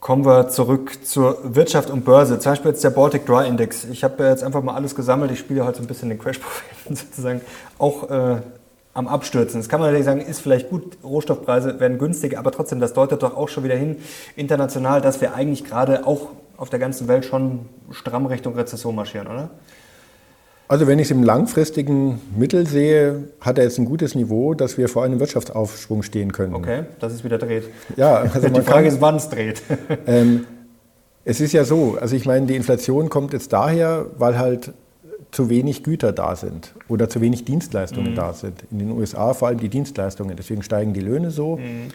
Kommen 0.00 0.24
wir 0.24 0.48
zurück 0.48 0.98
zur 1.04 1.38
Wirtschaft 1.54 1.88
und 1.88 2.04
Börse. 2.04 2.38
Zum 2.40 2.52
Beispiel 2.52 2.72
jetzt 2.72 2.82
der 2.82 2.90
Baltic 2.90 3.24
Dry 3.24 3.46
Index. 3.46 3.84
Ich 3.84 4.02
habe 4.02 4.24
jetzt 4.24 4.42
einfach 4.42 4.62
mal 4.62 4.74
alles 4.74 4.96
gesammelt. 4.96 5.30
Ich 5.30 5.38
spiele 5.38 5.64
heute 5.64 5.78
so 5.78 5.84
ein 5.84 5.86
bisschen 5.86 6.08
den 6.08 6.18
Crash-Propheten 6.18 6.96
sozusagen 6.96 7.40
auch 7.78 8.10
äh, 8.10 8.36
am 8.94 9.08
Abstürzen. 9.08 9.60
Das 9.60 9.68
kann 9.68 9.80
man 9.80 9.88
natürlich 9.88 10.04
sagen, 10.04 10.20
ist 10.20 10.40
vielleicht 10.40 10.70
gut. 10.70 10.98
Rohstoffpreise 11.04 11.78
werden 11.80 11.98
günstiger, 11.98 12.38
aber 12.38 12.50
trotzdem, 12.50 12.80
das 12.80 12.92
deutet 12.92 13.22
doch 13.22 13.36
auch 13.36 13.48
schon 13.48 13.64
wieder 13.64 13.76
hin 13.76 13.96
international, 14.36 15.00
dass 15.00 15.20
wir 15.20 15.34
eigentlich 15.34 15.64
gerade 15.64 16.06
auch 16.06 16.28
auf 16.56 16.68
der 16.68 16.78
ganzen 16.78 17.08
Welt 17.08 17.24
schon 17.24 17.66
stramm 17.90 18.26
Richtung 18.26 18.54
Rezession 18.54 18.94
marschieren, 18.94 19.28
oder? 19.28 19.50
Also 20.72 20.86
wenn 20.86 20.98
ich 20.98 21.08
es 21.08 21.10
im 21.10 21.22
langfristigen 21.22 22.18
Mittel 22.34 22.66
sehe, 22.66 23.24
hat 23.42 23.58
er 23.58 23.64
jetzt 23.64 23.78
ein 23.78 23.84
gutes 23.84 24.14
Niveau, 24.14 24.54
dass 24.54 24.78
wir 24.78 24.88
vor 24.88 25.04
einem 25.04 25.20
Wirtschaftsaufschwung 25.20 26.02
stehen 26.02 26.32
können. 26.32 26.54
Okay, 26.54 26.84
dass 26.98 27.12
es 27.12 27.24
wieder 27.24 27.36
dreht. 27.36 27.64
Ja, 27.98 28.20
also 28.32 28.48
die 28.48 28.62
Frage 28.62 28.64
kann, 28.64 28.84
ist, 28.86 29.00
wann 29.02 29.16
es 29.16 29.28
dreht. 29.28 29.62
Ähm, 30.06 30.46
es 31.26 31.42
ist 31.42 31.52
ja 31.52 31.64
so, 31.64 31.98
also 32.00 32.16
ich 32.16 32.24
meine, 32.24 32.46
die 32.46 32.56
Inflation 32.56 33.10
kommt 33.10 33.34
jetzt 33.34 33.52
daher, 33.52 34.06
weil 34.16 34.38
halt 34.38 34.72
zu 35.30 35.50
wenig 35.50 35.84
Güter 35.84 36.10
da 36.10 36.36
sind 36.36 36.72
oder 36.88 37.10
zu 37.10 37.20
wenig 37.20 37.44
Dienstleistungen 37.44 38.12
mhm. 38.12 38.16
da 38.16 38.32
sind. 38.32 38.64
In 38.70 38.78
den 38.78 38.92
USA 38.92 39.34
vor 39.34 39.48
allem 39.48 39.60
die 39.60 39.68
Dienstleistungen, 39.68 40.36
deswegen 40.38 40.62
steigen 40.62 40.94
die 40.94 41.00
Löhne 41.00 41.30
so. 41.30 41.58
Mhm. 41.58 41.88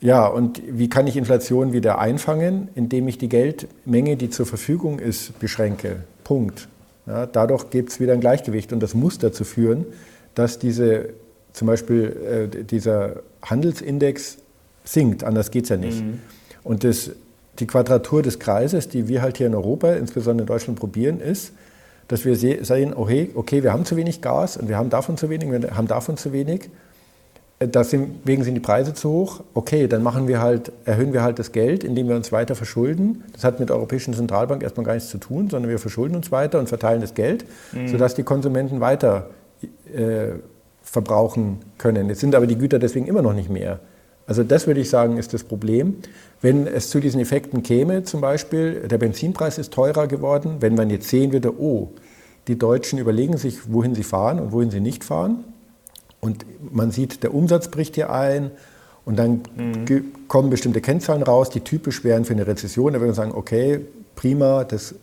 Ja, 0.00 0.26
und 0.26 0.60
wie 0.66 0.88
kann 0.88 1.06
ich 1.06 1.16
Inflation 1.16 1.72
wieder 1.72 2.00
einfangen? 2.00 2.66
Indem 2.74 3.06
ich 3.06 3.16
die 3.16 3.28
Geldmenge, 3.28 4.16
die 4.16 4.28
zur 4.28 4.46
Verfügung 4.46 4.98
ist, 4.98 5.38
beschränke. 5.38 5.98
Punkt. 6.24 6.66
Ja, 7.10 7.26
dadurch 7.26 7.70
gibt 7.70 7.90
es 7.90 7.98
wieder 7.98 8.12
ein 8.12 8.20
Gleichgewicht 8.20 8.72
und 8.72 8.80
das 8.80 8.94
muss 8.94 9.18
dazu 9.18 9.42
führen, 9.42 9.84
dass 10.36 10.60
diese, 10.60 11.08
zum 11.52 11.66
Beispiel 11.66 12.48
äh, 12.54 12.64
dieser 12.64 13.16
Handelsindex 13.42 14.38
sinkt, 14.84 15.24
anders 15.24 15.50
geht 15.50 15.64
es 15.64 15.70
ja 15.70 15.76
nicht. 15.76 16.04
Mhm. 16.04 16.20
Und 16.62 16.84
das, 16.84 17.10
die 17.58 17.66
Quadratur 17.66 18.22
des 18.22 18.38
Kreises, 18.38 18.88
die 18.88 19.08
wir 19.08 19.22
halt 19.22 19.38
hier 19.38 19.48
in 19.48 19.56
Europa, 19.56 19.92
insbesondere 19.94 20.44
in 20.44 20.46
Deutschland, 20.46 20.78
probieren, 20.78 21.20
ist, 21.20 21.52
dass 22.06 22.24
wir 22.24 22.36
sehen, 22.36 22.94
okay, 22.94 23.30
okay, 23.34 23.64
wir 23.64 23.72
haben 23.72 23.84
zu 23.84 23.96
wenig 23.96 24.20
Gas 24.20 24.56
und 24.56 24.68
wir 24.68 24.76
haben 24.76 24.90
davon 24.90 25.16
zu 25.16 25.30
wenig, 25.30 25.50
wir 25.50 25.76
haben 25.76 25.88
davon 25.88 26.16
zu 26.16 26.32
wenig 26.32 26.70
deswegen 27.62 28.42
sind 28.42 28.54
die 28.54 28.60
Preise 28.60 28.94
zu 28.94 29.10
hoch. 29.10 29.40
Okay, 29.54 29.86
dann 29.86 30.02
machen 30.02 30.28
wir 30.28 30.40
halt, 30.40 30.72
erhöhen 30.84 31.12
wir 31.12 31.22
halt 31.22 31.38
das 31.38 31.52
Geld, 31.52 31.84
indem 31.84 32.08
wir 32.08 32.16
uns 32.16 32.32
weiter 32.32 32.54
verschulden. 32.54 33.24
Das 33.32 33.44
hat 33.44 33.60
mit 33.60 33.68
der 33.68 33.76
Europäischen 33.76 34.14
Zentralbank 34.14 34.62
erstmal 34.62 34.86
gar 34.86 34.94
nichts 34.94 35.10
zu 35.10 35.18
tun, 35.18 35.50
sondern 35.50 35.70
wir 35.70 35.78
verschulden 35.78 36.16
uns 36.16 36.32
weiter 36.32 36.58
und 36.58 36.68
verteilen 36.68 37.00
das 37.00 37.14
Geld, 37.14 37.44
mhm. 37.72 37.88
sodass 37.88 38.14
die 38.14 38.22
Konsumenten 38.22 38.80
weiter 38.80 39.30
äh, 39.94 40.38
verbrauchen 40.82 41.58
können. 41.76 42.08
Jetzt 42.08 42.20
sind 42.20 42.34
aber 42.34 42.46
die 42.46 42.56
Güter 42.56 42.78
deswegen 42.78 43.06
immer 43.06 43.22
noch 43.22 43.34
nicht 43.34 43.50
mehr. 43.50 43.80
Also 44.26 44.42
das 44.44 44.66
würde 44.66 44.80
ich 44.80 44.88
sagen, 44.88 45.18
ist 45.18 45.34
das 45.34 45.44
Problem. 45.44 45.96
Wenn 46.40 46.66
es 46.66 46.88
zu 46.88 47.00
diesen 47.00 47.20
Effekten 47.20 47.62
käme, 47.62 48.04
zum 48.04 48.20
Beispiel, 48.20 48.86
der 48.88 48.96
Benzinpreis 48.96 49.58
ist 49.58 49.72
teurer 49.72 50.06
geworden, 50.06 50.56
wenn 50.60 50.74
man 50.76 50.88
jetzt 50.88 51.08
sehen 51.08 51.32
würde, 51.32 51.60
oh, 51.60 51.90
die 52.48 52.56
Deutschen 52.56 52.98
überlegen 52.98 53.36
sich, 53.36 53.72
wohin 53.72 53.94
sie 53.94 54.04
fahren 54.04 54.38
und 54.38 54.52
wohin 54.52 54.70
sie 54.70 54.80
nicht 54.80 55.04
fahren, 55.04 55.44
und 56.20 56.44
man 56.72 56.90
sieht, 56.90 57.22
der 57.22 57.34
Umsatz 57.34 57.68
bricht 57.68 57.94
hier 57.94 58.12
ein 58.12 58.50
und 59.04 59.18
dann 59.18 59.42
mhm. 59.56 60.12
kommen 60.28 60.50
bestimmte 60.50 60.80
Kennzahlen 60.80 61.22
raus, 61.22 61.50
die 61.50 61.60
typisch 61.60 62.04
wären 62.04 62.24
für 62.24 62.34
eine 62.34 62.46
Rezession. 62.46 62.92
Da 62.92 63.00
würde 63.00 63.06
man 63.06 63.14
sagen, 63.14 63.32
okay, 63.34 63.80
prima, 64.16 64.64
das 64.64 64.94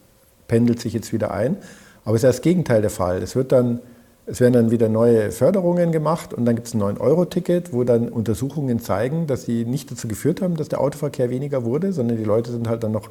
pendelt 0.48 0.80
sich 0.80 0.94
jetzt 0.94 1.12
wieder 1.14 1.32
ein. 1.32 1.58
Aber 2.06 2.16
es 2.16 2.24
ist 2.24 2.30
das 2.30 2.42
Gegenteil 2.42 2.82
der 2.82 2.92
Fall. 2.92 3.22
Es 3.22 3.36
wird 3.36 3.52
dann 3.52 3.82
Es 4.30 4.42
werden 4.42 4.54
dann 4.54 4.72
wieder 4.72 4.90
neue 4.90 5.32
Förderungen 5.32 5.94
gemacht 5.94 6.34
und 6.34 6.44
dann 6.44 6.56
gibt 6.56 6.68
es 6.68 6.74
ein 6.74 6.82
9-Euro-Ticket, 6.82 7.72
wo 7.72 7.86
dann 7.86 8.10
Untersuchungen 8.10 8.82
zeigen, 8.82 9.26
dass 9.26 9.44
sie 9.44 9.64
nicht 9.64 9.90
dazu 9.90 10.10
geführt 10.10 10.42
haben, 10.42 10.58
dass 10.58 10.68
der 10.68 10.82
Autoverkehr 10.82 11.30
weniger 11.30 11.64
wurde, 11.64 11.94
sondern 11.94 12.18
die 12.18 12.26
Leute 12.26 12.52
sind 12.52 12.68
halt 12.68 12.84
dann 12.84 12.92
noch 12.92 13.10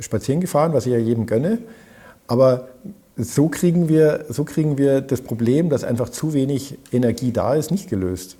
spazieren 0.00 0.40
gefahren, 0.40 0.72
was 0.72 0.86
ich 0.86 0.92
ja 0.92 0.98
jedem 0.98 1.26
gönne. 1.26 1.58
Aber 2.26 2.68
so 3.16 3.48
kriegen 3.48 3.88
wir, 3.88 4.26
so 4.28 4.44
kriegen 4.44 4.78
wir 4.78 5.00
das 5.00 5.22
Problem, 5.22 5.70
dass 5.70 5.84
einfach 5.84 6.10
zu 6.10 6.34
wenig 6.34 6.78
Energie 6.92 7.32
da 7.32 7.54
ist, 7.54 7.70
nicht 7.70 7.88
gelöst. 7.88 8.36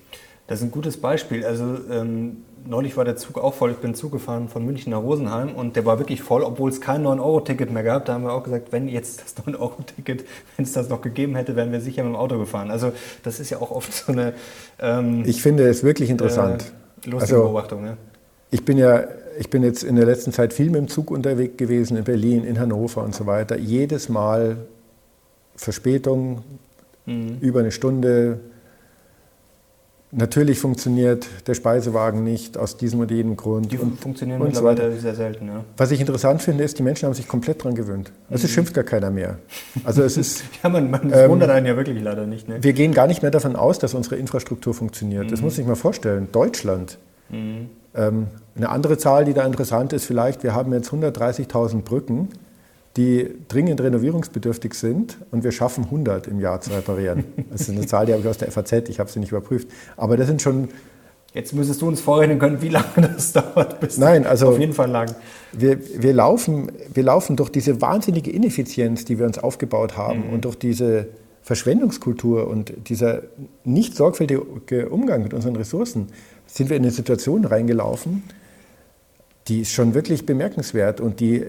Das 0.46 0.60
ist 0.60 0.66
ein 0.66 0.70
gutes 0.70 0.98
Beispiel. 0.98 1.44
Also 1.44 1.64
ähm, 1.90 2.38
neulich 2.66 2.96
war 2.96 3.04
der 3.04 3.16
Zug 3.16 3.38
auch 3.38 3.54
voll. 3.54 3.72
Ich 3.72 3.78
bin 3.78 3.94
Zug 3.94 4.12
gefahren 4.12 4.48
von 4.48 4.64
München 4.64 4.90
nach 4.90 5.02
Rosenheim 5.02 5.54
und 5.54 5.76
der 5.76 5.84
war 5.84 5.98
wirklich 5.98 6.22
voll, 6.22 6.42
obwohl 6.42 6.70
es 6.70 6.80
kein 6.80 7.04
9-Euro-Ticket 7.04 7.72
mehr 7.72 7.82
gab. 7.82 8.04
Da 8.04 8.14
haben 8.14 8.24
wir 8.24 8.32
auch 8.32 8.44
gesagt, 8.44 8.70
wenn 8.70 8.86
jetzt 8.88 9.22
das 9.22 9.36
9-Euro-Ticket, 9.46 10.24
wenn 10.56 10.64
es 10.64 10.72
das 10.72 10.88
noch 10.88 11.00
gegeben 11.00 11.34
hätte, 11.36 11.56
wären 11.56 11.72
wir 11.72 11.80
sicher 11.80 12.04
mit 12.04 12.12
dem 12.12 12.16
Auto 12.16 12.38
gefahren. 12.38 12.70
Also 12.70 12.92
das 13.22 13.40
ist 13.40 13.50
ja 13.50 13.58
auch 13.58 13.70
oft 13.70 13.92
so 13.92 14.12
eine... 14.12 14.34
Ähm, 14.78 15.24
ich 15.26 15.42
finde 15.42 15.66
es 15.68 15.82
wirklich 15.82 16.10
interessant. 16.10 16.72
Äh, 17.04 17.10
lustige 17.10 17.36
also, 17.36 17.48
Beobachtung, 17.48 17.86
ja. 17.86 17.96
Ich 18.50 18.64
bin 18.64 18.78
ja, 18.78 19.04
ich 19.38 19.50
bin 19.50 19.62
jetzt 19.62 19.82
in 19.82 19.96
der 19.96 20.06
letzten 20.06 20.32
Zeit 20.32 20.52
viel 20.52 20.66
mit 20.66 20.76
dem 20.76 20.88
Zug 20.88 21.10
unterwegs 21.10 21.56
gewesen, 21.56 21.96
in 21.96 22.04
Berlin, 22.04 22.44
in 22.44 22.58
Hannover 22.58 23.02
und 23.02 23.14
so 23.14 23.26
weiter. 23.26 23.58
Jedes 23.58 24.08
Mal 24.08 24.56
Verspätung, 25.56 26.42
mhm. 27.06 27.38
über 27.40 27.60
eine 27.60 27.72
Stunde, 27.72 28.40
Natürlich 30.12 30.60
funktioniert 30.60 31.26
der 31.48 31.54
Speisewagen 31.54 32.22
nicht 32.22 32.56
aus 32.56 32.76
diesem 32.76 33.00
oder 33.00 33.12
jenem 33.12 33.36
Grund. 33.36 33.72
Die 33.72 33.76
und, 33.76 34.00
funktionieren 34.00 34.40
und 34.40 34.46
mittlerweile 34.46 34.92
so 34.94 35.00
sehr 35.00 35.16
selten. 35.16 35.48
Ja. 35.48 35.64
Was 35.76 35.90
ich 35.90 36.00
interessant 36.00 36.40
finde, 36.40 36.62
ist, 36.62 36.78
die 36.78 36.84
Menschen 36.84 37.06
haben 37.06 37.14
sich 37.14 37.26
komplett 37.26 37.60
daran 37.60 37.74
gewöhnt. 37.74 38.12
Also 38.30 38.42
mhm. 38.42 38.46
es 38.46 38.50
schimpft 38.50 38.72
gar 38.72 38.84
keiner 38.84 39.10
mehr. 39.10 39.38
Also 39.82 40.02
es 40.02 40.16
ist, 40.16 40.44
ja, 40.62 40.70
man, 40.70 40.90
man 40.90 41.12
ähm, 41.12 41.30
wundert 41.30 41.50
einen 41.50 41.66
ja 41.66 41.76
wirklich 41.76 42.00
leider 42.00 42.24
nicht. 42.24 42.48
Ne? 42.48 42.62
Wir 42.62 42.72
gehen 42.72 42.94
gar 42.94 43.08
nicht 43.08 43.22
mehr 43.22 43.32
davon 43.32 43.56
aus, 43.56 43.80
dass 43.80 43.94
unsere 43.94 44.16
Infrastruktur 44.16 44.74
funktioniert. 44.74 45.26
Mhm. 45.26 45.30
Das 45.30 45.42
muss 45.42 45.58
ich 45.58 45.66
mal 45.66 45.76
vorstellen. 45.76 46.28
Deutschland. 46.30 46.98
Ähm, 47.96 48.28
eine 48.54 48.68
andere 48.68 48.98
Zahl, 48.98 49.24
die 49.24 49.34
da 49.34 49.44
interessant 49.44 49.92
ist, 49.92 50.04
vielleicht, 50.04 50.42
wir 50.42 50.54
haben 50.54 50.72
jetzt 50.72 50.90
130.000 50.90 51.82
Brücken 51.82 52.28
die 52.96 53.28
dringend 53.48 53.80
renovierungsbedürftig 53.80 54.74
sind 54.74 55.18
und 55.30 55.44
wir 55.44 55.52
schaffen 55.52 55.84
100 55.84 56.26
im 56.28 56.40
Jahr 56.40 56.60
zu 56.60 56.70
reparieren. 56.70 57.24
Das 57.50 57.62
ist 57.62 57.70
eine 57.70 57.86
Zahl, 57.86 58.06
die 58.06 58.12
habe 58.12 58.22
ich 58.22 58.28
aus 58.28 58.38
der 58.38 58.50
FAZ, 58.50 58.88
ich 58.88 58.98
habe 58.98 59.10
sie 59.10 59.20
nicht 59.20 59.30
überprüft. 59.30 59.68
Aber 59.96 60.16
das 60.16 60.26
sind 60.26 60.42
schon... 60.42 60.68
Jetzt 61.34 61.52
müsstest 61.52 61.82
du 61.82 61.88
uns 61.88 62.00
vorrechnen 62.00 62.38
können, 62.38 62.62
wie 62.62 62.70
lange 62.70 62.86
das 62.96 63.32
dauert, 63.34 63.78
bis 63.80 63.98
Nein, 63.98 64.26
also 64.26 64.48
auf 64.48 64.58
jeden 64.58 64.72
Fall 64.72 64.90
lang. 64.90 65.14
Wir, 65.52 65.78
wir, 66.02 66.14
laufen, 66.14 66.72
wir 66.92 67.02
laufen 67.02 67.36
durch 67.36 67.50
diese 67.50 67.82
wahnsinnige 67.82 68.30
Ineffizienz, 68.30 69.04
die 69.04 69.18
wir 69.18 69.26
uns 69.26 69.38
aufgebaut 69.38 69.98
haben 69.98 70.28
mhm. 70.28 70.32
und 70.32 70.44
durch 70.46 70.56
diese 70.56 71.08
Verschwendungskultur 71.42 72.48
und 72.48 72.72
dieser 72.88 73.22
nicht 73.64 73.96
sorgfältige 73.96 74.88
Umgang 74.88 75.22
mit 75.22 75.34
unseren 75.34 75.56
Ressourcen, 75.56 76.08
sind 76.56 76.70
wir 76.70 76.76
in 76.76 76.82
eine 76.82 76.92
Situation 76.92 77.44
reingelaufen, 77.44 78.22
die 79.48 79.60
ist 79.60 79.72
schon 79.72 79.94
wirklich 79.94 80.26
bemerkenswert 80.26 81.00
und 81.00 81.20
die 81.20 81.44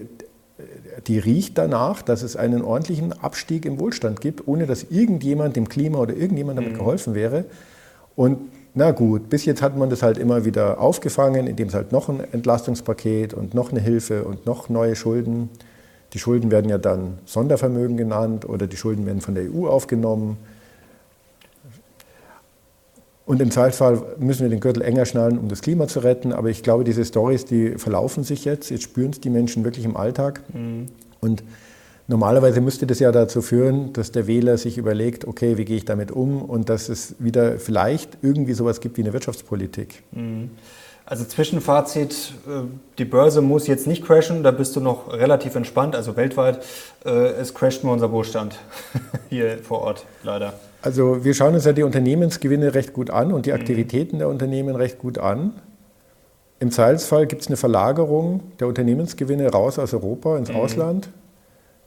die 1.06 1.18
riecht 1.18 1.56
danach, 1.56 2.02
dass 2.02 2.22
es 2.22 2.36
einen 2.36 2.62
ordentlichen 2.62 3.12
Abstieg 3.12 3.64
im 3.64 3.78
Wohlstand 3.78 4.20
gibt, 4.20 4.48
ohne 4.48 4.66
dass 4.66 4.84
irgendjemand 4.90 5.56
dem 5.56 5.68
Klima 5.68 5.98
oder 5.98 6.14
irgendjemand 6.14 6.58
damit 6.58 6.72
mhm. 6.72 6.78
geholfen 6.78 7.14
wäre. 7.14 7.44
Und 8.16 8.38
na 8.74 8.90
gut, 8.90 9.30
bis 9.30 9.44
jetzt 9.44 9.62
hat 9.62 9.76
man 9.76 9.90
das 9.90 10.02
halt 10.02 10.18
immer 10.18 10.44
wieder 10.44 10.80
aufgefangen, 10.80 11.46
indem 11.46 11.68
es 11.68 11.74
halt 11.74 11.92
noch 11.92 12.08
ein 12.08 12.20
Entlastungspaket 12.32 13.34
und 13.34 13.54
noch 13.54 13.70
eine 13.70 13.80
Hilfe 13.80 14.24
und 14.24 14.46
noch 14.46 14.68
neue 14.68 14.96
Schulden. 14.96 15.48
Die 16.12 16.18
Schulden 16.18 16.50
werden 16.50 16.68
ja 16.68 16.78
dann 16.78 17.18
Sondervermögen 17.24 17.96
genannt 17.96 18.48
oder 18.48 18.66
die 18.66 18.76
Schulden 18.76 19.06
werden 19.06 19.20
von 19.20 19.34
der 19.34 19.44
EU 19.52 19.68
aufgenommen. 19.68 20.36
Und 23.28 23.42
im 23.42 23.50
Zweifelsfall 23.50 24.02
müssen 24.16 24.44
wir 24.44 24.48
den 24.48 24.60
Gürtel 24.60 24.80
enger 24.80 25.04
schnallen, 25.04 25.38
um 25.38 25.50
das 25.50 25.60
Klima 25.60 25.86
zu 25.86 26.00
retten. 26.00 26.32
Aber 26.32 26.48
ich 26.48 26.62
glaube, 26.62 26.82
diese 26.82 27.04
Stories, 27.04 27.44
die 27.44 27.72
verlaufen 27.72 28.24
sich 28.24 28.46
jetzt. 28.46 28.70
Jetzt 28.70 28.84
spüren 28.84 29.10
es 29.10 29.20
die 29.20 29.28
Menschen 29.28 29.64
wirklich 29.64 29.84
im 29.84 29.98
Alltag. 29.98 30.40
Mhm. 30.54 30.86
Und 31.20 31.42
normalerweise 32.06 32.62
müsste 32.62 32.86
das 32.86 33.00
ja 33.00 33.12
dazu 33.12 33.42
führen, 33.42 33.92
dass 33.92 34.12
der 34.12 34.26
Wähler 34.26 34.56
sich 34.56 34.78
überlegt, 34.78 35.26
okay, 35.26 35.58
wie 35.58 35.66
gehe 35.66 35.76
ich 35.76 35.84
damit 35.84 36.10
um? 36.10 36.40
Und 36.40 36.70
dass 36.70 36.88
es 36.88 37.16
wieder 37.18 37.58
vielleicht 37.58 38.16
irgendwie 38.22 38.54
sowas 38.54 38.80
gibt 38.80 38.96
wie 38.96 39.02
eine 39.02 39.12
Wirtschaftspolitik. 39.12 40.04
Mhm. 40.12 40.48
Also 41.04 41.26
Zwischenfazit, 41.26 42.32
äh, 42.46 42.62
die 42.96 43.04
Börse 43.04 43.42
muss 43.42 43.66
jetzt 43.66 43.86
nicht 43.86 44.06
crashen, 44.06 44.42
da 44.42 44.52
bist 44.52 44.74
du 44.74 44.80
noch 44.80 45.12
relativ 45.12 45.54
entspannt, 45.54 45.94
also 45.94 46.16
weltweit. 46.16 46.64
Äh, 47.04 47.10
es 47.10 47.52
crasht 47.52 47.84
nur 47.84 47.92
unser 47.92 48.10
Wohlstand 48.10 48.58
hier 49.28 49.58
vor 49.58 49.82
Ort, 49.82 50.06
leider. 50.22 50.54
Also 50.88 51.22
wir 51.22 51.34
schauen 51.34 51.52
uns 51.52 51.66
ja 51.66 51.74
die 51.74 51.82
Unternehmensgewinne 51.82 52.72
recht 52.72 52.94
gut 52.94 53.10
an 53.10 53.30
und 53.30 53.44
die 53.44 53.50
mhm. 53.50 53.56
Aktivitäten 53.56 54.20
der 54.20 54.28
Unternehmen 54.30 54.74
recht 54.74 54.98
gut 54.98 55.18
an. 55.18 55.52
Im 56.60 56.70
Zweifelsfall 56.70 57.26
gibt 57.26 57.42
es 57.42 57.48
eine 57.48 57.58
Verlagerung 57.58 58.40
der 58.58 58.68
Unternehmensgewinne 58.68 59.50
raus 59.50 59.78
aus 59.78 59.92
Europa 59.92 60.38
ins 60.38 60.48
mhm. 60.48 60.56
Ausland. 60.56 61.10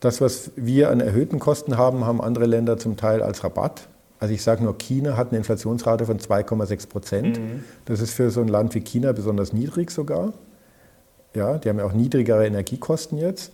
Das, 0.02 0.22
was 0.22 0.52
wir 0.56 0.92
an 0.92 1.00
erhöhten 1.00 1.40
Kosten 1.40 1.78
haben, 1.78 2.06
haben 2.06 2.22
andere 2.22 2.46
Länder 2.46 2.78
zum 2.78 2.96
Teil 2.96 3.24
als 3.24 3.44
Rabatt. 3.44 3.88
Also 4.20 4.36
ich 4.36 4.44
sage 4.44 4.64
nur, 4.64 4.78
China 4.78 5.18
hat 5.18 5.30
eine 5.30 5.40
Inflationsrate 5.40 6.06
von 6.06 6.20
2,6 6.20 6.88
Prozent. 6.88 7.40
Mhm. 7.40 7.64
Das 7.86 8.02
ist 8.02 8.14
für 8.14 8.30
so 8.30 8.42
ein 8.42 8.50
Land 8.50 8.76
wie 8.76 8.82
China 8.82 9.14
besonders 9.14 9.52
niedrig 9.52 9.90
sogar. 9.90 10.32
Ja, 11.34 11.58
die 11.58 11.70
haben 11.70 11.80
ja 11.80 11.86
auch 11.86 11.94
niedrigere 11.94 12.46
Energiekosten 12.46 13.18
jetzt. 13.18 13.52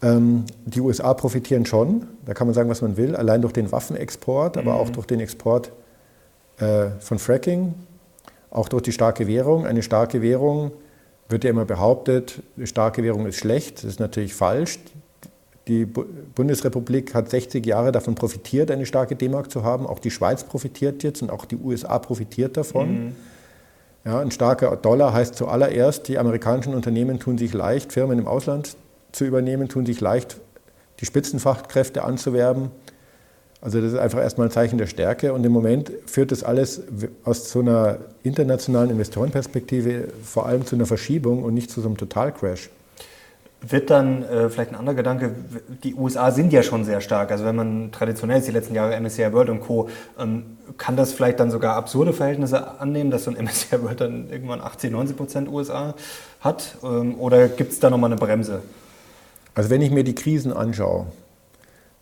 Ähm, 0.00 0.44
die 0.64 0.80
USA 0.80 1.12
profitieren 1.14 1.66
schon, 1.66 2.06
da 2.24 2.34
kann 2.34 2.46
man 2.46 2.54
sagen, 2.54 2.68
was 2.68 2.82
man 2.82 2.96
will, 2.96 3.16
allein 3.16 3.42
durch 3.42 3.52
den 3.52 3.72
Waffenexport, 3.72 4.56
aber 4.56 4.74
mhm. 4.74 4.78
auch 4.78 4.90
durch 4.90 5.06
den 5.06 5.20
Export 5.20 5.72
äh, 6.58 6.90
von 7.00 7.18
Fracking, 7.18 7.74
auch 8.50 8.68
durch 8.68 8.82
die 8.82 8.92
starke 8.92 9.26
Währung. 9.26 9.66
Eine 9.66 9.82
starke 9.82 10.22
Währung 10.22 10.70
wird 11.28 11.44
ja 11.44 11.50
immer 11.50 11.64
behauptet, 11.64 12.42
eine 12.56 12.66
starke 12.66 13.02
Währung 13.02 13.26
ist 13.26 13.36
schlecht. 13.36 13.78
Das 13.78 13.84
ist 13.84 14.00
natürlich 14.00 14.34
falsch. 14.34 14.78
Die 15.66 15.84
Bundesrepublik 15.84 17.14
hat 17.14 17.28
60 17.28 17.66
Jahre 17.66 17.92
davon 17.92 18.14
profitiert, 18.14 18.70
eine 18.70 18.86
starke 18.86 19.16
D-Mark 19.16 19.50
zu 19.50 19.64
haben. 19.64 19.86
Auch 19.86 19.98
die 19.98 20.10
Schweiz 20.10 20.44
profitiert 20.44 21.02
jetzt 21.02 21.20
und 21.20 21.30
auch 21.30 21.44
die 21.44 21.56
USA 21.56 21.98
profitiert 21.98 22.56
davon. 22.56 22.90
Mhm. 22.90 23.16
Ja, 24.06 24.20
ein 24.20 24.30
starker 24.30 24.76
Dollar 24.76 25.12
heißt 25.12 25.34
zuallererst, 25.34 26.08
die 26.08 26.18
amerikanischen 26.18 26.72
Unternehmen 26.72 27.18
tun 27.18 27.36
sich 27.36 27.52
leicht, 27.52 27.92
Firmen 27.92 28.18
im 28.18 28.26
Ausland 28.26 28.76
zu 29.12 29.24
übernehmen, 29.24 29.68
tun 29.68 29.86
sich 29.86 30.00
leicht, 30.00 30.38
die 31.00 31.06
Spitzenfachkräfte 31.06 32.04
anzuwerben. 32.04 32.70
Also 33.60 33.80
das 33.80 33.92
ist 33.92 33.98
einfach 33.98 34.20
erstmal 34.20 34.48
ein 34.48 34.50
Zeichen 34.52 34.78
der 34.78 34.86
Stärke 34.86 35.32
und 35.32 35.44
im 35.44 35.50
Moment 35.50 35.90
führt 36.06 36.30
das 36.30 36.44
alles 36.44 36.82
aus 37.24 37.50
so 37.50 37.58
einer 37.58 37.98
internationalen 38.22 38.90
Investorenperspektive 38.90 40.08
vor 40.22 40.46
allem 40.46 40.64
zu 40.64 40.76
einer 40.76 40.86
Verschiebung 40.86 41.42
und 41.42 41.54
nicht 41.54 41.70
zu 41.70 41.80
so 41.80 41.88
einem 41.88 41.96
Totalcrash. 41.96 42.70
Wird 43.60 43.90
dann 43.90 44.22
äh, 44.22 44.48
vielleicht 44.48 44.70
ein 44.70 44.76
anderer 44.76 44.94
Gedanke, 44.94 45.32
die 45.82 45.96
USA 45.96 46.30
sind 46.30 46.52
ja 46.52 46.62
schon 46.62 46.84
sehr 46.84 47.00
stark, 47.00 47.32
also 47.32 47.44
wenn 47.44 47.56
man 47.56 47.90
traditionell 47.90 48.38
ist, 48.38 48.46
die 48.46 48.52
letzten 48.52 48.76
Jahre 48.76 48.98
MSCI 49.00 49.32
World 49.32 49.48
und 49.50 49.60
Co., 49.60 49.88
ähm, 50.16 50.44
kann 50.76 50.94
das 50.94 51.12
vielleicht 51.12 51.40
dann 51.40 51.50
sogar 51.50 51.74
absurde 51.74 52.12
Verhältnisse 52.12 52.80
annehmen, 52.80 53.10
dass 53.10 53.24
so 53.24 53.32
ein 53.32 53.36
MSCI 53.44 53.82
World 53.82 54.00
dann 54.00 54.30
irgendwann 54.30 54.60
80, 54.60 54.92
90 54.92 55.16
Prozent 55.16 55.48
USA 55.48 55.94
hat 56.38 56.76
ähm, 56.84 57.16
oder 57.18 57.48
gibt 57.48 57.72
es 57.72 57.80
da 57.80 57.90
nochmal 57.90 58.12
eine 58.12 58.20
Bremse? 58.20 58.62
Also 59.54 59.70
wenn 59.70 59.82
ich 59.82 59.90
mir 59.90 60.04
die 60.04 60.14
Krisen 60.14 60.52
anschaue, 60.52 61.06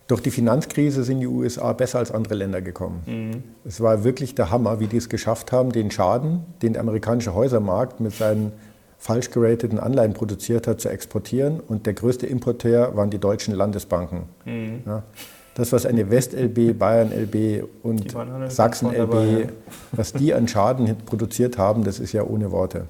durch 0.07 0.21
die 0.21 0.31
Finanzkrise 0.31 1.03
sind 1.03 1.19
die 1.19 1.27
USA 1.27 1.73
besser 1.73 1.99
als 1.99 2.11
andere 2.11 2.35
Länder 2.35 2.61
gekommen. 2.61 3.01
Mhm. 3.05 3.43
Es 3.65 3.81
war 3.81 4.03
wirklich 4.03 4.35
der 4.35 4.51
Hammer, 4.51 4.79
wie 4.79 4.87
die 4.87 4.97
es 4.97 5.09
geschafft 5.09 5.51
haben, 5.51 5.71
den 5.71 5.91
Schaden, 5.91 6.45
den 6.61 6.73
der 6.73 6.81
amerikanische 6.81 7.33
Häusermarkt 7.33 7.99
mit 7.99 8.13
seinen 8.13 8.53
falsch 8.97 9.31
gerateten 9.31 9.79
Anleihen 9.79 10.13
produziert 10.13 10.65
hat, 10.65 10.79
zu 10.79 10.89
exportieren. 10.89 11.59
Und 11.59 11.85
der 11.85 11.93
größte 11.93 12.25
Importeur 12.25 12.95
waren 12.95 13.09
die 13.09 13.19
deutschen 13.19 13.53
Landesbanken. 13.53 14.23
Mhm. 14.45 14.81
Ja, 14.85 15.03
das, 15.55 15.71
was 15.71 15.85
eine 15.85 16.09
West-LB, 16.09 16.77
Bayern-LB 16.77 17.67
und 17.83 18.15
Sachsen-LB, 18.47 19.13
ja. 19.13 19.47
was 19.91 20.13
die 20.13 20.33
an 20.33 20.47
Schaden 20.47 20.95
produziert 21.05 21.57
haben, 21.57 21.83
das 21.83 21.99
ist 21.99 22.13
ja 22.13 22.23
ohne 22.23 22.51
Worte. 22.51 22.85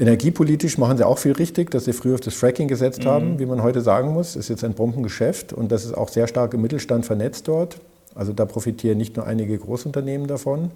Energiepolitisch 0.00 0.78
machen 0.78 0.96
sie 0.96 1.06
auch 1.06 1.18
viel 1.18 1.32
richtig, 1.32 1.70
dass 1.70 1.84
sie 1.84 1.92
früher 1.92 2.14
auf 2.14 2.20
das 2.20 2.32
Fracking 2.32 2.68
gesetzt 2.68 3.04
mhm. 3.04 3.08
haben, 3.08 3.38
wie 3.38 3.44
man 3.44 3.62
heute 3.62 3.82
sagen 3.82 4.14
muss. 4.14 4.28
Das 4.28 4.44
ist 4.44 4.48
jetzt 4.48 4.64
ein 4.64 4.72
Bombengeschäft 4.72 5.52
und 5.52 5.70
das 5.70 5.84
ist 5.84 5.94
auch 5.94 6.08
sehr 6.08 6.26
stark 6.26 6.54
im 6.54 6.62
Mittelstand 6.62 7.04
vernetzt 7.04 7.46
dort. 7.48 7.78
Also 8.14 8.32
da 8.32 8.46
profitieren 8.46 8.96
nicht 8.96 9.16
nur 9.16 9.26
einige 9.26 9.58
Großunternehmen 9.58 10.26
davon. 10.26 10.70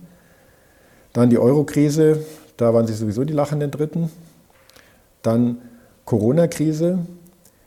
Dann 1.14 1.30
die 1.30 1.38
Euro-Krise, 1.38 2.22
da 2.58 2.74
waren 2.74 2.86
sie 2.86 2.92
sowieso 2.92 3.24
die 3.24 3.32
lachenden 3.32 3.70
Dritten. 3.70 4.10
Dann 5.22 5.56
Corona-Krise. 6.04 6.98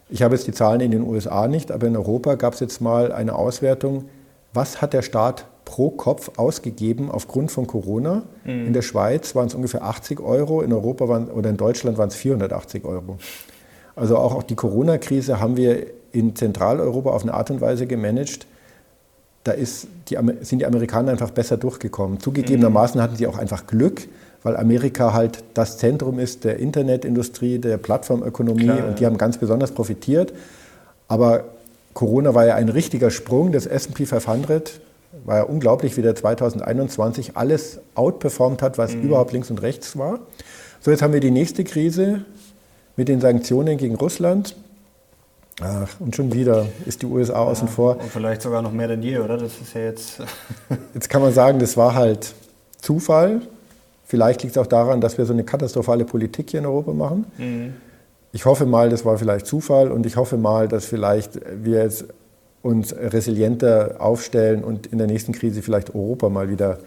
Ich 0.09 0.21
habe 0.21 0.35
jetzt 0.35 0.45
die 0.45 0.51
Zahlen 0.51 0.79
in 0.79 0.91
den 0.91 1.01
USA 1.01 1.47
nicht, 1.47 1.71
aber 1.71 1.87
in 1.87 1.97
Europa 1.97 2.35
gab 2.35 2.53
es 2.53 2.59
jetzt 2.59 2.81
mal 2.81 3.11
eine 3.11 3.33
Auswertung, 3.33 4.05
was 4.53 4.79
hat 4.79 4.93
der 4.93 5.01
Staat 5.01 5.47
pro 5.67 5.89
Kopf 5.89 6.31
ausgegeben 6.37 7.11
aufgrund 7.11 7.51
von 7.51 7.67
Corona. 7.67 8.23
Mhm. 8.45 8.67
In 8.67 8.73
der 8.73 8.81
Schweiz 8.81 9.35
waren 9.35 9.47
es 9.47 9.53
ungefähr 9.53 9.83
80 9.83 10.21
Euro, 10.21 10.61
in 10.61 10.71
Europa 10.71 11.09
waren, 11.09 11.29
oder 11.29 11.49
in 11.49 11.57
Deutschland 11.57 11.97
waren 11.97 12.07
es 12.07 12.15
480 12.15 12.85
Euro. 12.85 13.17
Also 13.93 14.15
auch, 14.15 14.33
auch 14.33 14.43
die 14.43 14.55
Corona-Krise 14.55 15.41
haben 15.41 15.57
wir 15.57 15.87
in 16.13 16.37
Zentraleuropa 16.37 17.09
auf 17.09 17.23
eine 17.23 17.33
Art 17.33 17.51
und 17.51 17.59
Weise 17.59 17.85
gemanagt, 17.85 18.47
da 19.43 19.51
ist 19.51 19.87
die, 20.07 20.17
sind 20.39 20.59
die 20.59 20.65
Amerikaner 20.65 21.11
einfach 21.11 21.31
besser 21.31 21.57
durchgekommen. 21.57 22.21
Zugegebenermaßen 22.21 23.01
hatten 23.01 23.17
sie 23.17 23.27
auch 23.27 23.37
einfach 23.37 23.67
Glück, 23.67 24.07
weil 24.43 24.55
Amerika 24.55 25.11
halt 25.11 25.43
das 25.53 25.77
Zentrum 25.77 26.17
ist 26.17 26.45
der 26.45 26.59
Internetindustrie, 26.59 27.59
der 27.59 27.77
Plattformökonomie 27.77 28.63
Klar, 28.63 28.87
und 28.87 28.99
die 29.01 29.05
haben 29.05 29.17
ganz 29.17 29.37
besonders 29.37 29.71
profitiert. 29.71 30.31
Aber 31.09 31.43
Corona 31.93 32.33
war 32.33 32.45
ja 32.45 32.55
ein 32.55 32.69
richtiger 32.69 33.11
Sprung. 33.11 33.51
Das 33.51 33.65
SP 33.67 34.05
500 34.05 34.79
war 35.25 35.37
ja 35.37 35.43
unglaublich, 35.43 35.97
wie 35.97 36.01
der 36.01 36.15
2021 36.15 37.35
alles 37.35 37.79
outperformt 37.95 38.61
hat, 38.61 38.77
was 38.77 38.95
mhm. 38.95 39.03
überhaupt 39.03 39.31
links 39.31 39.49
und 39.49 39.61
rechts 39.61 39.97
war. 39.97 40.19
So, 40.79 40.91
jetzt 40.91 41.01
haben 41.01 41.13
wir 41.13 41.19
die 41.19 41.31
nächste 41.31 41.63
Krise 41.63 42.25
mit 42.95 43.07
den 43.07 43.21
Sanktionen 43.21 43.77
gegen 43.77 43.95
Russland. 43.95 44.55
Ach, 45.61 45.89
und 45.99 46.15
schon 46.15 46.33
wieder 46.33 46.67
ist 46.85 47.01
die 47.01 47.07
USA 47.07 47.33
ja, 47.33 47.39
außen 47.39 47.67
vor. 47.67 47.99
Und 47.99 48.11
vielleicht 48.11 48.43
sogar 48.43 48.61
noch 48.61 48.71
mehr 48.71 48.87
denn 48.87 49.01
je, 49.01 49.17
oder? 49.17 49.37
Das 49.37 49.53
ist 49.59 49.73
ja 49.73 49.81
jetzt. 49.81 50.21
jetzt 50.93 51.09
kann 51.09 51.21
man 51.21 51.33
sagen, 51.33 51.59
das 51.59 51.75
war 51.77 51.95
halt 51.95 52.35
Zufall. 52.79 53.41
Vielleicht 54.05 54.43
liegt 54.43 54.55
es 54.55 54.61
auch 54.61 54.67
daran, 54.67 55.01
dass 55.01 55.17
wir 55.17 55.25
so 55.25 55.33
eine 55.33 55.43
katastrophale 55.43 56.05
Politik 56.05 56.51
hier 56.51 56.59
in 56.59 56.65
Europa 56.65 56.93
machen. 56.93 57.25
Mhm. 57.37 57.73
Ich 58.31 58.45
hoffe 58.45 58.65
mal, 58.65 58.89
das 58.89 59.03
war 59.03 59.17
vielleicht 59.17 59.47
Zufall 59.47 59.91
und 59.91 60.05
ich 60.05 60.15
hoffe 60.15 60.37
mal, 60.37 60.67
dass 60.67 60.85
vielleicht 60.85 61.39
wir 61.63 61.81
jetzt 61.81 62.05
uns 62.61 62.95
resilienter 62.95 63.95
aufstellen 63.99 64.63
und 64.63 64.87
in 64.87 64.97
der 64.97 65.07
nächsten 65.07 65.31
Krise 65.31 65.61
vielleicht 65.61 65.93
Europa 65.93 66.29
mal 66.29 66.49
wieder 66.49 66.79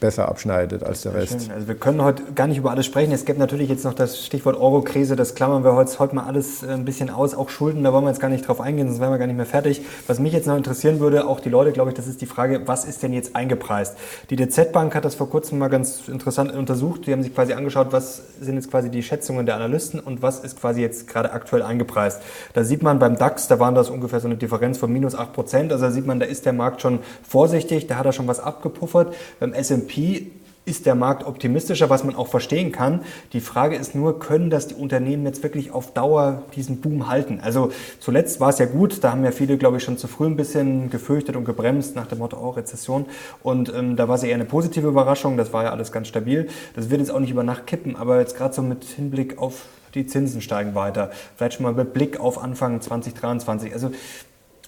besser 0.00 0.28
abschneidet 0.28 0.82
als 0.82 1.02
der 1.02 1.14
Rest. 1.14 1.50
Also 1.50 1.68
wir 1.68 1.74
können 1.74 2.02
heute 2.02 2.22
gar 2.34 2.46
nicht 2.46 2.58
über 2.58 2.70
alles 2.70 2.86
sprechen. 2.86 3.12
Es 3.12 3.24
gibt 3.24 3.38
natürlich 3.38 3.68
jetzt 3.68 3.84
noch 3.84 3.94
das 3.94 4.24
Stichwort 4.24 4.56
Euro-Krise, 4.56 5.16
das 5.16 5.34
klammern 5.34 5.64
wir 5.64 5.74
heute, 5.74 5.98
heute 5.98 6.14
mal 6.14 6.24
alles 6.24 6.62
äh, 6.62 6.68
ein 6.68 6.84
bisschen 6.84 7.10
aus. 7.10 7.34
Auch 7.34 7.48
Schulden, 7.48 7.82
da 7.84 7.92
wollen 7.92 8.04
wir 8.04 8.10
jetzt 8.10 8.20
gar 8.20 8.28
nicht 8.28 8.46
drauf 8.46 8.60
eingehen, 8.60 8.88
sonst 8.88 9.00
wären 9.00 9.10
wir 9.10 9.18
gar 9.18 9.26
nicht 9.26 9.36
mehr 9.36 9.46
fertig. 9.46 9.82
Was 10.06 10.18
mich 10.18 10.32
jetzt 10.32 10.46
noch 10.46 10.56
interessieren 10.56 11.00
würde, 11.00 11.26
auch 11.26 11.40
die 11.40 11.48
Leute, 11.48 11.72
glaube 11.72 11.90
ich, 11.90 11.96
das 11.96 12.06
ist 12.06 12.20
die 12.20 12.26
Frage, 12.26 12.62
was 12.66 12.84
ist 12.84 13.02
denn 13.02 13.12
jetzt 13.12 13.34
eingepreist? 13.34 13.96
Die 14.30 14.36
DZ 14.36 14.72
Bank 14.72 14.94
hat 14.94 15.04
das 15.04 15.14
vor 15.14 15.28
kurzem 15.28 15.58
mal 15.58 15.68
ganz 15.68 16.08
interessant 16.08 16.52
untersucht. 16.52 17.06
Die 17.06 17.12
haben 17.12 17.22
sich 17.22 17.34
quasi 17.34 17.52
angeschaut, 17.52 17.88
was 17.90 18.22
sind 18.40 18.56
jetzt 18.56 18.70
quasi 18.70 18.90
die 18.90 19.02
Schätzungen 19.02 19.46
der 19.46 19.56
Analysten 19.56 20.00
und 20.00 20.22
was 20.22 20.40
ist 20.40 20.60
quasi 20.60 20.80
jetzt 20.80 21.08
gerade 21.08 21.32
aktuell 21.32 21.62
eingepreist. 21.62 22.20
Da 22.52 22.64
sieht 22.64 22.82
man 22.82 22.98
beim 22.98 23.16
DAX, 23.16 23.48
da 23.48 23.58
waren 23.58 23.74
das 23.74 23.90
ungefähr 23.90 24.20
so 24.20 24.28
eine 24.28 24.36
Differenz 24.36 24.78
von 24.78 24.92
minus 24.92 25.14
8 25.14 25.32
Prozent. 25.32 25.72
Also 25.72 25.86
da 25.86 25.90
sieht 25.90 26.06
man, 26.06 26.20
da 26.20 26.26
ist 26.26 26.46
der 26.46 26.52
Markt 26.52 26.82
schon 26.82 27.00
vorsichtig, 27.28 27.86
da 27.86 27.96
hat 27.96 28.06
er 28.06 28.12
schon 28.12 28.26
was 28.26 28.40
abgepuffert. 28.40 29.14
Beim 29.40 29.52
S&P 29.64 30.30
ist 30.66 30.86
der 30.86 30.94
Markt 30.94 31.26
optimistischer, 31.26 31.90
was 31.90 32.04
man 32.04 32.14
auch 32.14 32.28
verstehen 32.28 32.72
kann. 32.72 33.00
Die 33.32 33.40
Frage 33.40 33.76
ist 33.76 33.94
nur, 33.94 34.18
können 34.18 34.48
das 34.48 34.68
die 34.68 34.74
Unternehmen 34.74 35.26
jetzt 35.26 35.42
wirklich 35.42 35.72
auf 35.72 35.92
Dauer 35.92 36.42
diesen 36.56 36.80
Boom 36.80 37.06
halten? 37.06 37.40
Also 37.42 37.70
zuletzt 38.00 38.40
war 38.40 38.48
es 38.48 38.58
ja 38.58 38.66
gut, 38.66 39.04
da 39.04 39.12
haben 39.12 39.24
ja 39.24 39.30
viele, 39.30 39.58
glaube 39.58 39.76
ich, 39.76 39.82
schon 39.82 39.98
zu 39.98 40.08
früh 40.08 40.26
ein 40.26 40.36
bisschen 40.36 40.88
gefürchtet 40.88 41.36
und 41.36 41.44
gebremst 41.44 41.96
nach 41.96 42.06
dem 42.06 42.18
Motto 42.18 42.38
auch 42.38 42.42
oh, 42.42 42.50
Rezession. 42.50 43.04
Und 43.42 43.72
ähm, 43.74 43.96
da 43.96 44.08
war 44.08 44.14
es 44.14 44.22
eher 44.22 44.34
eine 44.34 44.46
positive 44.46 44.88
Überraschung, 44.88 45.36
das 45.36 45.52
war 45.52 45.64
ja 45.64 45.70
alles 45.70 45.92
ganz 45.92 46.08
stabil. 46.08 46.48
Das 46.74 46.88
wird 46.88 47.00
jetzt 47.00 47.10
auch 47.10 47.20
nicht 47.20 47.30
über 47.30 47.42
Nacht 47.42 47.66
kippen, 47.66 47.96
aber 47.96 48.20
jetzt 48.20 48.36
gerade 48.36 48.54
so 48.54 48.62
mit 48.62 48.84
Hinblick 48.84 49.38
auf 49.38 49.66
die 49.94 50.06
Zinsen 50.06 50.40
steigen 50.40 50.74
weiter, 50.74 51.10
vielleicht 51.36 51.54
schon 51.54 51.64
mal 51.64 51.72
mit 51.72 51.92
Blick 51.92 52.18
auf 52.18 52.42
Anfang 52.42 52.80
2023. 52.80 53.72
Also 53.72 53.90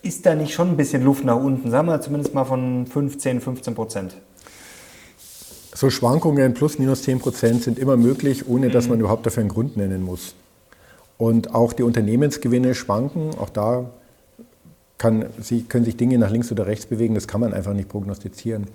ist 0.03 0.27
da 0.27 0.35
nicht 0.35 0.53
schon 0.53 0.69
ein 0.69 0.77
bisschen 0.77 1.03
Luft 1.03 1.25
nach 1.25 1.37
unten, 1.37 1.71
sagen 1.71 1.89
wir 1.89 2.01
zumindest 2.01 2.35
mal 2.35 2.45
von 2.45 2.87
15, 2.87 3.41
15 3.41 3.75
Prozent? 3.75 4.17
So 5.77 5.91
Schwankungen 5.91 6.55
plus 6.55 6.79
minus 6.79 7.03
10 7.03 7.19
Prozent 7.19 7.63
sind 7.63 7.79
immer 7.79 7.99
möglich, 7.99 8.49
ohne 8.49 8.71
dass 8.71 8.89
man 8.89 8.97
mhm. 8.97 9.05
überhaupt 9.05 9.27
dafür 9.27 9.43
einen 9.43 9.51
Grund 9.51 9.77
nennen 9.77 10.03
muss. 10.03 10.35
Und 11.19 11.55
auch 11.55 11.75
die 11.75 11.83
Unternehmensgewinne 11.83 12.75
schwanken. 12.75 13.33
Auch 13.39 13.51
da 13.51 13.91
kann, 14.97 15.27
sie, 15.39 15.65
können 15.65 15.85
sich 15.85 15.99
Dinge 15.99 16.17
nach 16.17 16.31
links 16.31 16.51
oder 16.51 16.67
rechts 16.67 16.87
bewegen. 16.87 17.15
Das 17.15 17.29
kann 17.29 17.43
man 17.43 17.53
einfach 17.53 17.75
nicht 17.75 17.91
prognostizieren. 17.91 18.69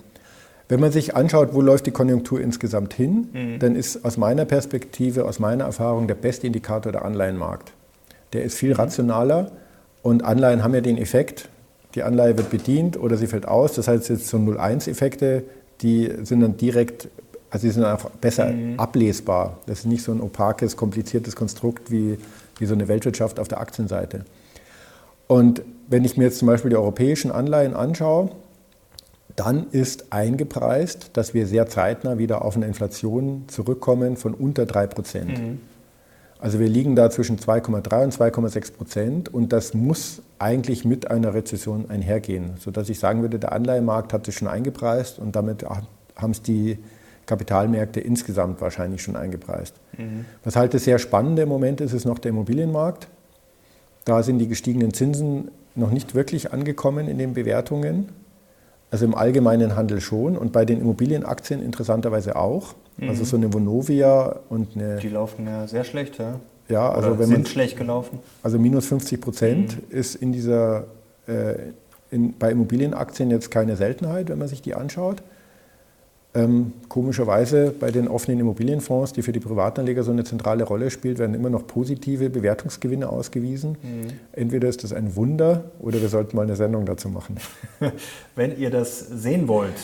Wenn 0.68 0.78
man 0.78 0.92
sich 0.92 1.16
anschaut, 1.16 1.54
wo 1.54 1.60
läuft 1.60 1.86
die 1.86 1.90
Konjunktur 1.90 2.40
insgesamt 2.40 2.94
hin, 2.94 3.26
mhm. 3.32 3.58
dann 3.58 3.74
ist 3.74 4.04
aus 4.04 4.16
meiner 4.16 4.44
Perspektive, 4.44 5.24
aus 5.24 5.40
meiner 5.40 5.64
Erfahrung 5.64 6.06
der 6.06 6.14
beste 6.14 6.46
Indikator 6.46 6.92
der 6.92 7.04
Anleihenmarkt. 7.04 7.72
Der 8.32 8.44
ist 8.44 8.54
viel 8.54 8.70
mhm. 8.70 8.76
rationaler 8.76 9.50
und 10.02 10.24
Anleihen 10.24 10.62
haben 10.62 10.72
ja 10.72 10.80
den 10.80 10.98
Effekt, 10.98 11.48
die 11.96 12.04
Anleihe 12.04 12.38
wird 12.38 12.50
bedient 12.50 12.96
oder 12.96 13.16
sie 13.16 13.26
fällt 13.26 13.46
aus. 13.46 13.74
Das 13.74 13.88
heißt, 13.88 14.08
jetzt 14.08 14.28
so 14.28 14.38
0,1-Effekte 14.38 15.42
die 15.82 16.10
sind 16.22 16.40
dann 16.40 16.56
direkt, 16.56 17.08
also 17.50 17.66
die 17.66 17.72
sind 17.72 17.84
einfach 17.84 18.10
besser 18.10 18.46
mhm. 18.46 18.78
ablesbar. 18.78 19.58
Das 19.66 19.80
ist 19.80 19.86
nicht 19.86 20.02
so 20.02 20.12
ein 20.12 20.20
opakes, 20.20 20.76
kompliziertes 20.76 21.36
Konstrukt 21.36 21.90
wie, 21.90 22.18
wie 22.58 22.66
so 22.66 22.74
eine 22.74 22.88
Weltwirtschaft 22.88 23.38
auf 23.40 23.48
der 23.48 23.60
Aktienseite. 23.60 24.24
Und 25.26 25.62
wenn 25.88 26.04
ich 26.04 26.16
mir 26.16 26.24
jetzt 26.24 26.38
zum 26.38 26.48
Beispiel 26.48 26.70
die 26.70 26.76
europäischen 26.76 27.30
Anleihen 27.30 27.74
anschaue, 27.74 28.30
dann 29.36 29.66
ist 29.70 30.12
eingepreist, 30.12 31.10
dass 31.14 31.32
wir 31.32 31.46
sehr 31.46 31.66
zeitnah 31.66 32.18
wieder 32.18 32.44
auf 32.44 32.56
eine 32.56 32.66
Inflation 32.66 33.44
zurückkommen 33.48 34.16
von 34.16 34.34
unter 34.34 34.66
3 34.66 34.86
Prozent. 34.88 35.38
Mhm. 35.38 35.60
Also 36.42 36.58
wir 36.58 36.68
liegen 36.68 36.96
da 36.96 37.08
zwischen 37.08 37.38
2,3 37.38 38.02
und 38.02 38.12
2,6 38.12 38.72
Prozent 38.72 39.28
und 39.32 39.52
das 39.52 39.74
muss 39.74 40.22
eigentlich 40.40 40.84
mit 40.84 41.08
einer 41.08 41.34
Rezession 41.34 41.88
einhergehen, 41.88 42.54
sodass 42.58 42.88
ich 42.88 42.98
sagen 42.98 43.22
würde, 43.22 43.38
der 43.38 43.52
Anleihemarkt 43.52 44.12
hat 44.12 44.26
es 44.26 44.34
schon 44.34 44.48
eingepreist 44.48 45.20
und 45.20 45.36
damit 45.36 45.64
haben 45.64 46.32
es 46.32 46.42
die 46.42 46.78
Kapitalmärkte 47.26 48.00
insgesamt 48.00 48.60
wahrscheinlich 48.60 49.02
schon 49.02 49.14
eingepreist. 49.14 49.76
Mhm. 49.96 50.24
Was 50.42 50.56
halt 50.56 50.74
das 50.74 50.82
sehr 50.82 50.98
spannende 50.98 51.42
im 51.42 51.48
Moment 51.48 51.80
ist, 51.80 51.92
ist 51.92 52.06
noch 52.06 52.18
der 52.18 52.30
Immobilienmarkt. 52.30 53.06
Da 54.04 54.24
sind 54.24 54.40
die 54.40 54.48
gestiegenen 54.48 54.92
Zinsen 54.92 55.52
noch 55.76 55.92
nicht 55.92 56.16
wirklich 56.16 56.52
angekommen 56.52 57.06
in 57.06 57.18
den 57.18 57.34
Bewertungen. 57.34 58.08
Also 58.92 59.06
im 59.06 59.14
allgemeinen 59.14 59.74
Handel 59.74 60.02
schon 60.02 60.36
und 60.36 60.52
bei 60.52 60.66
den 60.66 60.80
Immobilienaktien 60.80 61.62
interessanterweise 61.62 62.36
auch. 62.36 62.74
Mhm. 62.98 63.08
Also 63.08 63.24
so 63.24 63.36
eine 63.38 63.52
Vonovia 63.52 64.40
und 64.50 64.76
eine. 64.76 64.96
Die 64.96 65.08
laufen 65.08 65.46
ja 65.46 65.66
sehr 65.66 65.84
schlecht, 65.84 66.18
ja. 66.18 66.38
Ja, 66.68 66.90
also 66.90 67.08
Oder 67.08 67.18
wenn 67.20 67.26
sind 67.26 67.38
man, 67.38 67.46
schlecht 67.46 67.78
gelaufen. 67.78 68.18
Also 68.42 68.58
minus 68.58 68.86
50 68.86 69.20
Prozent 69.20 69.76
mhm. 69.76 69.98
ist 69.98 70.14
in 70.14 70.32
dieser, 70.32 70.84
äh, 71.26 71.54
in, 72.10 72.36
bei 72.38 72.50
Immobilienaktien 72.50 73.30
jetzt 73.30 73.50
keine 73.50 73.76
Seltenheit, 73.76 74.28
wenn 74.28 74.38
man 74.38 74.48
sich 74.48 74.60
die 74.60 74.74
anschaut. 74.74 75.22
Ähm, 76.34 76.72
komischerweise 76.88 77.74
bei 77.78 77.90
den 77.90 78.08
offenen 78.08 78.40
Immobilienfonds, 78.40 79.12
die 79.12 79.20
für 79.20 79.32
die 79.32 79.40
Privatanleger 79.40 80.02
so 80.02 80.12
eine 80.12 80.24
zentrale 80.24 80.64
Rolle 80.64 80.90
spielt, 80.90 81.18
werden 81.18 81.34
immer 81.34 81.50
noch 81.50 81.66
positive 81.66 82.30
Bewertungsgewinne 82.30 83.08
ausgewiesen. 83.08 83.72
Mhm. 83.82 84.12
Entweder 84.32 84.68
ist 84.68 84.82
das 84.82 84.94
ein 84.94 85.14
Wunder 85.14 85.64
oder 85.78 86.00
wir 86.00 86.08
sollten 86.08 86.36
mal 86.36 86.44
eine 86.44 86.56
Sendung 86.56 86.86
dazu 86.86 87.10
machen. 87.10 87.36
Wenn 88.34 88.58
ihr 88.58 88.70
das 88.70 88.98
sehen 88.98 89.46
wollt, 89.46 89.74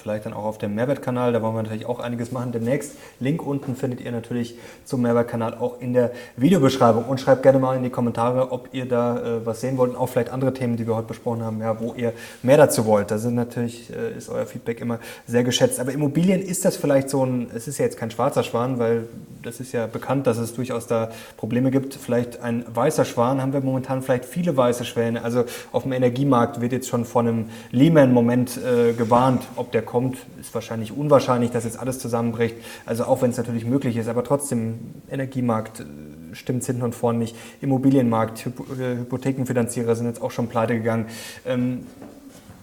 vielleicht 0.00 0.26
dann 0.26 0.32
auch 0.32 0.44
auf 0.44 0.58
dem 0.58 0.74
Mehrwertkanal. 0.74 1.32
Da 1.32 1.42
wollen 1.42 1.54
wir 1.54 1.62
natürlich 1.62 1.86
auch 1.86 2.00
einiges 2.00 2.32
machen 2.32 2.52
demnächst. 2.52 2.96
Link 3.20 3.46
unten 3.46 3.76
findet 3.76 4.00
ihr 4.00 4.12
natürlich 4.12 4.56
zum 4.84 5.02
Mehrwertkanal 5.02 5.54
auch 5.54 5.80
in 5.80 5.92
der 5.92 6.12
Videobeschreibung. 6.36 7.04
Und 7.04 7.20
schreibt 7.20 7.42
gerne 7.42 7.58
mal 7.58 7.76
in 7.76 7.82
die 7.82 7.90
Kommentare, 7.90 8.52
ob 8.52 8.68
ihr 8.72 8.86
da 8.86 9.18
äh, 9.18 9.46
was 9.46 9.60
sehen 9.60 9.78
wollt 9.78 9.92
und 9.92 9.96
auch 9.96 10.08
vielleicht 10.08 10.30
andere 10.30 10.52
Themen, 10.52 10.76
die 10.76 10.86
wir 10.86 10.96
heute 10.96 11.08
besprochen 11.08 11.42
haben, 11.42 11.60
ja, 11.60 11.78
wo 11.80 11.94
ihr 11.94 12.12
mehr 12.42 12.56
dazu 12.56 12.86
wollt. 12.86 13.10
Da 13.10 13.18
sind 13.18 13.34
natürlich, 13.34 13.90
äh, 13.90 14.16
ist 14.16 14.28
euer 14.28 14.46
Feedback 14.46 14.80
immer 14.80 14.98
sehr 15.26 15.44
geschätzt. 15.44 15.80
Aber 15.80 15.92
Immobilien 15.92 16.40
ist 16.40 16.64
das 16.64 16.76
vielleicht 16.76 17.10
so 17.10 17.24
ein, 17.24 17.50
es 17.54 17.68
ist 17.68 17.78
ja 17.78 17.84
jetzt 17.84 17.98
kein 17.98 18.10
schwarzer 18.10 18.42
Schwan, 18.42 18.78
weil 18.78 19.04
das 19.42 19.60
ist 19.60 19.72
ja 19.72 19.86
bekannt, 19.86 20.26
dass 20.26 20.38
es 20.38 20.54
durchaus 20.54 20.86
da 20.86 21.10
Probleme 21.36 21.70
gibt. 21.70 21.94
Vielleicht 21.94 22.40
ein 22.42 22.64
weißer 22.72 23.04
Schwan, 23.04 23.40
haben 23.40 23.52
wir 23.52 23.60
momentan 23.60 24.02
vielleicht 24.02 24.24
viele 24.24 24.56
weiße 24.56 24.84
Schwäne. 24.84 25.22
Also 25.24 25.44
auf 25.72 25.84
dem 25.84 25.92
Energiemarkt 25.92 26.60
wird 26.60 26.72
jetzt 26.72 26.88
schon 26.88 27.04
von 27.04 27.26
einem 27.26 27.50
Lehman-Moment 27.70 28.58
äh, 28.58 28.92
gewarnt, 28.92 29.42
ob 29.56 29.72
der 29.72 29.82
kommt, 29.90 30.18
ist 30.40 30.54
wahrscheinlich 30.54 30.96
unwahrscheinlich, 30.96 31.50
dass 31.50 31.64
jetzt 31.64 31.78
alles 31.78 31.98
zusammenbricht. 31.98 32.54
Also 32.86 33.04
auch 33.04 33.22
wenn 33.22 33.30
es 33.30 33.36
natürlich 33.36 33.66
möglich 33.66 33.96
ist, 33.96 34.08
aber 34.08 34.22
trotzdem 34.22 34.78
Energiemarkt 35.10 35.80
äh, 35.80 35.84
stimmt 36.32 36.64
hinten 36.64 36.82
und 36.82 36.94
vorne 36.94 37.18
nicht. 37.18 37.36
Immobilienmarkt, 37.60 38.46
äh, 38.46 38.98
Hypothekenfinanzierer 38.98 39.96
sind 39.96 40.06
jetzt 40.06 40.22
auch 40.22 40.30
schon 40.30 40.46
pleite 40.48 40.74
gegangen. 40.74 41.06
Ähm, 41.44 41.86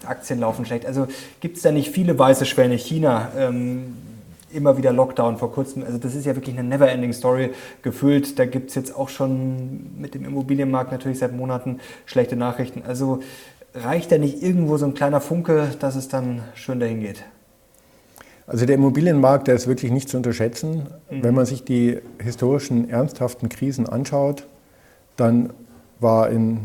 Aktien 0.05 0.39
laufen 0.39 0.65
schlecht. 0.65 0.85
Also 0.85 1.07
gibt 1.41 1.57
es 1.57 1.63
da 1.63 1.71
nicht 1.71 1.91
viele 1.91 2.17
weiße 2.17 2.45
Schwäne? 2.45 2.75
China, 2.75 3.29
ähm, 3.37 3.97
immer 4.53 4.77
wieder 4.77 4.93
Lockdown 4.93 5.37
vor 5.37 5.51
kurzem. 5.51 5.83
Also 5.83 5.97
das 5.97 6.15
ist 6.15 6.25
ja 6.25 6.33
wirklich 6.35 6.57
eine 6.57 6.67
never-ending 6.67 7.11
Story 7.11 7.51
gefühlt. 7.81 8.39
Da 8.39 8.45
gibt 8.45 8.69
es 8.69 8.75
jetzt 8.75 8.95
auch 8.95 9.09
schon 9.09 9.99
mit 9.99 10.15
dem 10.15 10.23
Immobilienmarkt 10.23 10.93
natürlich 10.93 11.19
seit 11.19 11.33
Monaten 11.33 11.81
schlechte 12.05 12.37
Nachrichten. 12.37 12.83
Also 12.87 13.21
reicht 13.83 14.11
da 14.11 14.17
nicht 14.17 14.41
irgendwo 14.41 14.77
so 14.77 14.85
ein 14.85 14.93
kleiner 14.93 15.21
Funke, 15.21 15.69
dass 15.79 15.95
es 15.95 16.07
dann 16.07 16.41
schön 16.55 16.79
dahin 16.79 17.01
geht? 17.01 17.23
Also 18.45 18.65
der 18.65 18.75
Immobilienmarkt, 18.75 19.47
der 19.47 19.55
ist 19.55 19.67
wirklich 19.67 19.91
nicht 19.91 20.09
zu 20.09 20.17
unterschätzen. 20.17 20.87
Mhm. 21.09 21.23
Wenn 21.23 21.35
man 21.35 21.45
sich 21.45 21.63
die 21.63 21.99
historischen 22.19 22.89
ernsthaften 22.89 23.49
Krisen 23.49 23.87
anschaut, 23.87 24.47
dann 25.17 25.51
war 25.99 26.29
in 26.29 26.59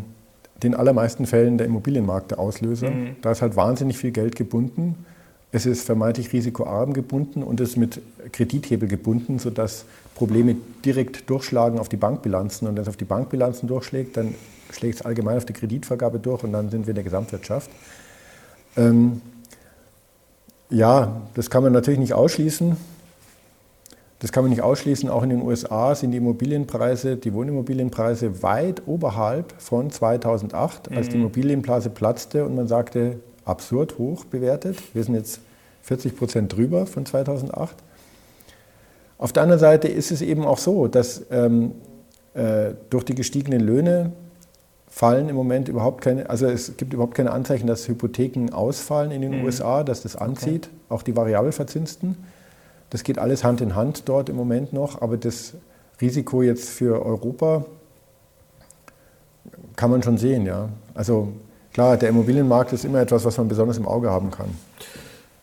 den 0.62 0.74
allermeisten 0.74 1.26
Fällen 1.26 1.58
der 1.58 1.66
Immobilienmarkt 1.66 2.30
der 2.30 2.38
Auslöser. 2.38 2.90
Mhm. 2.90 3.16
Da 3.20 3.32
ist 3.32 3.42
halt 3.42 3.56
wahnsinnig 3.56 3.98
viel 3.98 4.12
Geld 4.12 4.36
gebunden 4.36 5.04
es 5.54 5.66
ist 5.66 5.84
vermeintlich 5.84 6.32
risikoarm 6.32 6.94
gebunden 6.94 7.42
und 7.42 7.60
es 7.60 7.70
ist 7.70 7.76
mit 7.76 8.00
Kredithebel 8.32 8.88
gebunden, 8.88 9.38
sodass 9.38 9.84
Probleme 10.14 10.56
direkt 10.82 11.28
durchschlagen 11.28 11.78
auf 11.78 11.90
die 11.90 11.98
Bankbilanzen. 11.98 12.66
Und 12.66 12.74
wenn 12.74 12.82
es 12.82 12.88
auf 12.88 12.96
die 12.96 13.04
Bankbilanzen 13.04 13.68
durchschlägt, 13.68 14.16
dann 14.16 14.34
schlägt 14.72 14.96
es 14.96 15.02
allgemein 15.02 15.36
auf 15.36 15.44
die 15.44 15.52
Kreditvergabe 15.52 16.18
durch 16.18 16.42
und 16.44 16.52
dann 16.52 16.70
sind 16.70 16.86
wir 16.86 16.90
in 16.90 16.96
der 16.96 17.04
Gesamtwirtschaft. 17.04 17.70
Ähm, 18.76 19.20
ja, 20.70 21.22
das 21.34 21.50
kann 21.50 21.62
man 21.62 21.72
natürlich 21.72 22.00
nicht 22.00 22.14
ausschließen. 22.14 22.76
Das 24.20 24.30
kann 24.30 24.44
man 24.44 24.50
nicht 24.50 24.62
ausschließen. 24.62 25.08
Auch 25.10 25.22
in 25.22 25.30
den 25.30 25.42
USA 25.42 25.94
sind 25.94 26.12
die 26.12 26.18
Immobilienpreise, 26.18 27.16
die 27.16 27.34
Wohnimmobilienpreise 27.34 28.42
weit 28.42 28.82
oberhalb 28.86 29.52
von 29.60 29.90
2008, 29.90 30.92
als 30.92 31.08
die 31.08 31.16
mhm. 31.16 31.24
Immobilienblase 31.24 31.90
platzte 31.90 32.44
und 32.44 32.54
man 32.54 32.68
sagte, 32.68 33.18
absurd 33.44 33.98
hoch 33.98 34.24
bewertet. 34.24 34.78
Wir 34.94 35.02
sind 35.02 35.14
jetzt 35.14 35.40
40 35.82 36.16
Prozent 36.16 36.56
drüber 36.56 36.86
von 36.86 37.04
2008. 37.04 37.76
Auf 39.18 39.32
der 39.32 39.42
anderen 39.42 39.60
Seite 39.60 39.88
ist 39.88 40.10
es 40.10 40.22
eben 40.22 40.44
auch 40.44 40.58
so, 40.58 40.86
dass 40.88 41.24
ähm, 41.30 41.72
äh, 42.34 42.74
durch 42.90 43.04
die 43.04 43.14
gestiegenen 43.14 43.60
Löhne 43.60 44.12
fallen 44.94 45.30
im 45.30 45.36
Moment 45.36 45.70
überhaupt 45.70 46.02
keine, 46.02 46.28
also 46.28 46.46
es 46.46 46.76
gibt 46.76 46.92
überhaupt 46.92 47.14
keine 47.14 47.30
Anzeichen, 47.30 47.66
dass 47.66 47.88
Hypotheken 47.88 48.52
ausfallen 48.52 49.10
in 49.10 49.22
den 49.22 49.38
mhm. 49.38 49.46
USA, 49.46 49.84
dass 49.84 50.02
das 50.02 50.16
anzieht, 50.16 50.66
okay. 50.66 50.94
auch 50.94 51.02
die 51.02 51.16
variabel 51.16 51.50
verzinsten. 51.50 52.18
Das 52.90 53.02
geht 53.02 53.18
alles 53.18 53.42
Hand 53.42 53.62
in 53.62 53.74
Hand 53.74 54.06
dort 54.06 54.28
im 54.28 54.36
Moment 54.36 54.74
noch, 54.74 55.00
aber 55.00 55.16
das 55.16 55.54
Risiko 55.98 56.42
jetzt 56.42 56.68
für 56.68 57.06
Europa 57.06 57.64
kann 59.76 59.90
man 59.90 60.02
schon 60.02 60.18
sehen, 60.18 60.44
ja. 60.44 60.68
Also 60.92 61.28
klar, 61.72 61.96
der 61.96 62.10
Immobilienmarkt 62.10 62.74
ist 62.74 62.84
immer 62.84 63.00
etwas, 63.00 63.24
was 63.24 63.38
man 63.38 63.48
besonders 63.48 63.78
im 63.78 63.88
Auge 63.88 64.10
haben 64.10 64.30
kann. 64.30 64.50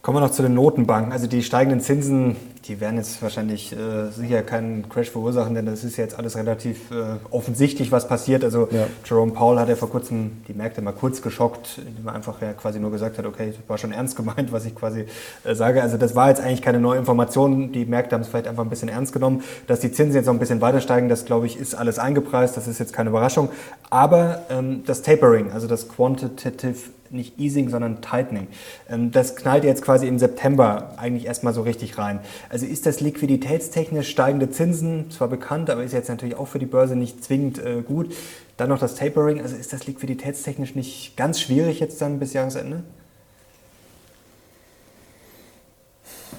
Kommen 0.10 0.24
wir 0.24 0.28
noch 0.28 0.34
zu 0.34 0.42
den 0.42 0.56
Notenbanken. 0.56 1.12
Also 1.12 1.28
die 1.28 1.44
steigenden 1.44 1.82
Zinsen, 1.82 2.36
die 2.66 2.82
werden 2.82 2.96
jetzt 2.98 3.22
wahrscheinlich 3.22 3.74
äh, 3.74 4.10
sicher 4.10 4.42
keinen 4.42 4.90
Crash 4.90 5.12
verursachen, 5.12 5.54
denn 5.54 5.68
das 5.68 5.84
ist 5.84 5.98
jetzt 5.98 6.18
alles 6.18 6.36
relativ 6.36 6.90
äh, 6.90 7.20
offensichtlich, 7.30 7.92
was 7.92 8.08
passiert. 8.08 8.44
Also 8.44 8.70
ja. 8.72 8.88
Jerome 9.06 9.34
Powell 9.34 9.60
hat 9.60 9.70
ja 9.70 9.76
vor 9.76 9.92
kurzem 9.92 10.42
die 10.48 10.56
Märkte 10.56 10.82
mal 10.82 10.94
kurz 10.94 11.22
geschockt, 11.22 11.80
indem 11.86 12.08
er 12.08 12.16
einfach 12.16 12.42
ja 12.42 12.54
quasi 12.54 12.80
nur 12.80 12.90
gesagt 12.90 13.20
hat, 13.20 13.28
okay, 13.28 13.54
das 13.56 13.70
war 13.70 13.78
schon 13.78 13.92
ernst 13.92 14.16
gemeint, 14.16 14.52
was 14.52 14.66
ich 14.66 14.74
quasi 14.74 15.06
äh, 15.44 15.54
sage. 15.54 15.84
Also 15.84 15.98
das 15.98 16.16
war 16.16 16.30
jetzt 16.30 16.42
eigentlich 16.42 16.64
keine 16.64 16.80
neue 16.80 16.98
Information. 16.98 17.72
Die 17.72 17.86
Märkte 17.86 18.16
haben 18.16 18.24
es 18.24 18.30
vielleicht 18.30 18.48
einfach 18.48 18.64
ein 18.64 18.70
bisschen 18.72 18.90
ernst 18.90 19.14
genommen. 19.14 19.44
Dass 19.68 19.80
die 19.80 19.92
Zinsen 19.92 20.16
jetzt 20.16 20.26
noch 20.26 20.34
ein 20.34 20.40
bisschen 20.40 20.60
weiter 20.60 20.82
steigen, 20.82 21.08
das 21.08 21.26
glaube 21.26 21.46
ich 21.46 21.56
ist 21.56 21.76
alles 21.76 22.00
eingepreist. 22.00 22.58
Das 22.58 22.68
ist 22.68 22.80
jetzt 22.80 22.94
keine 22.94 23.12
Überraschung. 23.12 23.50
Aber 23.92 24.42
ähm, 24.50 24.82
das 24.88 25.04
Tapering, 25.04 25.52
also 25.52 25.68
das 25.68 25.88
Quantitative 25.88 26.80
nicht 27.12 27.40
Easing, 27.40 27.70
sondern 27.70 28.02
Tightening. 28.02 28.48
Ähm, 28.90 29.12
das 29.12 29.36
knallt 29.36 29.64
jetzt 29.64 29.82
quasi 29.82 30.08
im 30.08 30.20
September 30.20 30.94
eigentlich 30.98 31.26
erstmal 31.26 31.54
so 31.54 31.62
richtig 31.62 31.98
rein. 31.98 32.20
Also 32.50 32.66
ist 32.66 32.86
das 32.86 33.02
liquiditätstechnisch 33.02 34.10
steigende 34.10 34.50
Zinsen, 34.50 35.12
zwar 35.12 35.28
bekannt, 35.28 35.70
aber 35.70 35.84
ist 35.84 35.94
jetzt 35.94 36.10
natürlich 36.10 36.36
auch 36.36 36.48
für 36.48 36.60
die 36.60 36.66
Börse 36.66 36.96
nicht 36.96 37.24
zwingend 37.24 37.60
äh, 37.60 37.82
gut. 37.82 38.14
Dann 38.58 38.70
noch 38.70 38.80
das 38.80 38.96
Tapering, 38.96 39.42
also 39.42 39.56
ist 39.56 39.72
das 39.72 39.88
liquiditätstechnisch 39.88 40.76
nicht 40.76 41.16
ganz 41.16 41.40
schwierig 41.40 41.80
jetzt 41.80 42.02
dann 42.02 42.20
bis 42.20 42.34
Jahresende? 42.34 42.84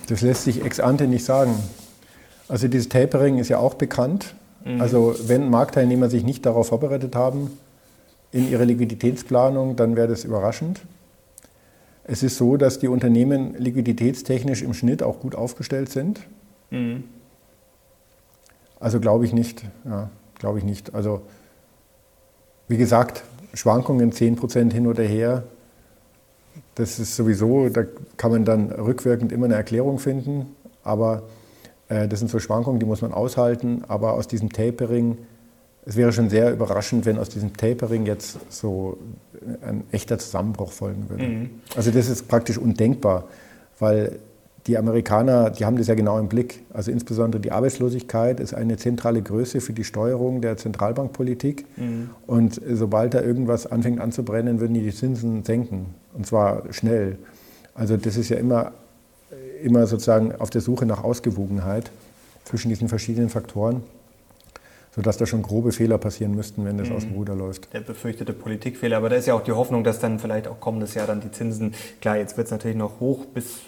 Das 0.09 0.21
lässt 0.21 0.45
sich 0.45 0.65
ex 0.65 0.81
ante 0.81 1.07
nicht 1.07 1.25
sagen. 1.25 1.55
Also 2.49 2.67
dieses 2.67 2.89
Tapering 2.89 3.39
ist 3.39 3.49
ja 3.49 3.59
auch 3.59 3.75
bekannt. 3.75 4.35
Mhm. 4.65 4.81
Also 4.81 5.15
wenn 5.27 5.49
Marktteilnehmer 5.49 6.11
sich 6.11 6.25
nicht 6.25 6.45
darauf 6.45 6.69
vorbereitet 6.69 7.15
haben, 7.15 7.57
in 8.33 8.49
ihrer 8.49 8.65
Liquiditätsplanung, 8.65 9.77
dann 9.77 9.97
wäre 9.97 10.09
das 10.09 10.25
überraschend. 10.25 10.81
Es 12.05 12.23
ist 12.23 12.37
so, 12.37 12.57
dass 12.57 12.79
die 12.79 12.89
Unternehmen 12.89 13.55
liquiditätstechnisch 13.59 14.63
im 14.63 14.75
Schnitt 14.75 15.03
auch 15.03 15.21
gut 15.21 15.35
aufgestellt 15.35 15.91
sind. 15.91 16.21
Mhm. 16.71 17.05
Also 18.79 18.99
glaube 18.99 19.27
ich 19.27 19.33
nicht. 19.33 19.65
Ja, 19.85 20.11
glaube 20.39 20.59
ich 20.59 20.65
nicht. 20.65 20.95
Also 20.95 21.23
wie 22.69 22.77
gesagt, 22.77 23.25
Schwankungen 23.53 24.13
10% 24.13 24.73
hin 24.73 24.87
oder 24.87 25.03
her, 25.03 25.45
das 26.77 26.99
ist 26.99 27.17
sowieso, 27.17 27.69
da 27.69 27.85
kann 28.17 28.31
man 28.31 28.45
dann 28.45 28.71
rückwirkend 28.71 29.33
immer 29.33 29.47
eine 29.47 29.55
Erklärung 29.55 29.99
finden. 29.99 30.55
Aber 30.83 31.25
äh, 31.89 32.09
das 32.09 32.21
sind 32.21 32.31
so 32.31 32.39
Schwankungen, 32.39 32.81
die 32.81 32.87
muss 32.87 33.03
man 33.03 33.13
aushalten. 33.13 33.83
Aber 33.89 34.15
aus 34.15 34.29
diesem 34.29 34.51
Tapering 34.51 35.19
es 35.87 35.97
wäre 35.97 36.13
schon 36.13 36.29
sehr 36.29 36.53
überraschend, 36.53 37.07
wenn 37.07 37.19
aus 37.19 37.29
diesem 37.29 37.57
Tapering 37.57 38.07
jetzt 38.07 38.39
so 38.51 38.99
ein 39.63 39.85
echter 39.91 40.19
Zusammenbruch 40.19 40.73
folgen 40.73 41.09
würde. 41.09 41.25
Mhm. 41.25 41.51
Also 41.75 41.91
das 41.91 42.09
ist 42.09 42.29
praktisch 42.29 42.59
undenkbar, 42.59 43.25
weil 43.79 44.19
die 44.67 44.77
Amerikaner, 44.77 45.51
die 45.51 45.65
haben 45.65 45.77
das 45.77 45.87
ja 45.87 45.95
genau 45.95 46.19
im 46.19 46.29
Blick. 46.29 46.63
Also 46.73 46.91
insbesondere 46.91 47.41
die 47.41 47.51
Arbeitslosigkeit 47.51 48.41
ist 48.41 48.53
eine 48.53 48.77
zentrale 48.77 49.23
Größe 49.23 49.63
für 49.63 49.73
die 49.73 49.85
Steuerung 49.85 50.43
der 50.43 50.59
Zentralbankpolitik. 50.59 51.65
Mhm. 51.79 52.11
Und 52.27 52.61
sobald 52.71 53.15
da 53.15 53.23
irgendwas 53.23 53.67
anfängt 53.67 54.01
anzubrennen, 54.01 54.61
würden 54.61 54.75
die 54.75 54.83
die 54.83 54.95
Zinsen 54.95 55.45
senken. 55.45 55.95
Und 56.13 56.27
zwar 56.27 56.71
schnell. 56.73 57.19
Also 57.75 57.97
das 57.97 58.19
ist 58.19 58.29
ja 58.29 58.37
immer, 58.37 58.73
immer 59.63 59.87
sozusagen 59.87 60.35
auf 60.37 60.51
der 60.51 60.61
Suche 60.61 60.85
nach 60.85 61.03
Ausgewogenheit 61.03 61.91
zwischen 62.45 62.69
diesen 62.69 62.89
verschiedenen 62.89 63.31
Faktoren 63.31 63.83
sodass 64.95 65.17
da 65.17 65.27
schon 65.27 65.43
grobe 65.43 65.73
Fehler 65.73 65.99
passieren 65.99 66.35
müssten, 66.35 66.65
wenn 66.65 66.79
das 66.79 66.89
mhm. 66.89 66.97
aus 66.97 67.03
dem 67.03 67.15
Ruder 67.15 67.35
läuft. 67.35 67.73
Der 67.73 67.81
befürchtete 67.81 68.33
Politikfehler, 68.33 68.97
aber 68.97 69.09
da 69.09 69.17
ist 69.17 69.27
ja 69.27 69.35
auch 69.35 69.45
die 69.45 69.53
Hoffnung, 69.53 69.85
dass 69.85 70.01
dann 70.01 70.19
vielleicht 70.19 70.49
auch 70.49 70.61
kommendes 70.61 70.95
Jahr 70.95 71.07
dann 71.07 71.21
die 71.21 71.31
Zinsen, 71.31 71.75
klar, 72.01 72.17
jetzt 72.17 72.37
wird 72.37 72.47
es 72.47 72.51
natürlich 72.51 72.77
noch 72.77 73.01
hoch 73.01 73.27
bis 73.27 73.61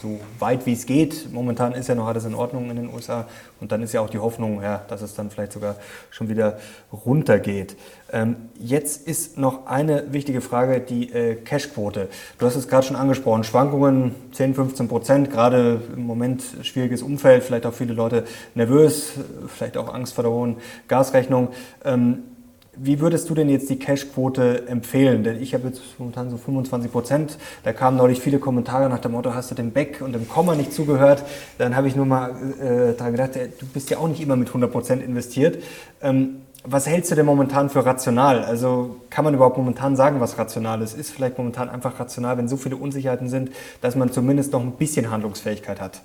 so 0.00 0.20
weit 0.38 0.66
wie 0.66 0.72
es 0.72 0.86
geht. 0.86 1.32
Momentan 1.32 1.72
ist 1.72 1.88
ja 1.88 1.94
noch 1.94 2.06
alles 2.06 2.24
in 2.24 2.34
Ordnung 2.34 2.70
in 2.70 2.76
den 2.76 2.94
USA 2.94 3.26
und 3.60 3.72
dann 3.72 3.82
ist 3.82 3.92
ja 3.92 4.00
auch 4.00 4.10
die 4.10 4.18
Hoffnung, 4.18 4.62
ja, 4.62 4.82
dass 4.88 5.02
es 5.02 5.14
dann 5.14 5.30
vielleicht 5.30 5.52
sogar 5.52 5.76
schon 6.10 6.28
wieder 6.28 6.58
runtergeht. 6.92 7.76
Ähm, 8.12 8.36
jetzt 8.58 9.06
ist 9.08 9.38
noch 9.38 9.66
eine 9.66 10.12
wichtige 10.12 10.40
Frage, 10.40 10.80
die 10.80 11.12
äh, 11.12 11.34
Cashquote. 11.34 12.08
Du 12.38 12.46
hast 12.46 12.56
es 12.56 12.68
gerade 12.68 12.86
schon 12.86 12.96
angesprochen, 12.96 13.42
Schwankungen 13.42 14.14
10, 14.32 14.54
15 14.54 14.88
Prozent, 14.88 15.30
gerade 15.30 15.80
im 15.96 16.06
Moment 16.06 16.42
schwieriges 16.62 17.02
Umfeld, 17.02 17.42
vielleicht 17.42 17.66
auch 17.66 17.74
viele 17.74 17.94
Leute 17.94 18.24
nervös, 18.54 19.12
vielleicht 19.48 19.76
auch 19.76 19.92
Angst 19.92 20.14
vor 20.14 20.22
der 20.22 20.32
hohen 20.32 20.56
Gasrechnung. 20.88 21.48
Ähm, 21.84 22.22
wie 22.76 23.00
würdest 23.00 23.28
du 23.28 23.34
denn 23.34 23.50
jetzt 23.50 23.68
die 23.68 23.78
Cashquote 23.78 24.66
empfehlen? 24.66 25.24
Denn 25.24 25.42
ich 25.42 25.52
habe 25.52 25.68
jetzt 25.68 25.82
momentan 25.98 26.30
so 26.30 26.38
25 26.38 26.90
Prozent. 26.90 27.38
Da 27.64 27.72
kamen 27.72 27.98
neulich 27.98 28.20
viele 28.20 28.38
Kommentare 28.38 28.88
nach 28.88 28.98
dem 28.98 29.12
Motto, 29.12 29.34
hast 29.34 29.50
du 29.50 29.54
dem 29.54 29.72
Beck 29.72 30.00
und 30.00 30.12
dem 30.12 30.26
Komma 30.26 30.54
nicht 30.54 30.72
zugehört? 30.72 31.22
Dann 31.58 31.76
habe 31.76 31.88
ich 31.88 31.96
nur 31.96 32.06
mal 32.06 32.30
äh, 32.30 32.96
daran 32.96 33.12
gedacht, 33.12 33.36
äh, 33.36 33.48
du 33.58 33.66
bist 33.66 33.90
ja 33.90 33.98
auch 33.98 34.08
nicht 34.08 34.22
immer 34.22 34.36
mit 34.36 34.48
100 34.48 34.72
Prozent 34.72 35.02
investiert. 35.02 35.62
Ähm, 36.00 36.36
was 36.64 36.86
hältst 36.86 37.10
du 37.10 37.14
denn 37.14 37.26
momentan 37.26 37.68
für 37.68 37.84
rational? 37.84 38.42
Also 38.44 38.96
kann 39.10 39.24
man 39.24 39.34
überhaupt 39.34 39.58
momentan 39.58 39.94
sagen, 39.96 40.20
was 40.20 40.38
rational 40.38 40.80
ist? 40.80 40.96
Ist 40.96 41.10
vielleicht 41.10 41.36
momentan 41.36 41.68
einfach 41.68 42.00
rational, 42.00 42.38
wenn 42.38 42.48
so 42.48 42.56
viele 42.56 42.76
Unsicherheiten 42.76 43.28
sind, 43.28 43.50
dass 43.82 43.96
man 43.96 44.12
zumindest 44.12 44.52
noch 44.52 44.62
ein 44.62 44.72
bisschen 44.72 45.10
Handlungsfähigkeit 45.10 45.80
hat? 45.80 46.00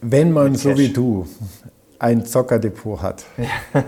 Wenn 0.00 0.32
man 0.32 0.54
so 0.54 0.78
wie 0.78 0.88
du 0.88 1.26
ein 1.98 2.24
Zockerdepot 2.24 3.02
hat. 3.02 3.24
Ja. 3.36 3.82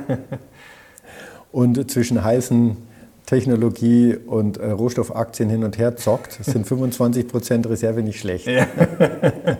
Und 1.56 1.90
zwischen 1.90 2.22
heißen 2.22 2.76
Technologie 3.24 4.14
und 4.14 4.58
äh, 4.58 4.72
Rohstoffaktien 4.72 5.48
hin 5.48 5.64
und 5.64 5.78
her 5.78 5.96
zockt, 5.96 6.32
sind 6.44 6.66
25 6.66 7.28
Prozent 7.28 7.66
Reserve 7.66 8.02
nicht 8.02 8.20
schlecht. 8.20 8.46
Ja. 8.46 8.66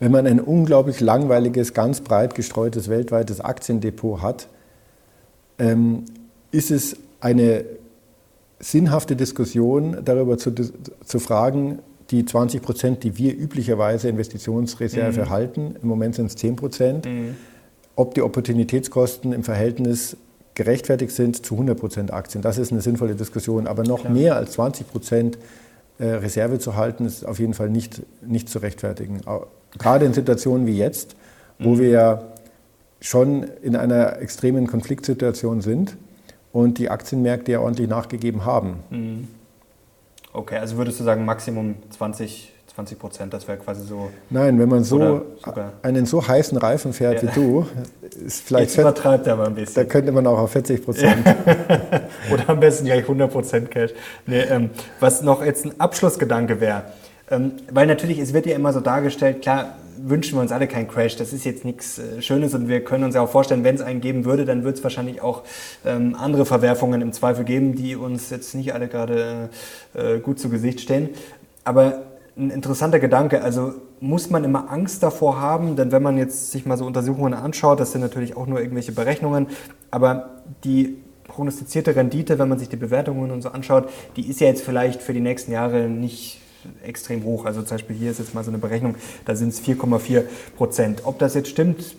Wenn 0.00 0.12
man 0.12 0.26
ein 0.26 0.38
unglaublich 0.38 1.00
langweiliges, 1.00 1.72
ganz 1.72 2.02
breit 2.02 2.34
gestreutes 2.34 2.90
weltweites 2.90 3.40
Aktiendepot 3.40 4.20
hat, 4.20 4.48
ähm, 5.58 6.04
ist 6.50 6.70
es 6.70 6.98
eine 7.20 7.64
sinnhafte 8.60 9.16
Diskussion 9.16 10.02
darüber 10.04 10.36
zu, 10.36 10.52
zu 10.52 11.18
fragen, 11.20 11.78
die 12.10 12.26
20 12.26 12.60
Prozent, 12.60 13.02
die 13.02 13.16
wir 13.16 13.34
üblicherweise 13.34 14.10
Investitionsreserve 14.10 15.22
mhm. 15.22 15.30
halten, 15.30 15.74
im 15.82 15.88
Moment 15.88 16.16
sind 16.16 16.26
es 16.26 16.36
10 16.36 16.56
Prozent, 16.56 17.06
mhm. 17.06 17.34
ob 17.96 18.12
die 18.12 18.20
Opportunitätskosten 18.20 19.32
im 19.32 19.42
Verhältnis 19.42 20.14
gerechtfertigt 20.58 21.12
sind 21.12 21.46
zu 21.46 21.54
100 21.54 21.78
Prozent 21.78 22.12
Aktien. 22.12 22.42
Das 22.42 22.58
ist 22.58 22.72
eine 22.72 22.80
sinnvolle 22.80 23.14
Diskussion. 23.14 23.68
Aber 23.68 23.84
noch 23.84 24.00
Klar. 24.00 24.12
mehr 24.12 24.36
als 24.36 24.52
20 24.52 24.88
Prozent 24.88 25.38
äh, 26.00 26.06
Reserve 26.06 26.58
zu 26.58 26.74
halten, 26.74 27.06
ist 27.06 27.24
auf 27.24 27.38
jeden 27.38 27.54
Fall 27.54 27.70
nicht, 27.70 28.02
nicht 28.22 28.48
zu 28.48 28.58
rechtfertigen. 28.58 29.20
Gerade 29.78 30.04
in 30.04 30.12
Situationen 30.12 30.66
wie 30.66 30.76
jetzt, 30.76 31.14
wo 31.60 31.70
mhm. 31.70 31.78
wir 31.78 31.88
ja 31.90 32.22
schon 33.00 33.44
in 33.62 33.76
einer 33.76 34.20
extremen 34.20 34.66
Konfliktsituation 34.66 35.60
sind 35.60 35.96
und 36.52 36.78
die 36.78 36.90
Aktienmärkte 36.90 37.52
ja 37.52 37.60
ordentlich 37.60 37.88
nachgegeben 37.88 38.44
haben. 38.44 38.80
Mhm. 38.90 39.28
Okay, 40.32 40.58
also 40.58 40.76
würdest 40.76 40.98
du 40.98 41.04
sagen, 41.04 41.24
Maximum 41.24 41.76
20, 41.90 42.52
20 42.78 42.96
Prozent, 42.96 43.34
das 43.34 43.48
wäre 43.48 43.58
quasi 43.58 43.84
so. 43.84 44.08
Nein, 44.30 44.60
wenn 44.60 44.68
man 44.68 44.84
so 44.84 45.26
einen 45.82 46.06
so 46.06 46.28
heißen 46.28 46.56
Reifen 46.58 46.92
fährt 46.92 47.24
ja. 47.24 47.28
wie 47.28 47.34
du, 47.34 47.66
ist 48.24 48.42
vielleicht. 48.46 48.70
Jetzt 48.70 48.78
übertreibt 48.78 49.26
er 49.26 49.32
aber 49.32 49.46
ein 49.46 49.56
bisschen. 49.56 49.74
Da 49.74 49.84
könnte 49.84 50.12
man 50.12 50.24
auch 50.28 50.38
auf 50.38 50.52
40 50.52 50.84
Prozent. 50.84 51.26
Oder 52.32 52.48
am 52.48 52.60
besten 52.60 52.84
gleich 52.84 53.00
100 53.00 53.32
Prozent 53.32 53.70
Cash. 53.72 53.90
Nee, 54.26 54.42
ähm, 54.42 54.70
was 55.00 55.22
noch 55.22 55.44
jetzt 55.44 55.64
ein 55.64 55.80
Abschlussgedanke 55.80 56.60
wäre, 56.60 56.84
ähm, 57.32 57.54
weil 57.72 57.88
natürlich, 57.88 58.20
es 58.20 58.32
wird 58.32 58.46
ja 58.46 58.54
immer 58.54 58.72
so 58.72 58.78
dargestellt, 58.78 59.42
klar, 59.42 59.76
wünschen 60.00 60.36
wir 60.36 60.42
uns 60.42 60.52
alle 60.52 60.68
keinen 60.68 60.86
Crash. 60.86 61.16
Das 61.16 61.32
ist 61.32 61.44
jetzt 61.44 61.64
nichts 61.64 61.98
äh, 61.98 62.22
Schönes 62.22 62.54
und 62.54 62.68
wir 62.68 62.84
können 62.84 63.02
uns 63.02 63.16
ja 63.16 63.22
auch 63.22 63.30
vorstellen, 63.30 63.64
wenn 63.64 63.74
es 63.74 63.80
einen 63.80 64.00
geben 64.00 64.24
würde, 64.24 64.44
dann 64.44 64.62
wird 64.62 64.76
es 64.76 64.84
wahrscheinlich 64.84 65.20
auch 65.20 65.42
ähm, 65.84 66.14
andere 66.16 66.46
Verwerfungen 66.46 67.02
im 67.02 67.12
Zweifel 67.12 67.42
geben, 67.44 67.74
die 67.74 67.96
uns 67.96 68.30
jetzt 68.30 68.54
nicht 68.54 68.72
alle 68.72 68.86
gerade 68.86 69.48
äh, 69.94 70.20
gut 70.20 70.38
zu 70.38 70.48
Gesicht 70.48 70.80
stehen. 70.80 71.08
Aber 71.64 72.04
ein 72.38 72.50
interessanter 72.50 73.00
Gedanke, 73.00 73.42
also 73.42 73.74
muss 74.00 74.30
man 74.30 74.44
immer 74.44 74.70
Angst 74.70 75.02
davor 75.02 75.40
haben, 75.40 75.74
denn 75.74 75.90
wenn 75.90 76.02
man 76.02 76.16
jetzt 76.16 76.52
sich 76.52 76.64
mal 76.66 76.78
so 76.78 76.86
Untersuchungen 76.86 77.34
anschaut, 77.34 77.80
das 77.80 77.92
sind 77.92 78.00
natürlich 78.00 78.36
auch 78.36 78.46
nur 78.46 78.60
irgendwelche 78.60 78.92
Berechnungen, 78.92 79.48
aber 79.90 80.42
die 80.62 80.98
prognostizierte 81.24 81.96
Rendite, 81.96 82.38
wenn 82.38 82.48
man 82.48 82.58
sich 82.58 82.68
die 82.68 82.76
Bewertungen 82.76 83.30
und 83.30 83.42
so 83.42 83.50
anschaut, 83.50 83.88
die 84.16 84.28
ist 84.28 84.40
ja 84.40 84.46
jetzt 84.46 84.62
vielleicht 84.62 85.02
für 85.02 85.12
die 85.12 85.20
nächsten 85.20 85.52
Jahre 85.52 85.88
nicht 85.88 86.40
extrem 86.82 87.24
hoch. 87.24 87.44
Also 87.44 87.62
zum 87.62 87.76
Beispiel 87.76 87.96
hier 87.96 88.10
ist 88.10 88.18
jetzt 88.18 88.34
mal 88.34 88.44
so 88.44 88.50
eine 88.50 88.58
Berechnung, 88.58 88.94
da 89.24 89.34
sind 89.34 89.48
es 89.48 89.62
4,4 89.62 90.24
Prozent. 90.56 91.02
Ob 91.04 91.18
das 91.18 91.34
jetzt 91.34 91.48
stimmt, 91.48 91.96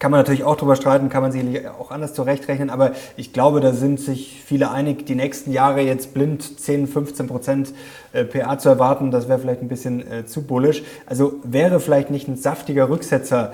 kann 0.00 0.10
man 0.10 0.18
natürlich 0.18 0.44
auch 0.44 0.56
drüber 0.56 0.76
streiten, 0.76 1.10
kann 1.10 1.22
man 1.22 1.30
sicherlich 1.30 1.68
auch 1.68 1.90
anders 1.90 2.14
zurechtrechnen, 2.14 2.70
aber 2.70 2.92
ich 3.16 3.34
glaube, 3.34 3.60
da 3.60 3.72
sind 3.72 4.00
sich 4.00 4.42
viele 4.42 4.70
einig, 4.70 5.04
die 5.04 5.14
nächsten 5.14 5.52
Jahre 5.52 5.82
jetzt 5.82 6.14
blind 6.14 6.58
10, 6.58 6.88
15 6.88 7.26
Prozent 7.28 7.74
äh, 8.12 8.24
PA 8.24 8.58
zu 8.58 8.70
erwarten, 8.70 9.10
das 9.10 9.28
wäre 9.28 9.38
vielleicht 9.38 9.60
ein 9.60 9.68
bisschen 9.68 10.10
äh, 10.10 10.24
zu 10.24 10.42
bullisch. 10.42 10.82
Also 11.04 11.34
wäre 11.44 11.80
vielleicht 11.80 12.10
nicht 12.10 12.28
ein 12.28 12.36
saftiger 12.36 12.88
Rücksetzer 12.88 13.52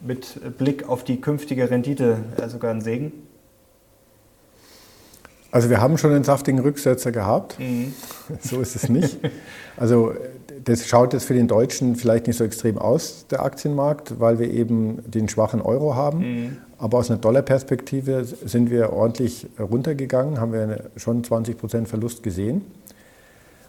mit 0.00 0.58
Blick 0.58 0.86
auf 0.86 1.02
die 1.02 1.18
künftige 1.18 1.70
Rendite 1.70 2.18
äh, 2.36 2.48
sogar 2.48 2.70
ein 2.70 2.82
Segen? 2.82 3.12
Also 5.54 5.70
wir 5.70 5.80
haben 5.80 5.98
schon 5.98 6.10
einen 6.10 6.24
saftigen 6.24 6.58
Rücksetzer 6.58 7.12
gehabt. 7.12 7.60
Mhm. 7.60 7.94
So 8.40 8.60
ist 8.60 8.74
es 8.74 8.88
nicht. 8.88 9.18
Also 9.76 10.12
das 10.64 10.88
schaut 10.88 11.12
jetzt 11.12 11.26
für 11.26 11.34
den 11.34 11.46
Deutschen 11.46 11.94
vielleicht 11.94 12.26
nicht 12.26 12.36
so 12.36 12.42
extrem 12.42 12.76
aus, 12.76 13.26
der 13.30 13.44
Aktienmarkt, 13.44 14.18
weil 14.18 14.40
wir 14.40 14.50
eben 14.50 14.98
den 15.08 15.28
schwachen 15.28 15.62
Euro 15.62 15.94
haben. 15.94 16.18
Mhm. 16.18 16.56
Aber 16.78 16.98
aus 16.98 17.08
einer 17.08 17.20
Dollarperspektive 17.20 18.24
sind 18.24 18.70
wir 18.70 18.92
ordentlich 18.92 19.46
runtergegangen, 19.60 20.40
haben 20.40 20.52
wir 20.52 20.90
schon 20.96 21.22
20 21.22 21.56
Prozent 21.56 21.88
Verlust 21.88 22.24
gesehen. 22.24 22.62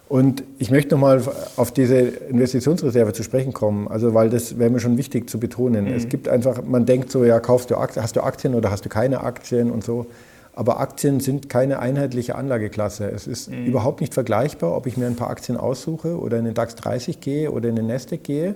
Und 0.10 0.44
ich 0.58 0.72
möchte 0.72 0.96
nochmal 0.96 1.22
auf 1.56 1.72
diese 1.72 1.98
Investitionsreserve 1.98 3.14
zu 3.14 3.22
sprechen 3.22 3.54
kommen, 3.54 3.88
also 3.88 4.16
weil 4.16 4.32
das 4.32 4.58
wäre 4.58 4.72
mir 4.72 4.80
schon 4.80 4.98
wichtig 4.98 5.30
zu 5.30 5.40
betonen. 5.40 5.86
Mhm. 5.86 5.94
Es 5.94 6.10
gibt 6.10 6.30
einfach, 6.30 6.64
man 6.64 6.88
denkt 6.88 7.12
so, 7.12 7.24
ja, 7.26 7.40
kaufst 7.40 7.70
du 7.70 7.76
Aktien, 7.76 8.02
hast 8.02 8.16
du 8.16 8.22
Aktien 8.22 8.56
oder 8.56 8.72
hast 8.72 8.86
du 8.86 8.90
keine 8.90 9.22
Aktien 9.22 9.70
und 9.70 9.84
so. 9.84 10.08
Aber 10.56 10.80
Aktien 10.80 11.20
sind 11.20 11.50
keine 11.50 11.80
einheitliche 11.80 12.36
Anlageklasse. 12.36 13.12
Es 13.12 13.28
ist 13.28 13.52
mhm. 13.52 13.66
überhaupt 13.66 14.00
nicht 14.00 14.14
vergleichbar, 14.14 14.76
ob 14.76 14.88
ich 14.88 14.96
mir 14.96 15.06
ein 15.06 15.18
paar 15.18 15.30
Aktien 15.30 15.58
aussuche 15.58 16.18
oder 16.18 16.40
in 16.40 16.46
den 16.46 16.54
DAX 16.54 16.76
30 16.76 17.20
gehe 17.20 17.52
oder 17.52 17.68
in 17.68 17.76
den 17.76 17.88
Nasdaq 17.88 18.24
gehe 18.24 18.56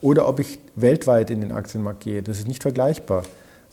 oder 0.00 0.26
ob 0.26 0.40
ich 0.40 0.58
weltweit 0.76 1.30
in 1.30 1.42
den 1.42 1.52
Aktienmarkt 1.52 2.00
gehe. 2.00 2.22
Das 2.22 2.38
ist 2.38 2.48
nicht 2.48 2.62
vergleichbar. 2.62 3.22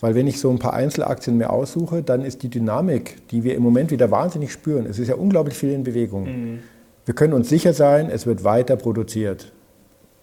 Weil 0.01 0.13
wenn 0.13 0.27
ich 0.27 0.39
so 0.41 0.49
ein 0.49 0.59
paar 0.59 0.73
Einzelaktien 0.73 1.37
mir 1.37 1.51
aussuche, 1.51 2.03
dann 2.03 2.25
ist 2.25 2.43
die 2.43 2.49
Dynamik, 2.49 3.27
die 3.29 3.43
wir 3.43 3.55
im 3.55 3.63
Moment 3.63 3.91
wieder 3.91 4.11
wahnsinnig 4.11 4.51
spüren, 4.51 4.85
es 4.85 4.99
ist 4.99 5.07
ja 5.07 5.15
unglaublich 5.15 5.57
viel 5.57 5.71
in 5.71 5.83
Bewegung. 5.83 6.25
Mhm. 6.25 6.59
Wir 7.05 7.13
können 7.13 7.33
uns 7.33 7.49
sicher 7.49 7.73
sein, 7.73 8.09
es 8.09 8.25
wird 8.25 8.43
weiter 8.43 8.75
produziert. 8.75 9.51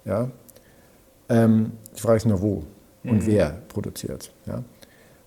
Ja? 0.05 0.31
Ähm, 1.29 1.73
die 1.97 2.01
Frage 2.01 2.19
ist 2.19 2.27
nur, 2.27 2.43
wo 2.43 2.65
und 3.05 3.23
mhm. 3.23 3.27
wer 3.27 3.59
produziert 3.69 4.31
ja? 4.47 4.63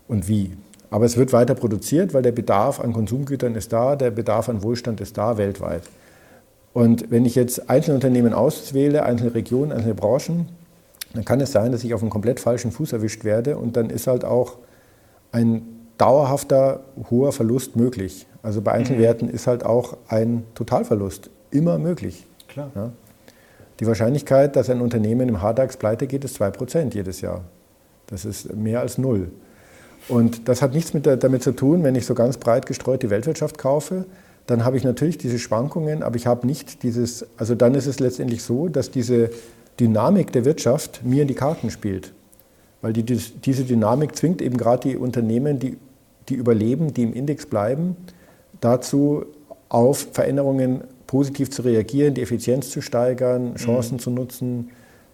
und 0.07 0.27
wie. 0.27 0.51
Aber 0.89 1.05
es 1.05 1.17
wird 1.17 1.33
weiter 1.33 1.55
produziert, 1.55 2.13
weil 2.13 2.21
der 2.21 2.31
Bedarf 2.31 2.79
an 2.79 2.93
Konsumgütern 2.93 3.55
ist 3.55 3.73
da, 3.73 3.95
der 3.95 4.11
Bedarf 4.11 4.49
an 4.49 4.63
Wohlstand 4.63 5.01
ist 5.01 5.17
da 5.17 5.37
weltweit. 5.37 5.83
Und 6.73 7.09
wenn 7.09 7.25
ich 7.25 7.35
jetzt 7.35 7.69
einzelne 7.69 7.95
Unternehmen 7.95 8.33
auswähle, 8.33 9.03
einzelne 9.03 9.33
Regionen, 9.33 9.71
einzelne 9.71 9.95
Branchen, 9.95 10.49
dann 11.13 11.23
kann 11.23 11.39
es 11.39 11.51
sein, 11.51 11.71
dass 11.71 11.83
ich 11.83 11.93
auf 11.93 12.01
einen 12.01 12.09
komplett 12.09 12.39
falschen 12.39 12.71
Fuß 12.71 12.93
erwischt 12.93 13.23
werde 13.23 13.57
und 13.57 13.77
dann 13.77 13.89
ist 13.89 14.07
halt 14.07 14.25
auch 14.25 14.57
ein 15.31 15.61
dauerhafter 15.97 16.81
hoher 17.09 17.31
Verlust 17.31 17.75
möglich. 17.75 18.27
Also 18.43 18.61
bei 18.61 18.73
Einzelwerten 18.73 19.29
mhm. 19.29 19.33
ist 19.33 19.47
halt 19.47 19.65
auch 19.65 19.97
ein 20.07 20.43
Totalverlust 20.53 21.29
immer 21.51 21.77
möglich. 21.77 22.27
Klar. 22.47 22.71
Ja. 22.75 22.91
Die 23.79 23.87
Wahrscheinlichkeit, 23.87 24.55
dass 24.55 24.69
ein 24.69 24.81
Unternehmen 24.81 25.27
im 25.29 25.41
Hardax 25.41 25.77
pleite 25.77 26.07
geht, 26.07 26.23
ist 26.23 26.41
2% 26.41 26.93
jedes 26.93 27.21
Jahr. 27.21 27.41
Das 28.07 28.23
ist 28.23 28.53
mehr 28.53 28.81
als 28.81 28.97
null. 28.97 29.31
Und 30.07 30.47
das 30.47 30.61
hat 30.61 30.73
nichts 30.73 30.93
mit 30.93 31.05
damit 31.05 31.43
zu 31.43 31.51
tun, 31.51 31.83
wenn 31.83 31.95
ich 31.95 32.05
so 32.05 32.13
ganz 32.13 32.37
breit 32.37 32.65
gestreut 32.65 33.01
die 33.01 33.09
Weltwirtschaft 33.09 33.57
kaufe, 33.57 34.05
dann 34.47 34.63
habe 34.63 34.77
ich 34.77 34.83
natürlich 34.83 35.17
diese 35.17 35.39
Schwankungen, 35.39 36.03
aber 36.03 36.15
ich 36.15 36.27
habe 36.27 36.45
nicht 36.45 36.83
dieses, 36.83 37.25
also 37.37 37.55
dann 37.55 37.73
ist 37.73 37.87
es 37.87 37.99
letztendlich 37.99 38.43
so, 38.43 38.67
dass 38.67 38.91
diese 38.91 39.31
Dynamik 39.79 40.31
der 40.31 40.45
Wirtschaft 40.45 41.01
mir 41.03 41.23
in 41.23 41.27
die 41.27 41.33
Karten 41.33 41.71
spielt. 41.71 42.13
Weil 42.81 42.93
die, 42.93 43.03
diese 43.03 43.63
Dynamik 43.63 44.15
zwingt 44.15 44.41
eben 44.41 44.57
gerade 44.57 44.89
die 44.89 44.97
Unternehmen, 44.97 45.57
die, 45.57 45.77
die 46.29 46.35
überleben, 46.35 46.93
die 46.93 47.03
im 47.03 47.13
Index 47.13 47.47
bleiben, 47.47 47.97
dazu 48.61 49.25
auf 49.69 50.07
Veränderungen 50.11 50.83
positiv 51.07 51.49
zu 51.49 51.63
reagieren, 51.63 52.13
die 52.13 52.21
Effizienz 52.21 52.69
zu 52.69 52.81
steigern, 52.81 53.55
Chancen 53.55 53.95
mhm. 53.95 53.99
zu 53.99 54.11
nutzen, 54.11 54.69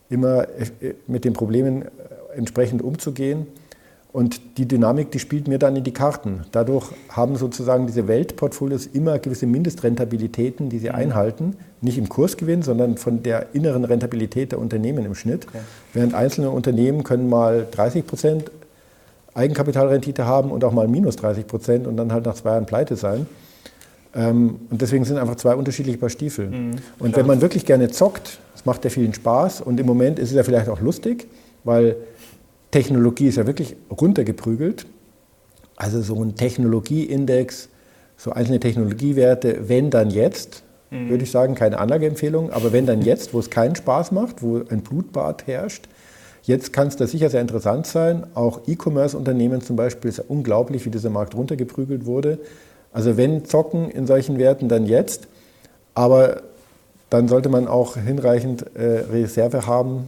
immer 0.10 0.44
äh, 0.82 0.96
mit 1.08 1.24
den 1.24 1.34
Problemen 1.34 1.84
äh, 1.84 1.88
entsprechend 2.36 2.82
umzugehen. 2.82 3.48
Und 4.14 4.57
die 4.57 4.68
Dynamik, 4.68 5.12
die 5.12 5.20
spielt 5.20 5.47
mir 5.47 5.57
dann 5.57 5.76
in 5.78 5.86
die 5.86 5.93
Karten. 5.93 6.41
Dadurch 6.51 6.86
haben 7.09 7.38
sozusagen 7.38 7.88
diese 7.88 8.09
Weltportfolios 8.09 8.88
immer 8.88 9.20
gewisse 9.20 9.45
Mindestrentabilitäten, 9.45 10.70
die 10.70 10.80
sie 10.80 10.89
mhm. 10.89 10.95
einhalten. 10.95 11.55
Nicht 11.80 11.97
im 11.97 12.09
Kursgewinn, 12.09 12.62
sondern 12.62 12.97
von 12.97 13.24
der 13.24 13.47
inneren 13.53 13.86
Rentabilität 13.86 14.51
der 14.51 14.59
Unternehmen 14.59 15.05
im 15.05 15.16
Schnitt. 15.16 15.47
Okay. 15.47 15.59
Während 15.93 16.14
einzelne 16.14 16.49
Unternehmen 16.49 17.03
können 17.03 17.30
mal 17.30 17.66
30 17.72 18.05
Prozent 18.05 18.51
Eigenkapitalrendite 19.34 20.26
haben 20.26 20.51
und 20.51 20.66
auch 20.66 20.74
mal 20.74 20.89
minus 20.89 21.16
30 21.16 21.47
Prozent 21.47 21.88
und 21.88 21.95
dann 21.95 22.12
halt 22.12 22.26
nach 22.26 22.36
zwei 22.36 22.51
Jahren 22.51 22.66
pleite 22.66 22.97
sein. 22.97 23.28
Ähm, 24.14 24.59
und 24.70 24.82
deswegen 24.82 25.05
sind 25.05 25.18
einfach 25.18 25.36
zwei 25.36 25.55
unterschiedliche 25.55 25.97
Paar 25.97 26.09
Stiefel. 26.09 26.49
Mhm, 26.49 26.76
und 26.99 27.16
wenn 27.16 27.26
man 27.26 27.39
wirklich 27.41 27.66
gerne 27.66 27.89
zockt, 27.89 28.39
das 28.53 28.66
macht 28.66 28.84
ja 28.84 28.89
vielen 28.89 29.14
Spaß 29.14 29.62
und 29.62 29.80
im 29.80 29.86
Moment 29.86 30.20
ist 30.20 30.32
es 30.32 30.36
ja 30.36 30.43
vielleicht 30.43 30.68
auch 30.68 30.82
lustig, 30.82 31.28
weil 31.64 31.95
Technologie 32.72 33.28
ist 33.28 33.36
ja 33.36 33.46
wirklich 33.46 33.76
runtergeprügelt. 33.90 34.86
Also 35.76 36.02
so 36.02 36.22
ein 36.24 36.36
Technologieindex, 36.36 37.70
so 38.18 38.32
einzelne 38.32 38.60
Technologiewerte, 38.60 39.68
wenn 39.68 39.90
dann 39.90 40.10
jetzt, 40.10 40.64
mhm. 40.90 41.10
würde 41.10 41.24
ich 41.24 41.32
sagen, 41.32 41.56
keine 41.56 41.80
Anlageempfehlung, 41.80 42.52
aber 42.52 42.72
wenn 42.72 42.86
dann 42.86 43.02
jetzt, 43.02 43.34
wo 43.34 43.40
es 43.40 43.50
keinen 43.50 43.76
Spaß 43.76 44.12
macht, 44.12 44.42
wo 44.42 44.62
ein 44.70 44.82
Blutbad 44.82 45.48
herrscht, 45.48 45.88
jetzt 46.44 46.72
kann 46.72 46.88
es 46.88 46.96
da 46.96 47.08
sicher 47.08 47.30
sehr 47.30 47.42
interessant 47.42 47.88
sein. 47.88 48.26
Auch 48.36 48.62
E-Commerce-Unternehmen 48.68 49.62
zum 49.62 49.76
Beispiel 49.76 50.10
ist 50.10 50.18
ja 50.18 50.24
unglaublich, 50.28 50.86
wie 50.86 50.90
dieser 50.90 51.10
Markt 51.10 51.36
runtergeprügelt 51.36 52.06
wurde. 52.06 52.40
Also 52.94 53.18
wenn 53.18 53.46
zocken 53.46 53.90
in 53.90 54.06
solchen 54.06 54.38
Werten, 54.38 54.70
dann 54.70 54.86
jetzt. 54.86 55.28
Aber 55.94 56.42
dann 57.10 57.28
sollte 57.28 57.50
man 57.50 57.68
auch 57.68 57.98
hinreichend 57.98 58.66
äh, 58.76 59.04
Reserve 59.12 59.68
haben, 59.68 60.08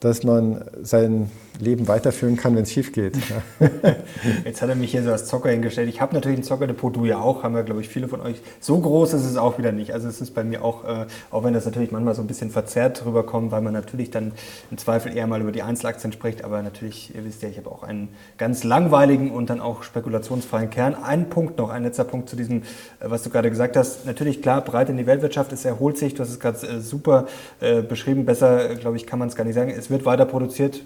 dass 0.00 0.22
man 0.22 0.64
sein 0.82 1.30
Leben 1.58 1.88
weiterführen 1.88 2.36
kann, 2.36 2.54
wenn 2.56 2.62
es 2.62 2.72
schief 2.72 2.92
geht. 2.92 3.16
Jetzt 4.44 4.62
hat 4.62 4.68
er 4.68 4.74
mich 4.74 4.90
hier 4.90 5.02
so 5.02 5.10
als 5.10 5.26
Zocker 5.26 5.50
hingestellt. 5.50 5.88
Ich 5.88 6.00
habe 6.00 6.14
natürlich 6.14 6.38
ein 6.38 6.42
Zockerdepot, 6.42 6.96
du 6.96 7.04
ja 7.04 7.18
auch, 7.18 7.42
haben 7.42 7.54
wir, 7.54 7.62
glaube 7.62 7.80
ich, 7.80 7.88
viele 7.88 8.08
von 8.08 8.20
euch. 8.20 8.40
So 8.60 8.78
groß 8.78 9.14
ist 9.14 9.24
es 9.24 9.36
auch 9.36 9.58
wieder 9.58 9.72
nicht. 9.72 9.92
Also 9.92 10.08
es 10.08 10.20
ist 10.20 10.34
bei 10.34 10.44
mir 10.44 10.64
auch, 10.64 10.84
äh, 10.84 11.06
auch 11.30 11.44
wenn 11.44 11.54
das 11.54 11.64
natürlich 11.64 11.90
manchmal 11.90 12.14
so 12.14 12.22
ein 12.22 12.26
bisschen 12.26 12.50
verzerrt 12.50 13.04
rüberkommt, 13.04 13.50
weil 13.52 13.62
man 13.62 13.72
natürlich 13.72 14.10
dann 14.10 14.32
im 14.70 14.78
Zweifel 14.78 15.16
eher 15.16 15.26
mal 15.26 15.40
über 15.40 15.52
die 15.52 15.62
Einzelaktien 15.62 16.12
spricht, 16.12 16.44
aber 16.44 16.62
natürlich, 16.62 17.14
ihr 17.14 17.24
wisst 17.24 17.42
ja, 17.42 17.48
ich 17.48 17.58
habe 17.58 17.70
auch 17.70 17.82
einen 17.82 18.08
ganz 18.38 18.64
langweiligen 18.64 19.30
und 19.30 19.50
dann 19.50 19.60
auch 19.60 19.82
spekulationsfreien 19.82 20.70
Kern. 20.70 20.94
Ein 20.94 21.28
Punkt 21.28 21.58
noch, 21.58 21.70
ein 21.70 21.82
letzter 21.82 22.04
Punkt 22.04 22.28
zu 22.28 22.36
diesem, 22.36 22.62
äh, 22.62 22.62
was 23.00 23.22
du 23.22 23.30
gerade 23.30 23.50
gesagt 23.50 23.76
hast. 23.76 24.06
Natürlich, 24.06 24.42
klar, 24.42 24.60
breit 24.60 24.88
in 24.90 24.96
die 24.96 25.06
Weltwirtschaft, 25.06 25.52
es 25.52 25.64
erholt 25.64 25.98
sich, 25.98 26.14
du 26.14 26.22
hast 26.22 26.30
es 26.30 26.40
gerade 26.40 26.66
äh, 26.66 26.80
super 26.80 27.26
äh, 27.60 27.82
beschrieben, 27.82 28.24
besser, 28.24 28.74
glaube 28.76 28.96
ich, 28.96 29.06
kann 29.06 29.18
man 29.18 29.28
es 29.28 29.36
gar 29.36 29.44
nicht 29.44 29.54
sagen. 29.54 29.70
Es 29.70 29.90
wird 29.90 30.04
weiter 30.04 30.26
produziert, 30.26 30.82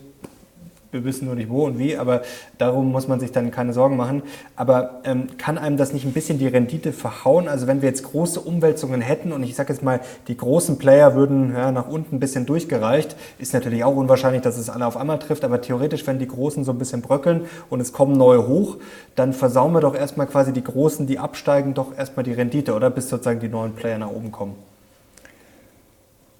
wir 0.93 1.05
wissen 1.05 1.27
nur 1.27 1.35
nicht 1.35 1.51
wo 1.51 1.67
und 1.67 1.79
wie, 1.79 1.97
aber 1.97 2.23
darum 2.59 2.91
muss 2.91 3.07
man 3.07 3.21
sich 3.21 3.33
dann 3.33 3.51
keine 3.51 3.73
Sorgen 3.73 3.97
machen. 3.97 4.23
Aber 4.57 5.01
ähm, 5.05 5.29
kann 5.39 5.59
einem 5.59 5.77
das 5.77 5.93
nicht 5.93 6.05
ein 6.05 6.13
bisschen 6.13 6.39
die 6.39 6.49
Rendite 6.49 6.93
verhauen? 6.93 7.49
Also 7.49 7.67
wenn 7.67 7.83
wir 7.83 7.89
jetzt 7.89 8.03
große 8.03 8.41
Umwälzungen 8.41 9.01
hätten 9.01 9.33
und 9.33 9.43
ich 9.43 9.55
sage 9.55 9.73
jetzt 9.73 9.83
mal, 9.83 10.01
die 10.29 10.37
großen 10.37 10.79
Player 10.79 11.15
würden 11.15 11.53
ja, 11.55 11.71
nach 11.71 11.89
unten 11.89 12.17
ein 12.17 12.21
bisschen 12.21 12.47
durchgereicht, 12.47 13.17
ist 13.39 13.55
natürlich 13.55 13.85
auch 13.85 13.95
unwahrscheinlich, 13.95 14.43
dass 14.43 14.59
es 14.59 14.69
alle 14.69 14.87
auf 14.87 14.97
einmal 14.97 15.19
trifft, 15.19 15.45
aber 15.45 15.61
theoretisch, 15.61 16.07
wenn 16.07 16.19
die 16.19 16.29
Großen 16.29 16.65
so 16.65 16.73
ein 16.73 16.79
bisschen 16.79 17.03
bröckeln 17.03 17.43
und 17.69 17.81
es 17.81 17.93
kommen 17.93 18.13
neue 18.13 18.49
hoch, 18.49 18.77
dann 19.15 19.33
versauen 19.33 19.73
wir 19.73 19.81
doch 19.81 19.95
erstmal 19.95 20.27
quasi 20.27 20.53
die 20.53 20.65
Großen, 20.65 21.07
die 21.07 21.19
absteigen, 21.19 21.75
doch 21.75 21.97
erstmal 21.97 22.25
die 22.25 22.33
Rendite, 22.33 22.75
oder 22.75 22.91
bis 22.91 23.09
sozusagen 23.09 23.41
die 23.41 23.49
neuen 23.49 23.75
Player 23.75 23.99
nach 23.99 24.11
oben 24.11 24.33
kommen. 24.33 24.55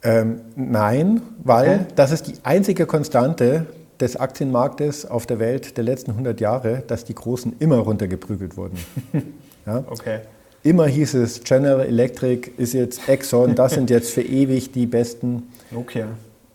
Ähm, 0.03 0.41
nein, 0.57 1.21
weil 1.45 1.69
okay. 1.69 1.87
das 1.95 2.11
ist 2.11 2.27
die 2.27 2.35
einzige 2.43 2.87
Konstante 2.87 3.67
des 4.01 4.17
Aktienmarktes 4.17 5.07
auf 5.07 5.27
der 5.27 5.39
Welt 5.39 5.77
der 5.77 5.85
letzten 5.85 6.13
100 6.13 6.41
Jahre, 6.41 6.83
dass 6.87 7.05
die 7.05 7.15
Großen 7.15 7.57
immer 7.59 7.79
runtergeprügelt 7.79 8.57
wurden. 8.57 8.79
Ja? 9.67 9.85
Okay. 9.91 10.21
Immer 10.63 10.87
hieß 10.87 11.15
es, 11.15 11.45
General 11.45 11.85
Electric 11.85 12.51
ist 12.57 12.73
jetzt 12.73 13.07
Exxon, 13.11 13.55
das 13.55 13.75
sind 13.75 13.91
jetzt 13.91 14.11
für 14.11 14.23
ewig 14.23 14.73
die 14.73 14.87
besten. 14.87 15.51
Nokia. 15.71 16.09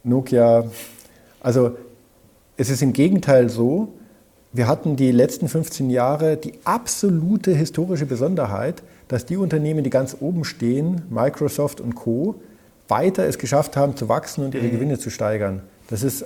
Nokia. 0.04 0.66
Also 1.40 1.78
es 2.58 2.72
ist 2.72 2.82
im 2.82 2.94
Gegenteil 2.94 3.50
so, 3.50 3.90
wir 4.54 4.68
hatten 4.68 4.96
die 4.96 5.12
letzten 5.12 5.48
15 5.48 5.90
Jahre 5.90 6.38
die 6.38 6.54
absolute 6.64 7.52
historische 7.52 8.06
Besonderheit, 8.06 8.82
dass 9.08 9.26
die 9.26 9.38
Unternehmen, 9.38 9.84
die 9.84 9.90
ganz 9.92 10.18
oben 10.20 10.46
stehen, 10.46 11.04
Microsoft 11.10 11.80
und 11.82 11.96
Co., 11.96 12.36
weiter 12.88 13.26
es 13.26 13.38
geschafft 13.38 13.76
haben 13.76 13.96
zu 13.96 14.10
wachsen 14.10 14.46
und 14.46 14.56
ihre 14.56 14.66
mhm. 14.66 14.72
Gewinne 14.72 15.00
zu 15.00 15.10
steigern. 15.10 15.62
Das 15.90 16.04
ist 16.04 16.26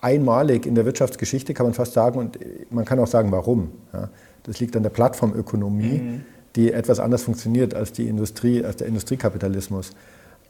einmalig 0.00 0.66
in 0.66 0.74
der 0.74 0.84
Wirtschaftsgeschichte, 0.84 1.54
kann 1.54 1.66
man 1.66 1.74
fast 1.74 1.92
sagen, 1.92 2.18
und 2.18 2.38
man 2.70 2.84
kann 2.84 2.98
auch 2.98 3.06
sagen, 3.06 3.30
warum. 3.32 3.72
Ja, 3.92 4.08
das 4.44 4.60
liegt 4.60 4.76
an 4.76 4.82
der 4.82 4.90
Plattformökonomie. 4.90 5.98
Mhm 5.98 6.24
die 6.56 6.72
etwas 6.72 7.00
anders 7.00 7.22
funktioniert 7.22 7.74
als 7.74 7.92
die 7.92 8.08
Industrie, 8.08 8.64
als 8.64 8.76
der 8.76 8.88
Industriekapitalismus. 8.88 9.92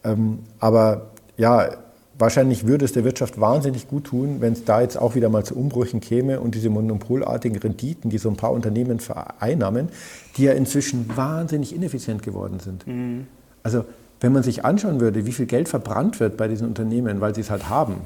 Ähm, 0.02 0.40
aber 0.58 1.10
ja, 1.36 1.70
wahrscheinlich 2.18 2.66
würde 2.66 2.84
es 2.84 2.92
der 2.92 3.04
Wirtschaft 3.04 3.40
wahnsinnig 3.40 3.88
gut 3.88 4.04
tun, 4.04 4.36
wenn 4.40 4.54
es 4.54 4.64
da 4.64 4.80
jetzt 4.80 4.98
auch 4.98 5.14
wieder 5.14 5.28
mal 5.28 5.44
zu 5.44 5.56
Umbrüchen 5.56 6.00
käme 6.00 6.40
und 6.40 6.54
diese 6.54 6.70
monopolartigen 6.70 7.58
Renditen, 7.58 8.10
die 8.10 8.18
so 8.18 8.28
ein 8.28 8.36
paar 8.36 8.52
Unternehmen 8.52 9.00
vereinnahmen, 9.00 9.88
die 10.36 10.44
ja 10.44 10.52
inzwischen 10.52 11.14
wahnsinnig 11.16 11.74
ineffizient 11.74 12.22
geworden 12.22 12.60
sind. 12.60 12.86
Mhm. 12.86 13.26
Also 13.62 13.84
wenn 14.20 14.32
man 14.32 14.42
sich 14.42 14.64
anschauen 14.64 15.00
würde, 15.00 15.26
wie 15.26 15.32
viel 15.32 15.46
Geld 15.46 15.68
verbrannt 15.68 16.20
wird 16.20 16.36
bei 16.36 16.48
diesen 16.48 16.66
Unternehmen, 16.66 17.20
weil 17.20 17.34
sie 17.34 17.40
es 17.40 17.50
halt 17.50 17.68
haben, 17.68 17.96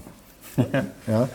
ja, 1.07 1.29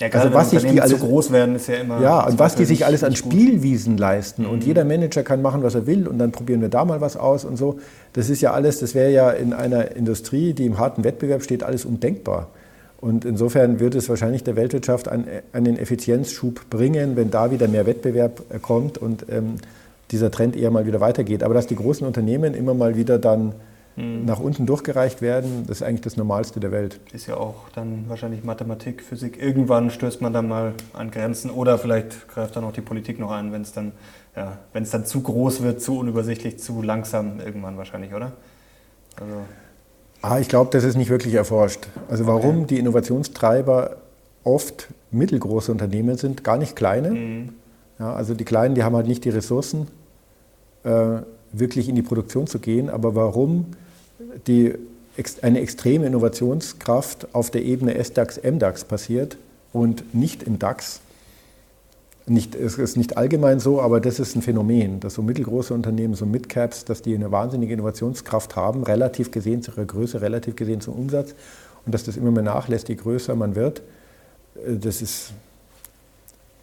ja, 0.00 0.08
also 0.08 0.34
was 0.34 0.50
sich 0.50 0.64
die 0.64 0.80
alles 0.80 0.98
groß 0.98 1.30
werden 1.30 1.54
ist 1.54 1.68
ja 1.68 1.76
immer. 1.76 2.00
Ja, 2.00 2.26
und 2.26 2.38
was 2.38 2.56
die 2.56 2.64
sich 2.64 2.84
alles 2.84 3.04
an 3.04 3.14
Spielwiesen 3.14 3.96
leisten 3.96 4.42
mhm. 4.42 4.50
und 4.50 4.64
jeder 4.64 4.84
Manager 4.84 5.22
kann 5.22 5.42
machen, 5.42 5.62
was 5.62 5.74
er 5.74 5.86
will 5.86 6.08
und 6.08 6.18
dann 6.18 6.32
probieren 6.32 6.60
wir 6.60 6.68
da 6.68 6.84
mal 6.84 7.00
was 7.00 7.16
aus 7.16 7.44
und 7.44 7.56
so. 7.56 7.78
Das 8.12 8.28
ist 8.28 8.40
ja 8.40 8.52
alles, 8.52 8.80
das 8.80 8.94
wäre 8.94 9.12
ja 9.12 9.30
in 9.30 9.52
einer 9.52 9.94
Industrie, 9.94 10.54
die 10.54 10.66
im 10.66 10.78
harten 10.78 11.04
Wettbewerb 11.04 11.42
steht, 11.42 11.62
alles 11.62 11.84
undenkbar. 11.84 12.48
Und 13.00 13.24
insofern 13.24 13.80
wird 13.80 13.94
es 13.94 14.08
wahrscheinlich 14.08 14.44
der 14.44 14.56
Weltwirtschaft 14.56 15.08
einen, 15.08 15.26
einen 15.52 15.76
Effizienzschub 15.76 16.70
bringen, 16.70 17.16
wenn 17.16 17.30
da 17.30 17.50
wieder 17.50 17.68
mehr 17.68 17.86
Wettbewerb 17.86 18.42
äh, 18.50 18.58
kommt 18.58 18.98
und 18.98 19.26
ähm, 19.28 19.56
dieser 20.10 20.30
Trend 20.30 20.56
eher 20.56 20.70
mal 20.70 20.86
wieder 20.86 21.00
weitergeht. 21.00 21.42
Aber 21.42 21.54
dass 21.54 21.66
die 21.66 21.76
großen 21.76 22.06
Unternehmen 22.06 22.54
immer 22.54 22.74
mal 22.74 22.96
wieder 22.96 23.18
dann 23.18 23.54
mhm. 23.96 24.24
nach 24.24 24.38
unten 24.40 24.66
durchgereicht 24.66 25.22
werden, 25.22 25.64
das 25.66 25.78
ist 25.78 25.82
eigentlich 25.82 26.02
das 26.02 26.16
Normalste 26.16 26.60
der 26.60 26.72
Welt. 26.72 27.00
Ist 27.12 27.26
ja 27.26 27.36
auch 27.36 27.68
dann 27.74 28.04
wahrscheinlich 28.08 28.44
Mathematik, 28.44 29.02
Physik. 29.02 29.40
Irgendwann 29.40 29.90
stößt 29.90 30.20
man 30.20 30.32
dann 30.32 30.48
mal 30.48 30.74
an 30.92 31.10
Grenzen 31.10 31.50
oder 31.50 31.78
vielleicht 31.78 32.28
greift 32.28 32.56
dann 32.56 32.64
auch 32.64 32.72
die 32.72 32.80
Politik 32.80 33.18
noch 33.18 33.30
ein, 33.30 33.52
wenn 33.52 33.62
es 33.62 33.72
dann, 33.72 33.92
ja, 34.36 34.58
wenn 34.72 34.82
es 34.82 34.90
dann 34.90 35.04
zu 35.04 35.20
groß 35.22 35.62
wird, 35.62 35.80
zu 35.80 35.98
unübersichtlich, 35.98 36.58
zu 36.58 36.82
langsam 36.82 37.40
irgendwann 37.40 37.76
wahrscheinlich, 37.76 38.14
oder? 38.14 38.32
Also 39.20 39.34
ah, 40.22 40.38
ich 40.38 40.48
glaube, 40.48 40.70
das 40.70 40.84
ist 40.84 40.96
nicht 40.96 41.10
wirklich 41.10 41.34
erforscht. 41.34 41.86
Also 42.08 42.26
warum 42.26 42.58
okay. 42.58 42.66
die 42.70 42.78
Innovationstreiber 42.78 43.96
oft 44.44 44.88
mittelgroße 45.10 45.70
Unternehmen 45.70 46.16
sind, 46.16 46.44
gar 46.44 46.56
nicht 46.56 46.74
kleine. 46.76 47.10
Mhm. 47.10 47.48
Ja, 47.98 48.14
also 48.14 48.34
die 48.34 48.44
Kleinen, 48.44 48.74
die 48.74 48.82
haben 48.82 48.96
halt 48.96 49.06
nicht 49.06 49.24
die 49.24 49.30
Ressourcen, 49.30 49.86
äh, 50.84 51.18
wirklich 51.52 51.88
in 51.88 51.94
die 51.94 52.02
Produktion 52.02 52.46
zu 52.46 52.58
gehen. 52.58 52.88
Aber 52.90 53.14
warum 53.14 53.66
die, 54.46 54.74
eine 55.42 55.60
extreme 55.60 56.06
Innovationskraft 56.06 57.34
auf 57.34 57.50
der 57.50 57.62
Ebene 57.62 58.02
SDAX, 58.02 58.40
MDAX 58.42 58.84
passiert 58.84 59.36
und 59.72 60.14
nicht 60.14 60.42
im 60.42 60.58
DAX. 60.58 61.00
Nicht, 62.26 62.54
es 62.54 62.78
ist 62.78 62.96
nicht 62.96 63.16
allgemein 63.16 63.58
so, 63.58 63.80
aber 63.80 64.00
das 64.00 64.20
ist 64.20 64.36
ein 64.36 64.42
Phänomen, 64.42 65.00
dass 65.00 65.14
so 65.14 65.22
mittelgroße 65.22 65.74
Unternehmen, 65.74 66.14
so 66.14 66.24
Midcaps, 66.24 66.84
dass 66.84 67.02
die 67.02 67.14
eine 67.16 67.32
wahnsinnige 67.32 67.74
Innovationskraft 67.74 68.54
haben, 68.54 68.84
relativ 68.84 69.32
gesehen 69.32 69.60
zu 69.60 69.72
ihrer 69.72 69.86
Größe, 69.86 70.20
relativ 70.20 70.54
gesehen 70.54 70.80
zum 70.80 70.94
Umsatz 70.94 71.34
und 71.84 71.92
dass 71.92 72.04
das 72.04 72.16
immer 72.16 72.30
mehr 72.30 72.44
nachlässt, 72.44 72.88
je 72.88 72.94
größer 72.94 73.34
man 73.34 73.56
wird. 73.56 73.82
Äh, 74.54 74.76
das 74.76 75.02
ist, 75.02 75.32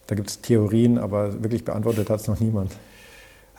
da 0.08 0.16
gibt 0.16 0.30
es 0.30 0.40
Theorien, 0.40 0.98
aber 0.98 1.44
wirklich 1.44 1.66
beantwortet 1.66 2.10
hat 2.10 2.22
es 2.22 2.28
noch 2.28 2.40
niemand. 2.40 2.72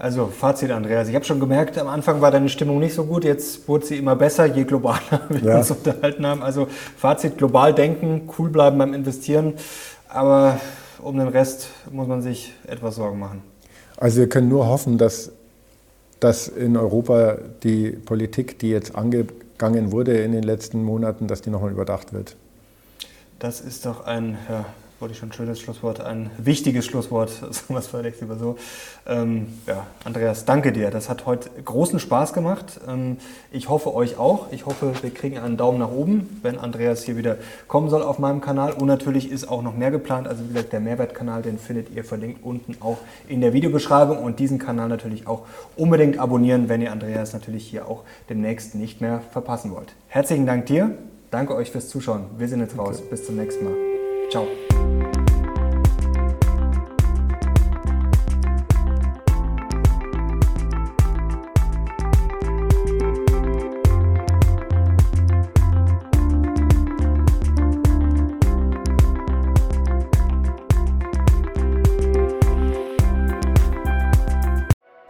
Also 0.00 0.28
Fazit, 0.28 0.70
Andreas. 0.70 1.08
Ich 1.08 1.14
habe 1.14 1.26
schon 1.26 1.40
gemerkt, 1.40 1.76
am 1.76 1.86
Anfang 1.86 2.22
war 2.22 2.30
deine 2.30 2.48
Stimmung 2.48 2.78
nicht 2.78 2.94
so 2.94 3.04
gut. 3.04 3.22
Jetzt 3.22 3.68
wurde 3.68 3.84
sie 3.84 3.98
immer 3.98 4.16
besser, 4.16 4.46
je 4.46 4.64
globaler 4.64 5.20
wir 5.28 5.42
ja. 5.42 5.58
uns 5.58 5.70
unterhalten 5.70 6.26
haben. 6.26 6.42
Also 6.42 6.68
Fazit, 6.96 7.36
global 7.36 7.74
denken, 7.74 8.30
cool 8.38 8.48
bleiben 8.48 8.78
beim 8.78 8.94
Investieren. 8.94 9.54
Aber 10.08 10.58
um 11.02 11.18
den 11.18 11.28
Rest 11.28 11.68
muss 11.92 12.08
man 12.08 12.22
sich 12.22 12.54
etwas 12.66 12.94
Sorgen 12.94 13.18
machen. 13.18 13.42
Also 13.98 14.20
wir 14.20 14.28
können 14.30 14.48
nur 14.48 14.68
hoffen, 14.68 14.96
dass, 14.96 15.32
dass 16.18 16.48
in 16.48 16.78
Europa 16.78 17.36
die 17.62 17.90
Politik, 17.90 18.58
die 18.58 18.70
jetzt 18.70 18.94
angegangen 18.94 19.92
wurde 19.92 20.16
in 20.16 20.32
den 20.32 20.44
letzten 20.44 20.82
Monaten, 20.82 21.26
dass 21.26 21.42
die 21.42 21.50
nochmal 21.50 21.72
überdacht 21.72 22.14
wird. 22.14 22.36
Das 23.38 23.60
ist 23.60 23.84
doch 23.84 24.06
ein 24.06 24.38
ja, 24.48 24.64
wollte 25.00 25.12
ich 25.12 25.18
schon 25.18 25.30
ein 25.30 25.32
schönes 25.32 25.60
Schlusswort, 25.60 26.00
ein 26.00 26.30
wichtiges 26.36 26.84
Schlusswort, 26.84 27.30
sagen 27.50 27.68
wir 27.68 27.78
es 27.78 27.86
vielleicht 27.86 28.20
lieber 28.20 28.36
so. 28.36 28.56
Ähm, 29.06 29.46
ja, 29.66 29.86
Andreas, 30.04 30.44
danke 30.44 30.72
dir. 30.72 30.90
Das 30.90 31.08
hat 31.08 31.26
heute 31.26 31.50
großen 31.64 31.98
Spaß 31.98 32.32
gemacht. 32.32 32.80
Ähm, 32.86 33.16
ich 33.50 33.68
hoffe 33.68 33.94
euch 33.94 34.18
auch. 34.18 34.52
Ich 34.52 34.66
hoffe, 34.66 34.92
wir 35.00 35.10
kriegen 35.10 35.38
einen 35.38 35.56
Daumen 35.56 35.78
nach 35.78 35.90
oben, 35.90 36.40
wenn 36.42 36.58
Andreas 36.58 37.04
hier 37.04 37.16
wieder 37.16 37.36
kommen 37.66 37.88
soll 37.88 38.02
auf 38.02 38.18
meinem 38.18 38.40
Kanal. 38.40 38.72
Und 38.72 38.86
natürlich 38.86 39.30
ist 39.30 39.48
auch 39.48 39.62
noch 39.62 39.74
mehr 39.74 39.90
geplant. 39.90 40.28
Also 40.28 40.44
wie 40.44 40.48
gesagt, 40.48 40.72
der 40.72 40.80
Mehrwertkanal, 40.80 41.42
den 41.42 41.58
findet 41.58 41.94
ihr 41.94 42.04
verlinkt 42.04 42.44
unten 42.44 42.76
auch 42.80 42.98
in 43.28 43.40
der 43.40 43.52
Videobeschreibung. 43.52 44.18
Und 44.18 44.38
diesen 44.38 44.58
Kanal 44.58 44.88
natürlich 44.88 45.26
auch 45.26 45.46
unbedingt 45.76 46.18
abonnieren, 46.18 46.68
wenn 46.68 46.82
ihr 46.82 46.92
Andreas 46.92 47.32
natürlich 47.32 47.66
hier 47.66 47.88
auch 47.88 48.04
demnächst 48.28 48.74
nicht 48.74 49.00
mehr 49.00 49.22
verpassen 49.32 49.72
wollt. 49.72 49.94
Herzlichen 50.08 50.46
Dank 50.46 50.66
dir. 50.66 50.94
Danke 51.30 51.54
euch 51.54 51.70
fürs 51.70 51.88
Zuschauen. 51.88 52.24
Wir 52.38 52.48
sind 52.48 52.60
jetzt 52.60 52.76
raus. 52.76 53.00
Bis 53.08 53.24
zum 53.24 53.36
nächsten 53.36 53.64
Mal. 53.64 53.89
Tchau. 54.30 54.46